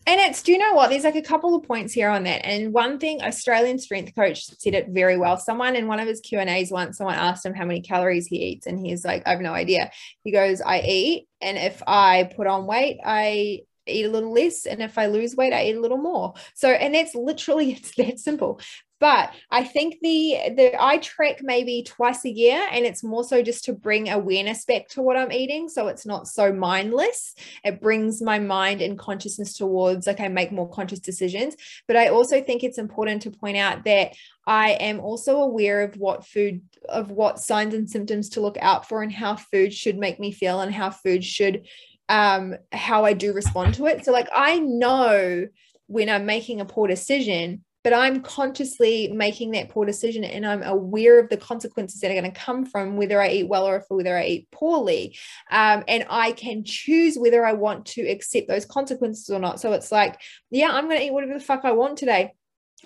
and 0.04 0.20
it's, 0.20 0.42
do 0.42 0.50
you 0.50 0.58
know 0.58 0.74
what? 0.74 0.90
There's 0.90 1.04
like 1.04 1.14
a 1.14 1.22
couple 1.22 1.54
of 1.54 1.62
points 1.62 1.92
here 1.92 2.08
on 2.08 2.24
that. 2.24 2.44
And 2.44 2.72
one 2.72 2.98
thing, 2.98 3.22
Australian 3.22 3.78
strength 3.78 4.14
coach 4.16 4.46
said 4.46 4.74
it 4.74 4.88
very 4.88 5.16
well. 5.16 5.36
Someone 5.36 5.76
in 5.76 5.86
one 5.86 6.00
of 6.00 6.08
his 6.08 6.20
Q 6.20 6.40
and 6.40 6.50
A's 6.50 6.72
once, 6.72 6.98
someone 6.98 7.14
asked 7.14 7.46
him 7.46 7.54
how 7.54 7.64
many 7.64 7.82
calories 7.82 8.26
he 8.26 8.36
eats, 8.36 8.66
and 8.66 8.84
he's 8.84 9.04
like, 9.04 9.22
I 9.26 9.30
have 9.30 9.40
no 9.40 9.52
idea. 9.52 9.92
He 10.24 10.32
goes, 10.32 10.60
I 10.60 10.80
eat, 10.80 11.28
and 11.40 11.56
if 11.56 11.82
I 11.86 12.30
put 12.34 12.48
on 12.48 12.66
weight, 12.66 12.98
I 13.04 13.60
eat 13.86 14.06
a 14.06 14.10
little 14.10 14.32
less 14.32 14.64
and 14.64 14.80
if 14.80 14.96
i 14.96 15.06
lose 15.06 15.34
weight 15.34 15.52
i 15.52 15.64
eat 15.64 15.74
a 15.74 15.80
little 15.80 15.98
more 15.98 16.34
so 16.54 16.68
and 16.68 16.94
that's 16.94 17.16
literally 17.16 17.72
it's 17.82 17.96
that 17.96 18.20
simple 18.20 18.60
but 19.02 19.34
I 19.50 19.64
think 19.64 19.96
the 20.00 20.38
the 20.56 20.80
I 20.80 20.98
track 20.98 21.40
maybe 21.42 21.82
twice 21.82 22.24
a 22.24 22.30
year, 22.30 22.64
and 22.70 22.84
it's 22.84 23.02
more 23.02 23.24
so 23.24 23.42
just 23.42 23.64
to 23.64 23.72
bring 23.72 24.08
awareness 24.08 24.64
back 24.64 24.86
to 24.90 25.02
what 25.02 25.16
I'm 25.16 25.32
eating, 25.32 25.68
so 25.68 25.88
it's 25.88 26.06
not 26.06 26.28
so 26.28 26.52
mindless. 26.52 27.34
It 27.64 27.80
brings 27.80 28.22
my 28.22 28.38
mind 28.38 28.80
and 28.80 28.96
consciousness 28.96 29.54
towards 29.54 30.06
like 30.06 30.20
I 30.20 30.28
make 30.28 30.52
more 30.52 30.70
conscious 30.70 31.00
decisions. 31.00 31.56
But 31.88 31.96
I 31.96 32.10
also 32.10 32.40
think 32.40 32.62
it's 32.62 32.78
important 32.78 33.22
to 33.22 33.32
point 33.32 33.56
out 33.56 33.82
that 33.86 34.12
I 34.46 34.70
am 34.70 35.00
also 35.00 35.40
aware 35.40 35.82
of 35.82 35.96
what 35.96 36.24
food, 36.24 36.62
of 36.88 37.10
what 37.10 37.40
signs 37.40 37.74
and 37.74 37.90
symptoms 37.90 38.28
to 38.30 38.40
look 38.40 38.56
out 38.60 38.88
for, 38.88 39.02
and 39.02 39.12
how 39.12 39.34
food 39.34 39.74
should 39.74 39.98
make 39.98 40.20
me 40.20 40.30
feel, 40.30 40.60
and 40.60 40.72
how 40.72 40.90
food 40.90 41.24
should, 41.24 41.66
um, 42.08 42.54
how 42.70 43.04
I 43.04 43.14
do 43.14 43.32
respond 43.32 43.74
to 43.74 43.86
it. 43.86 44.04
So 44.04 44.12
like 44.12 44.28
I 44.32 44.60
know 44.60 45.48
when 45.88 46.08
I'm 46.08 46.24
making 46.24 46.60
a 46.60 46.64
poor 46.64 46.86
decision 46.86 47.64
but 47.84 47.92
I'm 47.92 48.22
consciously 48.22 49.08
making 49.12 49.52
that 49.52 49.68
poor 49.68 49.84
decision 49.84 50.24
and 50.24 50.46
I'm 50.46 50.62
aware 50.62 51.18
of 51.18 51.28
the 51.28 51.36
consequences 51.36 52.00
that 52.00 52.10
are 52.10 52.20
going 52.20 52.32
to 52.32 52.38
come 52.38 52.64
from 52.64 52.96
whether 52.96 53.20
I 53.20 53.28
eat 53.28 53.48
well 53.48 53.66
or 53.66 53.84
whether 53.88 54.16
I 54.16 54.24
eat 54.24 54.50
poorly. 54.50 55.16
Um, 55.50 55.82
and 55.88 56.06
I 56.08 56.32
can 56.32 56.64
choose 56.64 57.16
whether 57.16 57.44
I 57.44 57.54
want 57.54 57.86
to 57.86 58.02
accept 58.02 58.48
those 58.48 58.64
consequences 58.64 59.30
or 59.30 59.38
not. 59.38 59.60
So 59.60 59.72
it's 59.72 59.90
like, 59.90 60.20
yeah, 60.50 60.70
I'm 60.70 60.86
going 60.86 60.98
to 60.98 61.04
eat 61.04 61.12
whatever 61.12 61.34
the 61.34 61.40
fuck 61.40 61.62
I 61.64 61.72
want 61.72 61.98
today. 61.98 62.32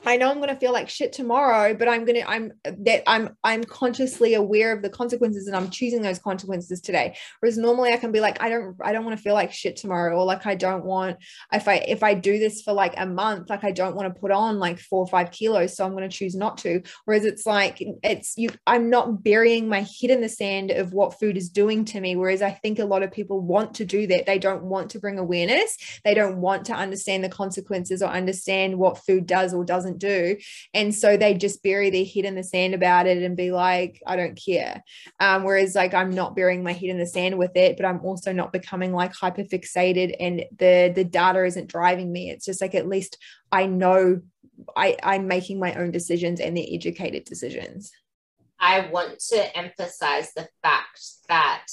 I 0.04 0.16
know 0.16 0.30
I'm 0.30 0.36
going 0.36 0.48
to 0.48 0.56
feel 0.56 0.72
like 0.72 0.88
shit 0.88 1.12
tomorrow, 1.12 1.74
but 1.74 1.88
I'm 1.88 2.04
going 2.04 2.20
to 2.20 2.28
I'm 2.28 2.52
that 2.64 3.02
I'm 3.06 3.36
I'm 3.42 3.64
consciously 3.64 4.34
aware 4.34 4.72
of 4.72 4.82
the 4.82 4.90
consequences 4.90 5.46
and 5.46 5.56
I'm 5.56 5.70
choosing 5.70 6.02
those 6.02 6.18
consequences 6.18 6.80
today. 6.80 7.16
Whereas 7.40 7.56
normally 7.56 7.92
I 7.92 7.96
can 7.96 8.12
be 8.12 8.20
like 8.20 8.42
I 8.42 8.48
don't 8.48 8.76
I 8.82 8.92
don't 8.92 9.04
want 9.04 9.16
to 9.16 9.22
feel 9.22 9.34
like 9.34 9.52
shit 9.52 9.76
tomorrow 9.76 10.16
or 10.16 10.24
like 10.24 10.46
I 10.46 10.54
don't 10.54 10.84
want 10.84 11.16
if 11.52 11.66
I 11.68 11.76
if 11.76 12.02
I 12.02 12.14
do 12.14 12.38
this 12.38 12.62
for 12.62 12.72
like 12.72 12.94
a 12.96 13.06
month 13.06 13.50
like 13.50 13.64
I 13.64 13.72
don't 13.72 13.96
want 13.96 14.12
to 14.12 14.20
put 14.20 14.30
on 14.30 14.58
like 14.58 14.78
4 14.78 15.00
or 15.00 15.06
5 15.06 15.30
kilos 15.30 15.76
so 15.76 15.84
I'm 15.84 15.92
going 15.92 16.08
to 16.08 16.16
choose 16.16 16.34
not 16.34 16.58
to. 16.58 16.82
Whereas 17.04 17.24
it's 17.24 17.46
like 17.46 17.82
it's 18.02 18.36
you 18.36 18.50
I'm 18.66 18.90
not 18.90 19.22
burying 19.22 19.68
my 19.68 19.80
head 19.80 20.10
in 20.10 20.20
the 20.20 20.28
sand 20.28 20.70
of 20.70 20.92
what 20.92 21.18
food 21.18 21.36
is 21.36 21.48
doing 21.48 21.84
to 21.86 22.00
me 22.00 22.16
whereas 22.16 22.42
I 22.42 22.50
think 22.50 22.78
a 22.78 22.84
lot 22.84 23.02
of 23.02 23.12
people 23.12 23.40
want 23.40 23.74
to 23.74 23.84
do 23.84 24.06
that. 24.08 24.26
They 24.26 24.38
don't 24.38 24.64
want 24.64 24.90
to 24.90 24.98
bring 24.98 25.18
awareness. 25.18 25.76
They 26.04 26.14
don't 26.14 26.40
want 26.40 26.66
to 26.66 26.74
understand 26.74 27.24
the 27.24 27.28
consequences 27.28 28.02
or 28.02 28.08
understand 28.08 28.78
what 28.78 29.04
food 29.04 29.26
does 29.26 29.54
or 29.54 29.64
doesn't 29.64 29.95
doesn't 29.96 30.36
do. 30.36 30.36
And 30.74 30.94
so 30.94 31.16
they 31.16 31.34
just 31.34 31.62
bury 31.62 31.90
their 31.90 32.04
head 32.04 32.24
in 32.24 32.34
the 32.34 32.44
sand 32.44 32.74
about 32.74 33.06
it 33.06 33.22
and 33.22 33.36
be 33.36 33.50
like, 33.50 34.00
I 34.06 34.16
don't 34.16 34.38
care. 34.42 34.82
Um, 35.20 35.44
whereas 35.44 35.74
like 35.74 35.94
I'm 35.94 36.10
not 36.10 36.36
burying 36.36 36.62
my 36.62 36.72
head 36.72 36.90
in 36.90 36.98
the 36.98 37.06
sand 37.06 37.38
with 37.38 37.56
it, 37.56 37.76
but 37.76 37.86
I'm 37.86 38.00
also 38.00 38.32
not 38.32 38.52
becoming 38.52 38.92
like 38.92 39.12
hyper 39.14 39.44
fixated 39.44 40.14
and 40.20 40.44
the 40.58 40.92
the 40.94 41.04
data 41.04 41.44
isn't 41.44 41.68
driving 41.68 42.12
me. 42.12 42.30
It's 42.30 42.44
just 42.44 42.60
like 42.60 42.74
at 42.74 42.88
least 42.88 43.18
I 43.52 43.66
know 43.66 44.20
I, 44.74 44.96
I'm 45.02 45.28
making 45.28 45.60
my 45.60 45.74
own 45.74 45.90
decisions 45.90 46.40
and 46.40 46.56
they're 46.56 46.64
educated 46.68 47.24
decisions. 47.24 47.92
I 48.58 48.88
want 48.88 49.18
to 49.28 49.56
emphasize 49.56 50.32
the 50.32 50.48
fact 50.62 51.00
that 51.28 51.66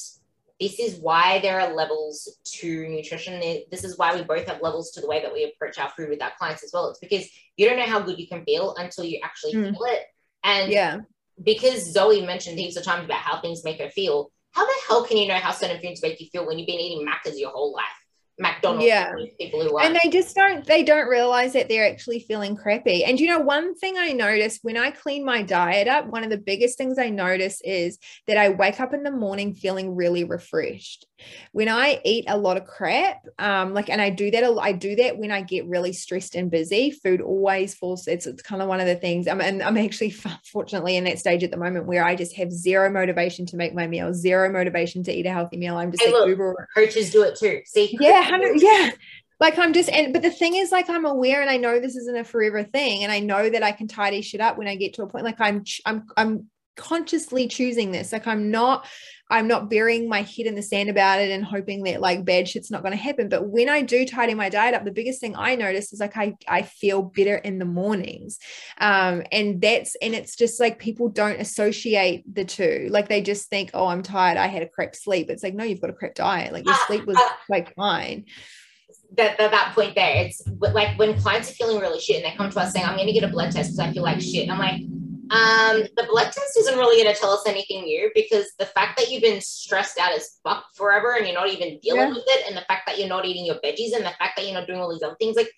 this 0.63 0.79
is 0.79 0.97
why 1.01 1.39
there 1.39 1.59
are 1.59 1.73
levels 1.73 2.37
to 2.45 2.87
nutrition. 2.87 3.37
This 3.69 3.83
is 3.83 3.97
why 3.97 4.15
we 4.15 4.23
both 4.23 4.47
have 4.47 4.61
levels 4.61 4.91
to 4.91 5.01
the 5.01 5.07
way 5.07 5.21
that 5.21 5.33
we 5.33 5.43
approach 5.43 5.77
our 5.77 5.89
food 5.89 6.07
with 6.07 6.21
our 6.21 6.31
clients 6.37 6.63
as 6.63 6.71
well. 6.73 6.89
It's 6.89 6.99
because 6.99 7.27
you 7.57 7.67
don't 7.67 7.77
know 7.77 7.85
how 7.85 7.99
good 7.99 8.17
you 8.17 8.27
can 8.29 8.45
feel 8.45 8.73
until 8.77 9.03
you 9.03 9.19
actually 9.21 9.55
mm. 9.55 9.71
feel 9.71 9.83
it. 9.87 10.03
And 10.45 10.71
yeah, 10.71 11.01
because 11.43 11.91
Zoe 11.91 12.25
mentioned 12.25 12.57
heaps 12.57 12.77
of 12.77 12.83
times 12.83 13.03
about 13.03 13.19
how 13.19 13.41
things 13.41 13.65
make 13.65 13.81
her 13.81 13.89
feel, 13.89 14.31
how 14.51 14.65
the 14.65 14.73
hell 14.87 15.03
can 15.03 15.17
you 15.17 15.27
know 15.27 15.35
how 15.35 15.51
certain 15.51 15.81
foods 15.81 16.01
make 16.01 16.21
you 16.21 16.27
feel 16.31 16.47
when 16.47 16.57
you've 16.57 16.67
been 16.67 16.79
eating 16.79 17.05
Maccas 17.05 17.37
your 17.37 17.51
whole 17.51 17.73
life? 17.73 17.83
McDonald's 18.39 18.85
yeah. 18.85 19.13
people 19.39 19.61
who 19.61 19.77
are 19.77 19.83
and 19.83 19.95
they 19.95 20.09
just 20.09 20.35
don't 20.35 20.65
they 20.65 20.83
don't 20.83 21.07
realize 21.07 21.53
that 21.53 21.69
they're 21.69 21.87
actually 21.87 22.19
feeling 22.19 22.55
crappy. 22.55 23.03
And 23.03 23.19
you 23.19 23.27
know, 23.27 23.39
one 23.39 23.75
thing 23.75 23.95
I 23.97 24.11
notice 24.11 24.59
when 24.63 24.75
I 24.75 24.89
clean 24.89 25.23
my 25.23 25.43
diet 25.43 25.87
up, 25.87 26.07
one 26.07 26.23
of 26.23 26.31
the 26.31 26.37
biggest 26.37 26.77
things 26.77 26.97
I 26.97 27.09
notice 27.09 27.61
is 27.63 27.99
that 28.25 28.37
I 28.37 28.49
wake 28.49 28.79
up 28.79 28.93
in 28.93 29.03
the 29.03 29.11
morning 29.11 29.53
feeling 29.53 29.95
really 29.95 30.23
refreshed 30.23 31.05
when 31.51 31.69
I 31.69 32.01
eat 32.03 32.25
a 32.27 32.37
lot 32.37 32.57
of 32.57 32.65
crap, 32.65 33.25
um, 33.39 33.73
like, 33.73 33.89
and 33.89 34.01
I 34.01 34.09
do 34.09 34.31
that, 34.31 34.43
I 34.43 34.71
do 34.71 34.95
that 34.95 35.17
when 35.17 35.31
I 35.31 35.41
get 35.41 35.65
really 35.67 35.93
stressed 35.93 36.35
and 36.35 36.49
busy. 36.49 36.91
Food 36.91 37.21
always 37.21 37.73
falls. 37.73 38.07
It's, 38.07 38.25
it's 38.25 38.41
kind 38.41 38.61
of 38.61 38.67
one 38.67 38.79
of 38.79 38.87
the 38.87 38.95
things. 38.95 39.27
I'm, 39.27 39.41
and 39.41 39.61
I'm 39.61 39.77
actually 39.77 40.09
fortunately 40.51 40.97
in 40.97 41.03
that 41.05 41.19
stage 41.19 41.43
at 41.43 41.51
the 41.51 41.57
moment 41.57 41.85
where 41.85 42.05
I 42.05 42.15
just 42.15 42.35
have 42.35 42.51
zero 42.51 42.89
motivation 42.89 43.45
to 43.47 43.57
make 43.57 43.73
my 43.73 43.87
meal, 43.87 44.13
zero 44.13 44.51
motivation 44.51 45.03
to 45.03 45.13
eat 45.13 45.25
a 45.25 45.31
healthy 45.31 45.57
meal. 45.57 45.77
I'm 45.77 45.91
just 45.91 46.03
hey, 46.03 46.11
like 46.11 46.21
look, 46.21 46.29
Uber. 46.29 46.67
Coaches 46.75 47.11
do 47.11 47.23
it 47.23 47.35
too. 47.35 47.61
See, 47.65 47.97
yeah, 47.99 48.37
yeah 48.55 48.91
like 49.39 49.57
I'm 49.57 49.73
just 49.73 49.89
and 49.89 50.13
but 50.13 50.21
the 50.21 50.31
thing 50.31 50.55
is 50.55 50.71
like 50.71 50.89
I'm 50.89 51.05
aware 51.05 51.41
and 51.41 51.49
I 51.49 51.57
know 51.57 51.79
this 51.79 51.97
isn't 51.97 52.17
a 52.17 52.23
forever 52.23 52.63
thing 52.63 53.03
and 53.03 53.11
I 53.11 53.19
know 53.19 53.49
that 53.49 53.61
I 53.61 53.73
can 53.73 53.87
tidy 53.87 54.21
shit 54.21 54.39
up 54.39 54.57
when 54.57 54.67
I 54.67 54.75
get 54.75 54.93
to 54.93 55.03
a 55.03 55.07
point 55.07 55.25
like 55.25 55.41
I'm 55.41 55.65
I'm 55.85 56.05
I'm 56.15 56.49
consciously 56.75 57.47
choosing 57.47 57.91
this 57.91 58.11
like 58.11 58.25
i'm 58.25 58.49
not 58.49 58.87
i'm 59.33 59.47
not 59.47 59.67
burying 59.67 60.07
my 60.07 60.21
head 60.21 60.45
in 60.45 60.53
the 60.53 60.61
sand 60.61 60.89
about 60.89 61.19
it 61.19 61.31
and 61.31 61.43
hoping 61.43 61.81
that 61.83 61.99
like 61.99 62.23
bad 62.23 62.47
shit's 62.47 62.69
not 62.69 62.83
going 62.83 62.95
to 62.95 63.03
happen. 63.03 63.29
But 63.29 63.47
when 63.47 63.67
i 63.67 63.81
do 63.81 64.05
tidy 64.05 64.35
my 64.35 64.47
diet 64.47 64.75
up 64.75 64.85
the 64.85 64.91
biggest 64.91 65.19
thing 65.19 65.35
i 65.35 65.55
notice 65.55 65.91
is 65.91 65.99
like 65.99 66.15
i 66.15 66.35
i 66.47 66.61
feel 66.61 67.01
better 67.01 67.35
in 67.37 67.57
the 67.57 67.65
mornings. 67.65 68.37
Um 68.77 69.23
and 69.31 69.59
that's 69.59 69.95
and 70.01 70.13
it's 70.13 70.35
just 70.35 70.59
like 70.59 70.77
people 70.77 71.09
don't 71.09 71.41
associate 71.41 72.23
the 72.31 72.45
two. 72.45 72.87
Like 72.91 73.09
they 73.09 73.21
just 73.21 73.49
think 73.49 73.71
oh 73.73 73.87
i'm 73.87 74.03
tired. 74.03 74.37
I 74.37 74.47
had 74.47 74.61
a 74.61 74.69
crap 74.69 74.95
sleep. 74.95 75.31
It's 75.31 75.43
like 75.43 75.55
no 75.55 75.63
you've 75.63 75.81
got 75.81 75.89
a 75.89 75.93
crap 75.93 76.13
diet. 76.13 76.53
Like 76.53 76.65
your 76.65 76.77
sleep 76.85 77.05
was 77.05 77.19
like 77.49 77.73
fine. 77.75 78.25
That, 79.15 79.37
that 79.37 79.51
that 79.51 79.73
point 79.75 79.93
there 79.93 80.25
it's 80.25 80.41
like 80.59 80.97
when 80.97 81.19
clients 81.19 81.51
are 81.51 81.53
feeling 81.53 81.79
really 81.79 81.99
shit 81.99 82.17
and 82.17 82.25
they 82.25 82.35
come 82.35 82.49
to 82.49 82.59
us 82.59 82.73
saying 82.73 82.83
i'm 82.83 82.95
going 82.95 83.05
to 83.05 83.13
get 83.13 83.23
a 83.23 83.27
blood 83.27 83.51
test 83.51 83.69
because 83.69 83.79
i 83.79 83.93
feel 83.93 84.01
like 84.01 84.19
shit 84.19 84.49
i'm 84.49 84.57
like 84.57 84.81
um, 85.31 85.83
the 85.95 86.05
blood 86.09 86.25
test 86.25 86.57
isn't 86.57 86.77
really 86.77 87.01
going 87.01 87.13
to 87.13 87.19
tell 87.19 87.31
us 87.31 87.47
anything 87.47 87.83
new 87.83 88.11
because 88.13 88.51
the 88.59 88.65
fact 88.65 88.97
that 88.97 89.09
you've 89.09 89.21
been 89.21 89.41
stressed 89.41 89.97
out 89.97 90.11
as 90.11 90.39
fuck 90.43 90.65
forever 90.75 91.15
and 91.15 91.25
you're 91.25 91.35
not 91.35 91.49
even 91.49 91.79
dealing 91.79 92.01
yeah. 92.01 92.09
with 92.09 92.23
it, 92.27 92.47
and 92.47 92.57
the 92.57 92.65
fact 92.67 92.83
that 92.87 92.99
you're 92.99 93.07
not 93.07 93.25
eating 93.25 93.45
your 93.45 93.55
veggies, 93.55 93.95
and 93.95 94.05
the 94.05 94.13
fact 94.19 94.35
that 94.35 94.45
you're 94.45 94.53
not 94.53 94.67
doing 94.67 94.79
all 94.79 94.91
these 94.91 95.03
other 95.03 95.15
things, 95.19 95.35
like 95.35 95.51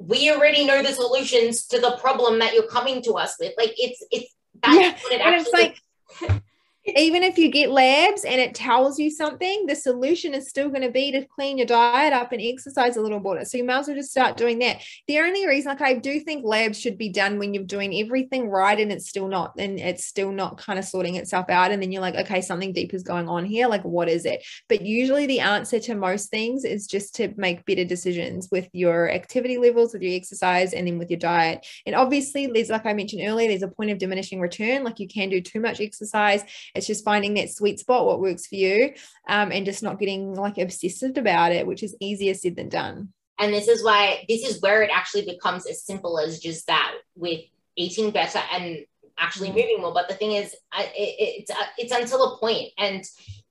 we 0.00 0.30
already 0.30 0.66
know 0.66 0.82
the 0.82 0.92
solutions 0.92 1.66
to 1.66 1.80
the 1.80 1.96
problem 2.00 2.38
that 2.40 2.54
you're 2.54 2.66
coming 2.66 3.02
to 3.02 3.12
us 3.12 3.36
with. 3.38 3.52
Like 3.56 3.74
it's 3.76 4.04
it's 4.10 4.34
that's 4.62 4.74
yeah. 4.74 4.92
what 5.02 5.12
it 5.12 5.20
and 5.20 5.34
actually. 5.34 5.76
It's 6.10 6.22
like 6.22 6.42
even 6.96 7.22
if 7.22 7.38
you 7.38 7.50
get 7.50 7.70
labs 7.70 8.24
and 8.24 8.40
it 8.40 8.54
tells 8.54 8.98
you 8.98 9.10
something, 9.10 9.66
the 9.66 9.74
solution 9.74 10.34
is 10.34 10.48
still 10.48 10.68
going 10.68 10.82
to 10.82 10.90
be 10.90 11.10
to 11.12 11.24
clean 11.24 11.56
your 11.56 11.66
diet 11.66 12.12
up 12.12 12.32
and 12.32 12.42
exercise 12.42 12.96
a 12.96 13.00
little 13.00 13.20
bit. 13.20 13.46
So 13.48 13.56
you 13.56 13.64
might 13.64 13.78
as 13.78 13.88
well 13.88 13.96
just 13.96 14.10
start 14.10 14.36
doing 14.36 14.58
that. 14.58 14.82
The 15.08 15.18
only 15.20 15.46
reason, 15.46 15.70
like 15.70 15.80
I 15.80 15.94
do 15.94 16.20
think 16.20 16.44
labs 16.44 16.78
should 16.78 16.98
be 16.98 17.08
done 17.08 17.38
when 17.38 17.54
you're 17.54 17.64
doing 17.64 17.94
everything 17.94 18.48
right 18.48 18.78
and 18.78 18.92
it's 18.92 19.08
still 19.08 19.28
not, 19.28 19.54
and 19.58 19.78
it's 19.78 20.04
still 20.04 20.30
not 20.30 20.58
kind 20.58 20.78
of 20.78 20.84
sorting 20.84 21.16
itself 21.16 21.48
out. 21.48 21.70
And 21.70 21.82
then 21.82 21.90
you're 21.90 22.02
like, 22.02 22.16
okay, 22.16 22.40
something 22.40 22.72
deep 22.72 22.92
is 22.92 23.02
going 23.02 23.28
on 23.28 23.44
here. 23.46 23.66
Like, 23.66 23.82
what 23.82 24.08
is 24.08 24.26
it? 24.26 24.44
But 24.68 24.82
usually 24.82 25.26
the 25.26 25.40
answer 25.40 25.80
to 25.80 25.94
most 25.94 26.30
things 26.30 26.64
is 26.64 26.86
just 26.86 27.14
to 27.16 27.32
make 27.36 27.64
better 27.64 27.84
decisions 27.84 28.48
with 28.50 28.68
your 28.72 29.10
activity 29.10 29.56
levels, 29.56 29.94
with 29.94 30.02
your 30.02 30.14
exercise, 30.14 30.74
and 30.74 30.86
then 30.86 30.98
with 30.98 31.10
your 31.10 31.18
diet. 31.18 31.66
And 31.86 31.94
obviously, 31.94 32.46
there's 32.46 32.68
like 32.68 32.84
I 32.84 32.92
mentioned 32.92 33.22
earlier, 33.24 33.48
there's 33.48 33.62
a 33.62 33.68
point 33.68 33.90
of 33.90 33.98
diminishing 33.98 34.40
return. 34.40 34.84
Like 34.84 35.00
you 35.00 35.08
can 35.08 35.30
do 35.30 35.40
too 35.40 35.60
much 35.60 35.80
exercise 35.80 36.44
it's 36.74 36.86
just 36.86 37.04
finding 37.04 37.34
that 37.34 37.50
sweet 37.50 37.78
spot, 37.78 38.06
what 38.06 38.20
works 38.20 38.46
for 38.46 38.56
you, 38.56 38.94
um, 39.28 39.52
and 39.52 39.64
just 39.64 39.82
not 39.82 39.98
getting 39.98 40.34
like 40.34 40.58
obsessive 40.58 41.16
about 41.16 41.52
it, 41.52 41.66
which 41.66 41.82
is 41.82 41.96
easier 42.00 42.34
said 42.34 42.56
than 42.56 42.68
done. 42.68 43.12
And 43.38 43.52
this 43.52 43.68
is 43.68 43.84
why 43.84 44.24
this 44.28 44.44
is 44.44 44.60
where 44.60 44.82
it 44.82 44.90
actually 44.92 45.24
becomes 45.24 45.66
as 45.66 45.84
simple 45.84 46.18
as 46.18 46.38
just 46.38 46.66
that 46.66 46.94
with 47.16 47.40
eating 47.76 48.10
better 48.10 48.40
and 48.52 48.84
actually 49.18 49.48
mm. 49.48 49.56
moving 49.56 49.80
more. 49.80 49.94
But 49.94 50.08
the 50.08 50.14
thing 50.14 50.32
is, 50.32 50.52
it, 50.52 50.92
it's 50.96 51.50
uh, 51.50 51.66
it's 51.78 51.92
until 51.92 52.34
a 52.34 52.38
point, 52.38 52.70
and 52.78 53.04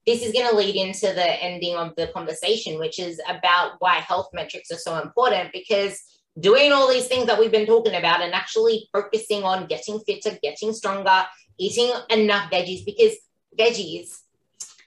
this 0.06 0.22
is 0.22 0.34
going 0.34 0.50
to 0.50 0.56
lead 0.56 0.76
into 0.76 1.08
the 1.14 1.44
ending 1.44 1.76
of 1.76 1.96
the 1.96 2.08
conversation, 2.08 2.78
which 2.80 3.00
is 3.00 3.22
about 3.28 3.74
why 3.80 3.96
health 3.96 4.30
metrics 4.34 4.72
are 4.72 4.78
so 4.78 5.00
important 5.00 5.52
because 5.54 6.02
doing 6.40 6.72
all 6.72 6.90
these 6.90 7.08
things 7.08 7.28
that 7.28 7.40
we've 7.40 7.52
been 7.52 7.66
talking 7.66 7.96
about 7.96 8.22
and 8.22 8.34
actually 8.34 8.90
focusing 8.92 9.44
on 9.44 9.68
getting 9.68 10.00
fitter, 10.00 10.38
getting 10.42 10.74
stronger, 10.74 11.26
eating 11.58 11.92
enough 12.10 12.52
veggies 12.52 12.86
because 12.86 13.14
veggies 13.58 14.20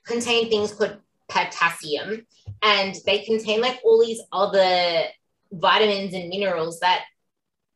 contain 0.05 0.49
things 0.49 0.73
called 0.73 0.99
potassium 1.29 2.27
and 2.63 2.97
they 3.05 3.21
contain 3.21 3.61
like 3.61 3.81
all 3.85 4.05
these 4.05 4.21
other 4.33 5.05
vitamins 5.53 6.15
and 6.15 6.29
minerals 6.29 6.81
that 6.81 7.05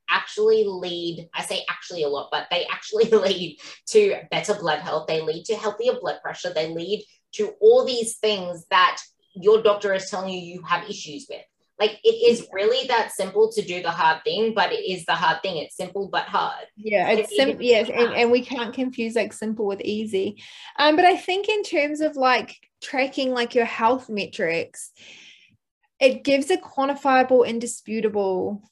actually 0.09 0.65
lead 0.65 1.29
i 1.35 1.43
say 1.43 1.65
actually 1.69 2.03
a 2.03 2.09
lot 2.09 2.29
but 2.33 2.47
they 2.51 2.67
actually 2.67 3.05
lead 3.11 3.59
to 3.87 4.17
better 4.31 4.55
blood 4.55 4.81
health. 4.81 5.07
They 5.07 5.21
lead 5.21 5.45
to 5.47 5.57
healthier 5.57 5.95
blood 6.01 6.21
pressure. 6.23 6.53
They 6.55 6.69
lead 6.69 7.05
to 7.33 7.53
all 7.61 7.85
these 7.85 8.19
things 8.19 8.67
that 8.71 8.99
your 9.35 9.63
doctor 9.63 9.93
is 9.95 10.11
telling 10.11 10.31
you 10.31 10.41
you 10.41 10.63
have 10.63 10.89
issues 10.89 11.27
with 11.29 11.43
like 11.81 11.99
it 12.05 12.31
is 12.31 12.47
really 12.53 12.87
that 12.89 13.11
simple 13.11 13.51
to 13.53 13.63
do 13.63 13.83
the 13.83 13.91
hard 13.91 14.23
thing, 14.23 14.53
but 14.55 14.71
it 14.71 14.85
is 14.85 15.07
the 15.07 15.15
hard 15.15 15.43
thing. 15.43 15.57
It's 15.57 15.77
simple 15.77 16.09
but 16.09 16.25
hard. 16.25 16.67
Yeah, 16.77 17.09
it's 17.09 17.35
simple. 17.35 17.63
Yes, 17.63 17.89
and, 17.89 18.13
and 18.13 18.31
we 18.31 18.45
can't 18.45 18.75
confuse 18.75 19.17
like 19.17 19.33
simple 19.33 19.67
with 19.67 19.81
easy. 19.81 20.43
Um, 20.79 20.95
but 20.97 21.07
I 21.07 21.17
think 21.17 21.49
in 21.49 21.63
terms 21.63 22.03
of 22.03 22.17
like 22.17 22.55
tracking 22.83 23.33
like 23.33 23.55
your 23.55 23.65
health 23.65 24.11
metrics, 24.11 24.93
it 25.99 26.23
gives 26.23 26.51
a 26.51 26.59
quantifiable, 26.59 27.47
indisputable, 27.47 28.63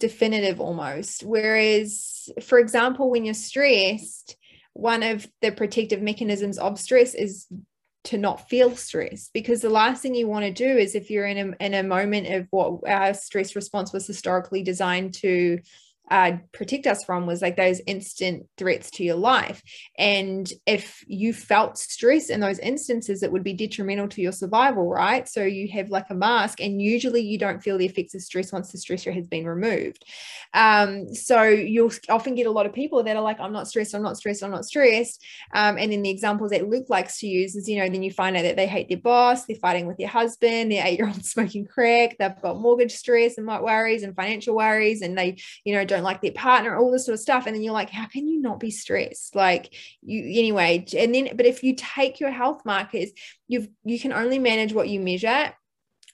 definitive 0.00 0.58
almost. 0.58 1.22
Whereas, 1.22 2.30
for 2.42 2.58
example, 2.58 3.10
when 3.10 3.26
you're 3.26 3.34
stressed, 3.34 4.36
one 4.72 5.02
of 5.02 5.26
the 5.42 5.52
protective 5.52 6.00
mechanisms 6.00 6.58
of 6.58 6.80
stress 6.80 7.14
is 7.14 7.46
to 8.04 8.18
not 8.18 8.48
feel 8.48 8.76
stress 8.76 9.30
because 9.32 9.60
the 9.60 9.70
last 9.70 10.02
thing 10.02 10.14
you 10.14 10.28
want 10.28 10.44
to 10.44 10.52
do 10.52 10.76
is 10.78 10.94
if 10.94 11.10
you're 11.10 11.26
in 11.26 11.54
a, 11.60 11.64
in 11.64 11.74
a 11.74 11.82
moment 11.82 12.26
of 12.26 12.46
what 12.50 12.88
our 12.88 13.14
stress 13.14 13.56
response 13.56 13.92
was 13.92 14.06
historically 14.06 14.62
designed 14.62 15.14
to 15.14 15.58
uh, 16.10 16.32
protect 16.52 16.86
us 16.86 17.02
from 17.04 17.26
was 17.26 17.40
like 17.40 17.56
those 17.56 17.80
instant 17.86 18.46
threats 18.58 18.90
to 18.90 19.04
your 19.04 19.16
life. 19.16 19.62
And 19.98 20.50
if 20.66 21.02
you 21.06 21.32
felt 21.32 21.78
stress 21.78 22.28
in 22.28 22.40
those 22.40 22.58
instances, 22.58 23.22
it 23.22 23.32
would 23.32 23.44
be 23.44 23.54
detrimental 23.54 24.08
to 24.08 24.20
your 24.20 24.32
survival, 24.32 24.88
right? 24.88 25.26
So 25.26 25.42
you 25.44 25.68
have 25.72 25.88
like 25.88 26.10
a 26.10 26.14
mask, 26.14 26.60
and 26.60 26.80
usually 26.80 27.22
you 27.22 27.38
don't 27.38 27.62
feel 27.62 27.78
the 27.78 27.86
effects 27.86 28.14
of 28.14 28.20
stress 28.20 28.52
once 28.52 28.70
the 28.70 28.78
stressor 28.78 29.14
has 29.14 29.26
been 29.26 29.46
removed. 29.46 30.04
Um, 30.52 31.14
so 31.14 31.42
you'll 31.42 31.92
often 32.08 32.34
get 32.34 32.46
a 32.46 32.50
lot 32.50 32.66
of 32.66 32.72
people 32.72 33.02
that 33.02 33.16
are 33.16 33.22
like, 33.22 33.40
I'm 33.40 33.52
not 33.52 33.68
stressed, 33.68 33.94
I'm 33.94 34.02
not 34.02 34.16
stressed, 34.16 34.42
I'm 34.42 34.50
not 34.50 34.66
stressed. 34.66 35.24
Um, 35.54 35.78
and 35.78 35.90
then 35.90 36.02
the 36.02 36.10
examples 36.10 36.50
that 36.50 36.68
Luke 36.68 36.86
likes 36.88 37.18
to 37.20 37.26
use 37.26 37.56
is, 37.56 37.68
you 37.68 37.78
know, 37.78 37.88
then 37.88 38.02
you 38.02 38.12
find 38.12 38.36
out 38.36 38.42
that 38.42 38.56
they 38.56 38.66
hate 38.66 38.88
their 38.88 38.98
boss, 38.98 39.46
they're 39.46 39.56
fighting 39.56 39.86
with 39.86 39.96
their 39.96 40.08
husband, 40.08 40.70
their 40.70 40.86
eight 40.86 40.98
year 40.98 41.08
old 41.08 41.24
smoking 41.24 41.66
crack, 41.66 42.16
they've 42.18 42.42
got 42.42 42.60
mortgage 42.60 42.92
stress 42.92 43.38
and 43.38 43.46
worries 43.46 44.02
and 44.02 44.14
financial 44.14 44.54
worries, 44.54 45.00
and 45.00 45.16
they, 45.16 45.36
you 45.64 45.74
know, 45.74 45.84
don't 45.94 46.04
like 46.04 46.20
their 46.20 46.32
partner, 46.32 46.76
all 46.76 46.90
this 46.90 47.06
sort 47.06 47.14
of 47.14 47.20
stuff. 47.20 47.46
And 47.46 47.54
then 47.54 47.62
you're 47.62 47.72
like, 47.72 47.90
how 47.90 48.06
can 48.06 48.26
you 48.26 48.40
not 48.40 48.60
be 48.60 48.70
stressed? 48.70 49.34
Like 49.34 49.74
you 50.02 50.20
anyway. 50.38 50.84
And 50.96 51.14
then, 51.14 51.30
but 51.36 51.46
if 51.46 51.62
you 51.62 51.74
take 51.76 52.20
your 52.20 52.30
health 52.30 52.62
markers, 52.64 53.10
you've 53.48 53.68
you 53.84 53.98
can 53.98 54.12
only 54.12 54.38
manage 54.38 54.72
what 54.72 54.88
you 54.88 55.00
measure 55.00 55.52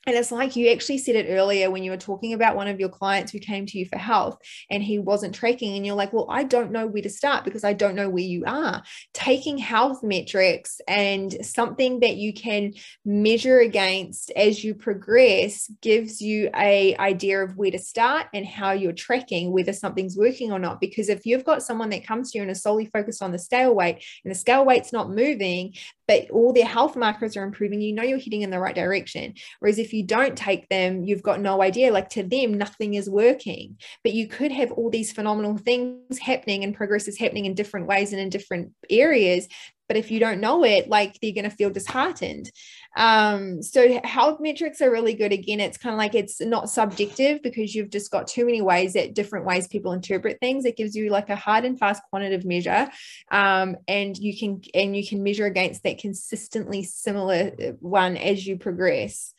and 0.07 0.17
it's 0.17 0.33
like 0.33 0.57
you 0.57 0.71
actually 0.71 0.97
said 0.97 1.15
it 1.15 1.27
earlier 1.29 1.71
when 1.71 1.83
you 1.83 1.91
were 1.91 1.97
talking 1.99 2.33
about 2.33 2.57
one 2.57 2.69
of 2.69 2.81
your 2.81 2.89
clients 2.89 3.33
who 3.33 3.39
came 3.39 3.67
to 3.67 3.79
you 3.79 3.85
for 3.85 3.99
health 3.99 4.39
and 4.71 4.83
he 4.83 4.99
wasn't 4.99 5.35
tracking. 5.35 5.77
And 5.77 5.85
you're 5.85 5.95
like, 5.95 6.15
well, 6.15 6.27
I 6.31 6.45
don't 6.45 6.73
know 6.73 6.87
where 6.87 7.03
to 7.03 7.11
start 7.11 7.45
because 7.45 7.65
I 7.65 7.75
don't 7.75 7.95
know 7.95 8.09
where 8.09 8.23
you 8.23 8.45
are. 8.47 8.83
Taking 9.13 9.59
health 9.59 10.03
metrics 10.03 10.81
and 10.89 11.45
something 11.45 12.01
that 12.01 12.17
you 12.17 12.33
can 12.33 12.73
measure 13.05 13.59
against 13.59 14.31
as 14.31 14.65
you 14.65 14.75
progress 14.75 15.71
gives 15.83 16.23
you 16.23 16.49
a 16.57 16.97
idea 16.97 17.45
of 17.45 17.59
where 17.59 17.71
to 17.71 17.79
start 17.79 18.27
and 18.33 18.47
how 18.47 18.73
you're 18.73 18.93
tracking, 18.93 19.53
whether 19.53 19.75
something's 19.75 20.17
working 20.17 20.51
or 20.51 20.59
not. 20.59 20.81
Because 20.81 21.11
if 21.11 21.27
you've 21.27 21.45
got 21.45 21.63
someone 21.63 21.91
that 21.91 22.07
comes 22.07 22.31
to 22.31 22.39
you 22.39 22.43
and 22.43 22.51
is 22.51 22.63
solely 22.63 22.87
focused 22.87 23.23
on 23.23 23.33
the 23.33 23.39
scale 23.39 23.75
weight 23.75 24.03
and 24.25 24.31
the 24.31 24.39
scale 24.39 24.65
weight's 24.65 24.95
not 24.95 25.11
moving, 25.11 25.75
but 26.11 26.29
all 26.33 26.53
their 26.53 26.67
health 26.67 26.97
markers 26.97 27.37
are 27.37 27.45
improving, 27.45 27.81
you 27.81 27.93
know 27.93 28.03
you're 28.03 28.19
heading 28.19 28.43
in 28.43 28.51
the 28.51 28.59
right 28.59 28.75
direction. 28.75 29.33
Whereas 29.61 29.79
if 29.79 29.93
you 29.93 30.03
don't 30.03 30.37
take 30.37 30.69
them, 30.69 31.05
you've 31.05 31.23
got 31.23 31.41
no 31.41 31.63
idea. 31.63 31.93
Like 31.93 32.09
to 32.11 32.25
them, 32.25 32.55
nothing 32.55 32.95
is 32.95 33.09
working. 33.09 33.79
But 34.03 34.13
you 34.13 34.27
could 34.27 34.51
have 34.51 34.73
all 34.73 34.91
these 34.91 35.13
phenomenal 35.13 35.57
things 35.57 36.19
happening 36.19 36.65
and 36.65 36.75
progress 36.75 37.07
is 37.07 37.17
happening 37.17 37.45
in 37.45 37.55
different 37.55 37.87
ways 37.87 38.11
and 38.13 38.21
in 38.21 38.29
different 38.29 38.73
areas. 38.91 39.47
But 39.91 39.97
if 39.97 40.13
you 40.13 40.21
don't 40.21 40.39
know 40.39 40.65
it, 40.65 40.89
like 40.89 41.19
they're 41.19 41.33
going 41.33 41.51
to 41.51 41.57
feel 41.57 41.69
disheartened. 41.69 42.53
Um, 42.97 43.61
so 43.61 44.01
health 44.05 44.39
metrics 44.39 44.81
are 44.81 44.89
really 44.89 45.15
good. 45.15 45.33
Again, 45.33 45.59
it's 45.59 45.79
kind 45.79 45.93
of 45.93 45.99
like 45.99 46.15
it's 46.15 46.41
not 46.41 46.71
subjective 46.71 47.43
because 47.43 47.75
you've 47.75 47.91
just 47.91 48.13
got 48.13 48.29
too 48.29 48.47
many 48.47 48.63
ways 48.63 48.93
that 48.93 49.15
different 49.15 49.47
ways 49.47 49.67
people 49.67 49.91
interpret 49.91 50.39
things. 50.39 50.65
It 50.65 50.77
gives 50.77 50.95
you 50.95 51.11
like 51.11 51.29
a 51.29 51.35
hard 51.35 51.65
and 51.65 51.77
fast 51.77 52.05
quantitative 52.09 52.45
measure, 52.45 52.89
um, 53.33 53.79
and 53.89 54.17
you 54.17 54.39
can 54.39 54.63
and 54.75 54.97
you 54.97 55.05
can 55.05 55.25
measure 55.25 55.47
against 55.47 55.83
that 55.83 55.99
consistently 55.99 56.85
similar 56.85 57.51
uh, 57.61 57.73
one 57.81 58.17
as 58.17 58.47
you 58.47 58.59
progress. 58.59 59.35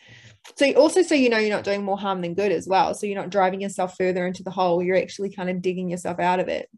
So 0.58 0.70
also 0.74 1.02
so 1.02 1.16
you 1.16 1.30
know 1.30 1.38
you're 1.38 1.56
not 1.56 1.64
doing 1.64 1.86
more 1.86 1.98
harm 1.98 2.20
than 2.20 2.34
good 2.34 2.52
as 2.52 2.68
well. 2.68 2.94
So 2.94 3.06
you're 3.06 3.16
not 3.22 3.30
driving 3.30 3.62
yourself 3.62 3.96
further 3.96 4.28
into 4.28 4.44
the 4.44 4.52
hole. 4.52 4.84
You're 4.84 4.98
actually 4.98 5.32
kind 5.34 5.50
of 5.50 5.62
digging 5.62 5.90
yourself 5.90 6.20
out 6.20 6.42
of 6.42 6.50
it. 6.50 6.70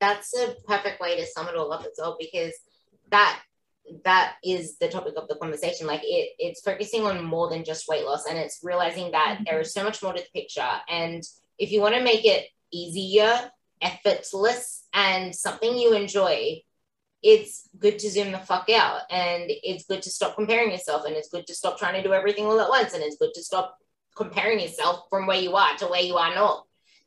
That's 0.00 0.32
a 0.38 0.54
perfect 0.68 1.00
way 1.00 1.16
to 1.16 1.26
sum 1.26 1.48
it 1.48 1.56
all 1.56 1.72
up 1.72 1.80
as 1.80 1.94
well 1.98 2.16
because 2.20 2.52
that 3.10 3.40
that 4.04 4.34
is 4.42 4.78
the 4.78 4.88
topic 4.88 5.14
of 5.16 5.28
the 5.28 5.36
conversation. 5.36 5.86
Like 5.86 6.02
it 6.02 6.30
it's 6.38 6.60
focusing 6.60 7.02
on 7.02 7.24
more 7.24 7.50
than 7.50 7.64
just 7.64 7.88
weight 7.88 8.04
loss 8.04 8.26
and 8.26 8.38
it's 8.38 8.60
realizing 8.62 9.10
that 9.12 9.34
mm-hmm. 9.34 9.44
there 9.44 9.60
is 9.60 9.72
so 9.72 9.84
much 9.84 10.02
more 10.02 10.12
to 10.12 10.22
the 10.22 10.40
picture. 10.40 10.70
And 10.88 11.22
if 11.58 11.70
you 11.70 11.80
want 11.80 11.94
to 11.94 12.02
make 12.02 12.24
it 12.24 12.46
easier 12.72 13.50
effortless 13.80 14.84
and 14.94 15.34
something 15.34 15.76
you 15.76 15.94
enjoy 15.94 16.62
it's 17.24 17.70
good 17.78 17.98
to 17.98 18.10
zoom 18.10 18.32
the 18.32 18.38
fuck 18.38 18.68
out. 18.68 19.00
And 19.10 19.44
it's 19.48 19.86
good 19.86 20.02
to 20.02 20.10
stop 20.10 20.34
comparing 20.36 20.70
yourself 20.70 21.06
and 21.06 21.16
it's 21.16 21.30
good 21.30 21.46
to 21.46 21.54
stop 21.54 21.78
trying 21.78 21.94
to 21.94 22.06
do 22.06 22.12
everything 22.12 22.44
all 22.44 22.60
at 22.60 22.68
once 22.68 22.92
and 22.92 23.02
it's 23.02 23.16
good 23.16 23.32
to 23.34 23.42
stop 23.42 23.78
comparing 24.14 24.60
yourself 24.60 25.06
from 25.08 25.26
where 25.26 25.40
you 25.40 25.56
are 25.56 25.74
to 25.78 25.86
where 25.86 26.02
you 26.02 26.16
are 26.16 26.34
not 26.34 26.64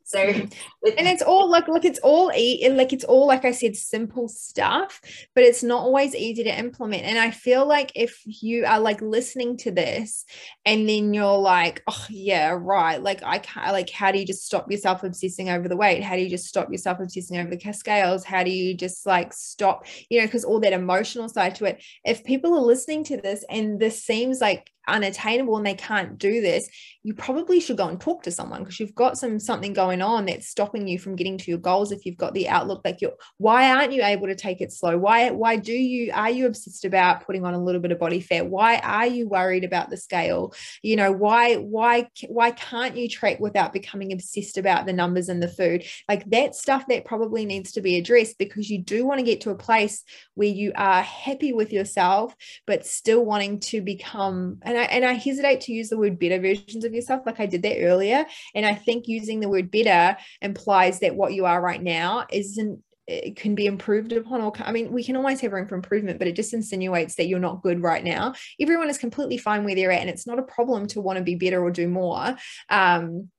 so, 0.08 0.26
mm-hmm. 0.26 0.46
with- 0.82 0.94
and 0.96 1.06
it's 1.06 1.20
all 1.20 1.50
like, 1.50 1.68
look, 1.68 1.84
it's 1.84 1.98
all 1.98 2.32
e- 2.34 2.66
like 2.70 2.94
it's 2.94 3.04
all 3.04 3.26
like 3.26 3.44
I 3.44 3.50
said, 3.50 3.76
simple 3.76 4.26
stuff, 4.26 5.02
but 5.34 5.44
it's 5.44 5.62
not 5.62 5.82
always 5.82 6.14
easy 6.14 6.44
to 6.44 6.58
implement. 6.58 7.02
And 7.02 7.18
I 7.18 7.30
feel 7.30 7.66
like 7.66 7.92
if 7.94 8.18
you 8.24 8.64
are 8.64 8.80
like 8.80 9.02
listening 9.02 9.58
to 9.58 9.70
this, 9.70 10.24
and 10.64 10.88
then 10.88 11.12
you're 11.12 11.36
like, 11.36 11.82
oh 11.86 12.06
yeah, 12.08 12.56
right, 12.58 13.02
like 13.02 13.22
I 13.22 13.38
can't, 13.38 13.72
like, 13.72 13.90
how 13.90 14.10
do 14.10 14.18
you 14.18 14.24
just 14.24 14.46
stop 14.46 14.70
yourself 14.70 15.04
obsessing 15.04 15.50
over 15.50 15.68
the 15.68 15.76
weight? 15.76 16.02
How 16.02 16.16
do 16.16 16.22
you 16.22 16.30
just 16.30 16.46
stop 16.46 16.72
yourself 16.72 17.00
obsessing 17.00 17.36
over 17.36 17.54
the 17.54 17.72
scales? 17.74 18.24
How 18.24 18.42
do 18.42 18.50
you 18.50 18.74
just 18.74 19.04
like 19.04 19.34
stop, 19.34 19.84
you 20.08 20.20
know, 20.20 20.26
because 20.26 20.44
all 20.44 20.60
that 20.60 20.72
emotional 20.72 21.28
side 21.28 21.54
to 21.56 21.66
it. 21.66 21.84
If 22.02 22.24
people 22.24 22.54
are 22.54 22.64
listening 22.64 23.04
to 23.04 23.18
this 23.20 23.44
and 23.50 23.78
this 23.78 24.02
seems 24.02 24.40
like 24.40 24.70
unattainable 24.88 25.56
and 25.56 25.66
they 25.66 25.74
can't 25.74 26.18
do 26.18 26.40
this, 26.40 26.68
you 27.02 27.14
probably 27.14 27.60
should 27.60 27.76
go 27.76 27.88
and 27.88 28.00
talk 28.00 28.22
to 28.24 28.30
someone 28.30 28.62
because 28.62 28.78
you've 28.80 28.94
got 28.94 29.16
some 29.16 29.38
something 29.38 29.72
going 29.72 30.02
on 30.02 30.26
that's 30.26 30.48
stopping 30.48 30.86
you 30.86 30.98
from 30.98 31.16
getting 31.16 31.38
to 31.38 31.50
your 31.50 31.58
goals. 31.58 31.92
If 31.92 32.04
you've 32.04 32.16
got 32.16 32.34
the 32.34 32.48
outlook 32.48 32.82
like 32.84 33.00
you're, 33.00 33.14
why 33.38 33.70
aren't 33.70 33.92
you 33.92 34.02
able 34.02 34.26
to 34.26 34.34
take 34.34 34.60
it 34.60 34.72
slow? 34.72 34.98
Why 34.98 35.30
why 35.30 35.56
do 35.56 35.72
you 35.72 36.12
are 36.12 36.30
you 36.30 36.46
obsessed 36.46 36.84
about 36.84 37.24
putting 37.24 37.44
on 37.44 37.54
a 37.54 37.62
little 37.62 37.80
bit 37.80 37.92
of 37.92 37.98
body 37.98 38.20
fat? 38.20 38.46
Why 38.46 38.78
are 38.78 39.06
you 39.06 39.28
worried 39.28 39.64
about 39.64 39.90
the 39.90 39.96
scale? 39.96 40.54
You 40.82 40.96
know 40.96 41.12
why 41.12 41.56
why 41.56 42.08
why 42.26 42.50
can't 42.50 42.96
you 42.96 43.08
track 43.08 43.40
without 43.40 43.72
becoming 43.72 44.12
obsessed 44.12 44.58
about 44.58 44.86
the 44.86 44.92
numbers 44.92 45.28
and 45.28 45.42
the 45.42 45.48
food? 45.48 45.84
Like 46.08 46.28
that 46.30 46.54
stuff 46.54 46.86
that 46.88 47.04
probably 47.04 47.46
needs 47.46 47.72
to 47.72 47.80
be 47.80 47.96
addressed 47.96 48.38
because 48.38 48.68
you 48.68 48.82
do 48.82 49.06
want 49.06 49.18
to 49.20 49.24
get 49.24 49.42
to 49.42 49.50
a 49.50 49.54
place 49.54 50.04
where 50.34 50.48
you 50.48 50.72
are 50.74 51.02
happy 51.02 51.52
with 51.52 51.72
yourself 51.72 52.34
but 52.66 52.86
still 52.86 53.24
wanting 53.24 53.60
to 53.60 53.80
become 53.80 54.58
and 54.78 54.80
I 54.80 54.84
and 54.98 55.04
I 55.04 55.12
hesitate 55.14 55.60
to 55.62 55.72
use 55.72 55.88
the 55.88 55.98
word 55.98 56.18
better 56.18 56.38
versions 56.40 56.84
of 56.84 56.94
yourself, 56.94 57.22
like 57.26 57.40
I 57.40 57.46
did 57.46 57.62
that 57.62 57.82
earlier. 57.82 58.26
And 58.54 58.66
I 58.66 58.74
think 58.74 59.08
using 59.08 59.40
the 59.40 59.48
word 59.48 59.70
better 59.70 60.16
implies 60.42 61.00
that 61.00 61.16
what 61.16 61.34
you 61.34 61.44
are 61.46 61.60
right 61.60 61.82
now 61.82 62.26
isn't 62.30 62.82
it 63.06 63.36
can 63.36 63.54
be 63.54 63.64
improved 63.64 64.12
upon 64.12 64.42
or 64.42 64.52
i 64.58 64.70
mean 64.70 64.92
we 64.92 65.02
can 65.02 65.16
always 65.16 65.40
have 65.40 65.52
room 65.52 65.66
for 65.66 65.74
improvement 65.74 66.18
but 66.18 66.28
it 66.28 66.36
just 66.36 66.52
insinuates 66.52 67.14
that 67.14 67.26
you're 67.26 67.38
not 67.38 67.62
good 67.62 67.82
right 67.82 68.04
now. 68.04 68.34
Everyone 68.60 68.90
is 68.90 68.98
completely 68.98 69.38
fine 69.38 69.64
where 69.64 69.74
they're 69.74 69.90
at 69.90 70.02
and 70.02 70.10
it's 70.10 70.26
not 70.26 70.38
a 70.38 70.42
problem 70.42 70.86
to 70.88 71.00
want 71.00 71.16
to 71.16 71.24
be 71.24 71.34
better 71.34 71.62
or 71.62 71.70
do 71.70 71.88
more. 71.88 72.36
Um, 72.68 73.30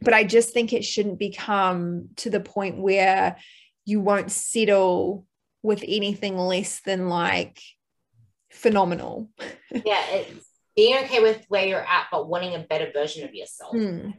but 0.00 0.14
i 0.14 0.24
just 0.24 0.50
think 0.50 0.72
it 0.72 0.84
shouldn't 0.84 1.18
become 1.18 2.08
to 2.16 2.30
the 2.30 2.40
point 2.40 2.78
where 2.78 3.36
you 3.84 4.00
won't 4.00 4.30
settle 4.30 5.26
with 5.62 5.84
anything 5.86 6.36
less 6.36 6.80
than 6.80 7.08
like 7.08 7.60
phenomenal. 8.50 9.30
Yeah 9.70 10.02
it's 10.12 10.47
being 10.78 10.96
okay 11.04 11.20
with 11.20 11.44
where 11.48 11.66
you're 11.66 11.80
at, 11.80 12.06
but 12.12 12.28
wanting 12.28 12.54
a 12.54 12.60
better 12.60 12.88
version 12.94 13.24
of 13.24 13.34
yourself. 13.34 13.72
Hmm. 13.72 14.10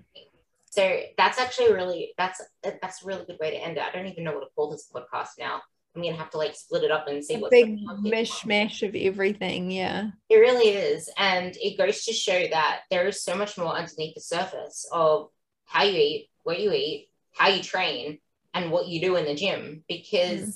So 0.71 0.99
that's 1.17 1.39
actually 1.39 1.71
really 1.71 2.13
that's 2.17 2.41
that's 2.61 3.01
a 3.01 3.05
really 3.05 3.23
good 3.25 3.37
way 3.39 3.51
to 3.51 3.55
end 3.55 3.77
it. 3.77 3.83
I 3.83 3.91
don't 3.91 4.07
even 4.07 4.25
know 4.25 4.33
what 4.33 4.41
to 4.41 4.53
call 4.53 4.69
this 4.69 4.91
podcast 4.93 5.39
now. 5.39 5.61
I'm 5.95 6.03
gonna 6.03 6.17
have 6.17 6.31
to 6.31 6.37
like 6.37 6.55
split 6.55 6.83
it 6.83 6.91
up 6.91 7.07
and 7.07 7.23
see 7.23 7.37
what 7.37 7.49
big 7.49 7.79
mishmash 8.03 8.85
of 8.85 8.93
everything. 8.93 9.71
Yeah, 9.71 10.09
it 10.27 10.35
really 10.35 10.67
is, 10.67 11.09
and 11.17 11.55
it 11.55 11.77
goes 11.77 12.03
to 12.03 12.13
show 12.13 12.47
that 12.51 12.81
there 12.91 13.07
is 13.07 13.23
so 13.23 13.35
much 13.37 13.57
more 13.57 13.73
underneath 13.73 14.15
the 14.15 14.21
surface 14.21 14.85
of 14.91 15.29
how 15.63 15.83
you 15.83 15.97
eat, 15.97 16.29
what 16.43 16.59
you 16.59 16.73
eat, 16.73 17.07
how 17.31 17.47
you 17.47 17.63
train, 17.63 18.19
and 18.53 18.69
what 18.69 18.89
you 18.89 18.99
do 18.99 19.15
in 19.15 19.23
the 19.23 19.33
gym. 19.33 19.85
Because 19.87 20.41
mm. 20.41 20.55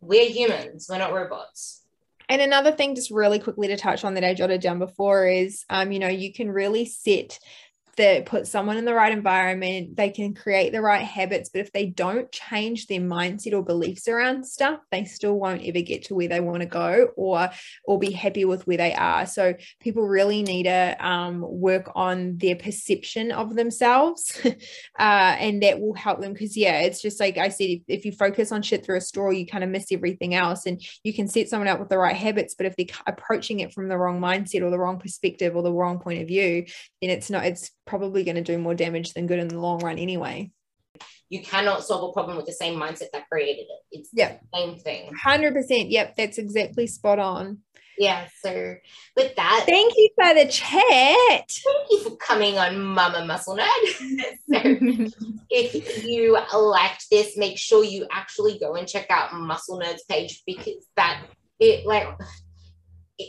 we're 0.00 0.30
humans, 0.30 0.86
we're 0.88 0.98
not 0.98 1.12
robots. 1.12 1.81
And 2.32 2.40
another 2.40 2.72
thing, 2.72 2.94
just 2.94 3.10
really 3.10 3.38
quickly 3.38 3.68
to 3.68 3.76
touch 3.76 4.06
on 4.06 4.14
that 4.14 4.24
I 4.24 4.32
jotted 4.32 4.62
down 4.62 4.78
before 4.78 5.26
is, 5.26 5.66
um, 5.68 5.92
you 5.92 5.98
know, 5.98 6.08
you 6.08 6.32
can 6.32 6.50
really 6.50 6.86
set 6.86 7.38
that 7.96 8.26
put 8.26 8.46
someone 8.46 8.78
in 8.78 8.84
the 8.84 8.94
right 8.94 9.12
environment, 9.12 9.96
they 9.96 10.10
can 10.10 10.34
create 10.34 10.72
the 10.72 10.80
right 10.80 11.04
habits. 11.04 11.50
But 11.50 11.60
if 11.60 11.72
they 11.72 11.86
don't 11.86 12.30
change 12.32 12.86
their 12.86 13.00
mindset 13.00 13.52
or 13.52 13.62
beliefs 13.62 14.08
around 14.08 14.46
stuff, 14.46 14.80
they 14.90 15.04
still 15.04 15.38
won't 15.38 15.62
ever 15.62 15.80
get 15.80 16.04
to 16.04 16.14
where 16.14 16.28
they 16.28 16.40
want 16.40 16.60
to 16.60 16.66
go 16.66 17.08
or 17.16 17.50
or 17.84 17.98
be 17.98 18.10
happy 18.10 18.44
with 18.44 18.66
where 18.66 18.76
they 18.76 18.94
are. 18.94 19.26
So 19.26 19.54
people 19.80 20.06
really 20.06 20.42
need 20.42 20.64
to 20.64 20.96
um, 21.06 21.40
work 21.42 21.90
on 21.94 22.38
their 22.38 22.56
perception 22.56 23.30
of 23.30 23.54
themselves, 23.54 24.40
uh, 24.44 24.52
and 24.98 25.62
that 25.62 25.80
will 25.80 25.94
help 25.94 26.20
them. 26.20 26.32
Because 26.32 26.56
yeah, 26.56 26.80
it's 26.80 27.02
just 27.02 27.20
like 27.20 27.36
I 27.36 27.48
said, 27.48 27.68
if, 27.68 27.82
if 27.88 28.04
you 28.04 28.12
focus 28.12 28.52
on 28.52 28.62
shit 28.62 28.84
through 28.84 28.96
a 28.96 29.02
straw, 29.02 29.30
you 29.30 29.46
kind 29.46 29.64
of 29.64 29.70
miss 29.70 29.92
everything 29.92 30.34
else. 30.34 30.64
And 30.66 30.82
you 31.04 31.12
can 31.12 31.28
set 31.28 31.48
someone 31.48 31.68
up 31.68 31.78
with 31.78 31.90
the 31.90 31.98
right 31.98 32.16
habits, 32.16 32.54
but 32.54 32.66
if 32.66 32.76
they're 32.76 32.86
approaching 33.06 33.60
it 33.60 33.72
from 33.72 33.88
the 33.88 33.98
wrong 33.98 34.20
mindset 34.20 34.62
or 34.62 34.70
the 34.70 34.78
wrong 34.78 34.98
perspective 34.98 35.54
or 35.54 35.62
the 35.62 35.72
wrong 35.72 35.98
point 35.98 36.22
of 36.22 36.28
view, 36.28 36.64
then 37.02 37.10
it's 37.10 37.28
not. 37.28 37.44
It's 37.44 37.70
probably 37.86 38.24
going 38.24 38.36
to 38.36 38.42
do 38.42 38.58
more 38.58 38.74
damage 38.74 39.14
than 39.14 39.26
good 39.26 39.38
in 39.38 39.48
the 39.48 39.58
long 39.58 39.80
run 39.80 39.98
anyway. 39.98 40.50
You 41.28 41.42
cannot 41.42 41.84
solve 41.84 42.10
a 42.10 42.12
problem 42.12 42.36
with 42.36 42.46
the 42.46 42.52
same 42.52 42.78
mindset 42.78 43.10
that 43.12 43.28
created 43.30 43.62
it. 43.62 43.80
It's 43.90 44.10
yep. 44.12 44.42
the 44.52 44.58
same 44.58 44.78
thing. 44.78 45.10
100%. 45.24 45.90
Yep, 45.90 46.16
that's 46.16 46.38
exactly 46.38 46.86
spot 46.86 47.18
on. 47.18 47.58
Yeah, 47.98 48.26
so 48.42 48.74
with 49.16 49.36
that, 49.36 49.64
thank 49.66 49.94
you 49.96 50.08
for 50.14 50.34
the 50.34 50.46
chat. 50.50 50.82
Thank 51.50 51.90
you 51.90 52.00
for 52.00 52.16
coming 52.16 52.58
on 52.58 52.80
Mama 52.80 53.24
Muscle 53.26 53.56
Nerd. 53.56 53.86
so, 55.10 55.12
if 55.50 56.04
you 56.04 56.38
liked 56.54 57.06
this, 57.10 57.36
make 57.36 57.58
sure 57.58 57.84
you 57.84 58.06
actually 58.10 58.58
go 58.58 58.74
and 58.74 58.88
check 58.88 59.06
out 59.10 59.34
Muscle 59.34 59.78
Nerd's 59.78 60.04
page 60.08 60.42
because 60.46 60.86
that 60.96 61.22
it 61.60 61.86
like 61.86 62.08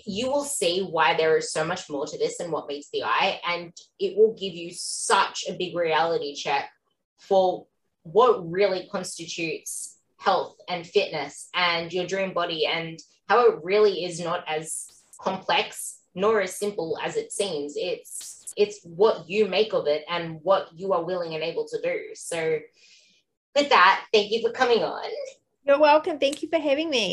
you 0.06 0.28
will 0.28 0.44
see 0.44 0.82
why 0.82 1.16
there 1.16 1.38
is 1.38 1.52
so 1.52 1.66
much 1.66 1.90
more 1.90 2.06
to 2.06 2.18
this 2.18 2.38
than 2.38 2.52
what 2.52 2.68
meets 2.68 2.90
the 2.92 3.04
eye. 3.04 3.40
And 3.48 3.74
it 4.00 4.18
will 4.18 4.34
give 4.34 4.54
you 4.54 4.72
such 4.74 5.46
a 5.48 5.54
big 5.54 5.76
reality 5.76 6.36
check 6.36 6.70
for 7.18 7.66
what 8.04 8.50
really 8.52 8.88
constitutes 8.92 9.98
health 10.18 10.58
and 10.70 10.86
fitness 10.86 11.50
and 11.54 11.92
your 11.92 12.06
dream 12.06 12.34
body 12.34 12.66
and 12.66 13.00
how 13.28 13.50
it 13.50 13.60
really 13.64 14.06
is 14.06 14.20
not 14.20 14.44
as 14.48 14.88
complex 15.20 16.00
nor 16.16 16.42
as 16.42 16.58
simple 16.58 16.98
as 17.02 17.16
it 17.16 17.32
seems. 17.32 17.74
It's 17.76 18.54
it's 18.56 18.82
what 18.84 19.28
you 19.28 19.48
make 19.48 19.74
of 19.74 19.88
it 19.88 20.04
and 20.08 20.40
what 20.44 20.68
you 20.76 20.94
are 20.94 21.04
willing 21.04 21.34
and 21.34 21.44
able 21.44 21.68
to 21.68 21.82
do. 21.82 22.00
So 22.14 22.60
with 23.56 23.70
that, 23.70 24.06
thank 24.14 24.32
you 24.32 24.42
for 24.42 24.52
coming 24.52 24.84
on. 24.84 25.10
You're 25.66 25.80
welcome. 25.80 26.20
Thank 26.20 26.44
you 26.44 26.50
for 26.50 26.60
having 26.60 26.90
me. 26.90 27.10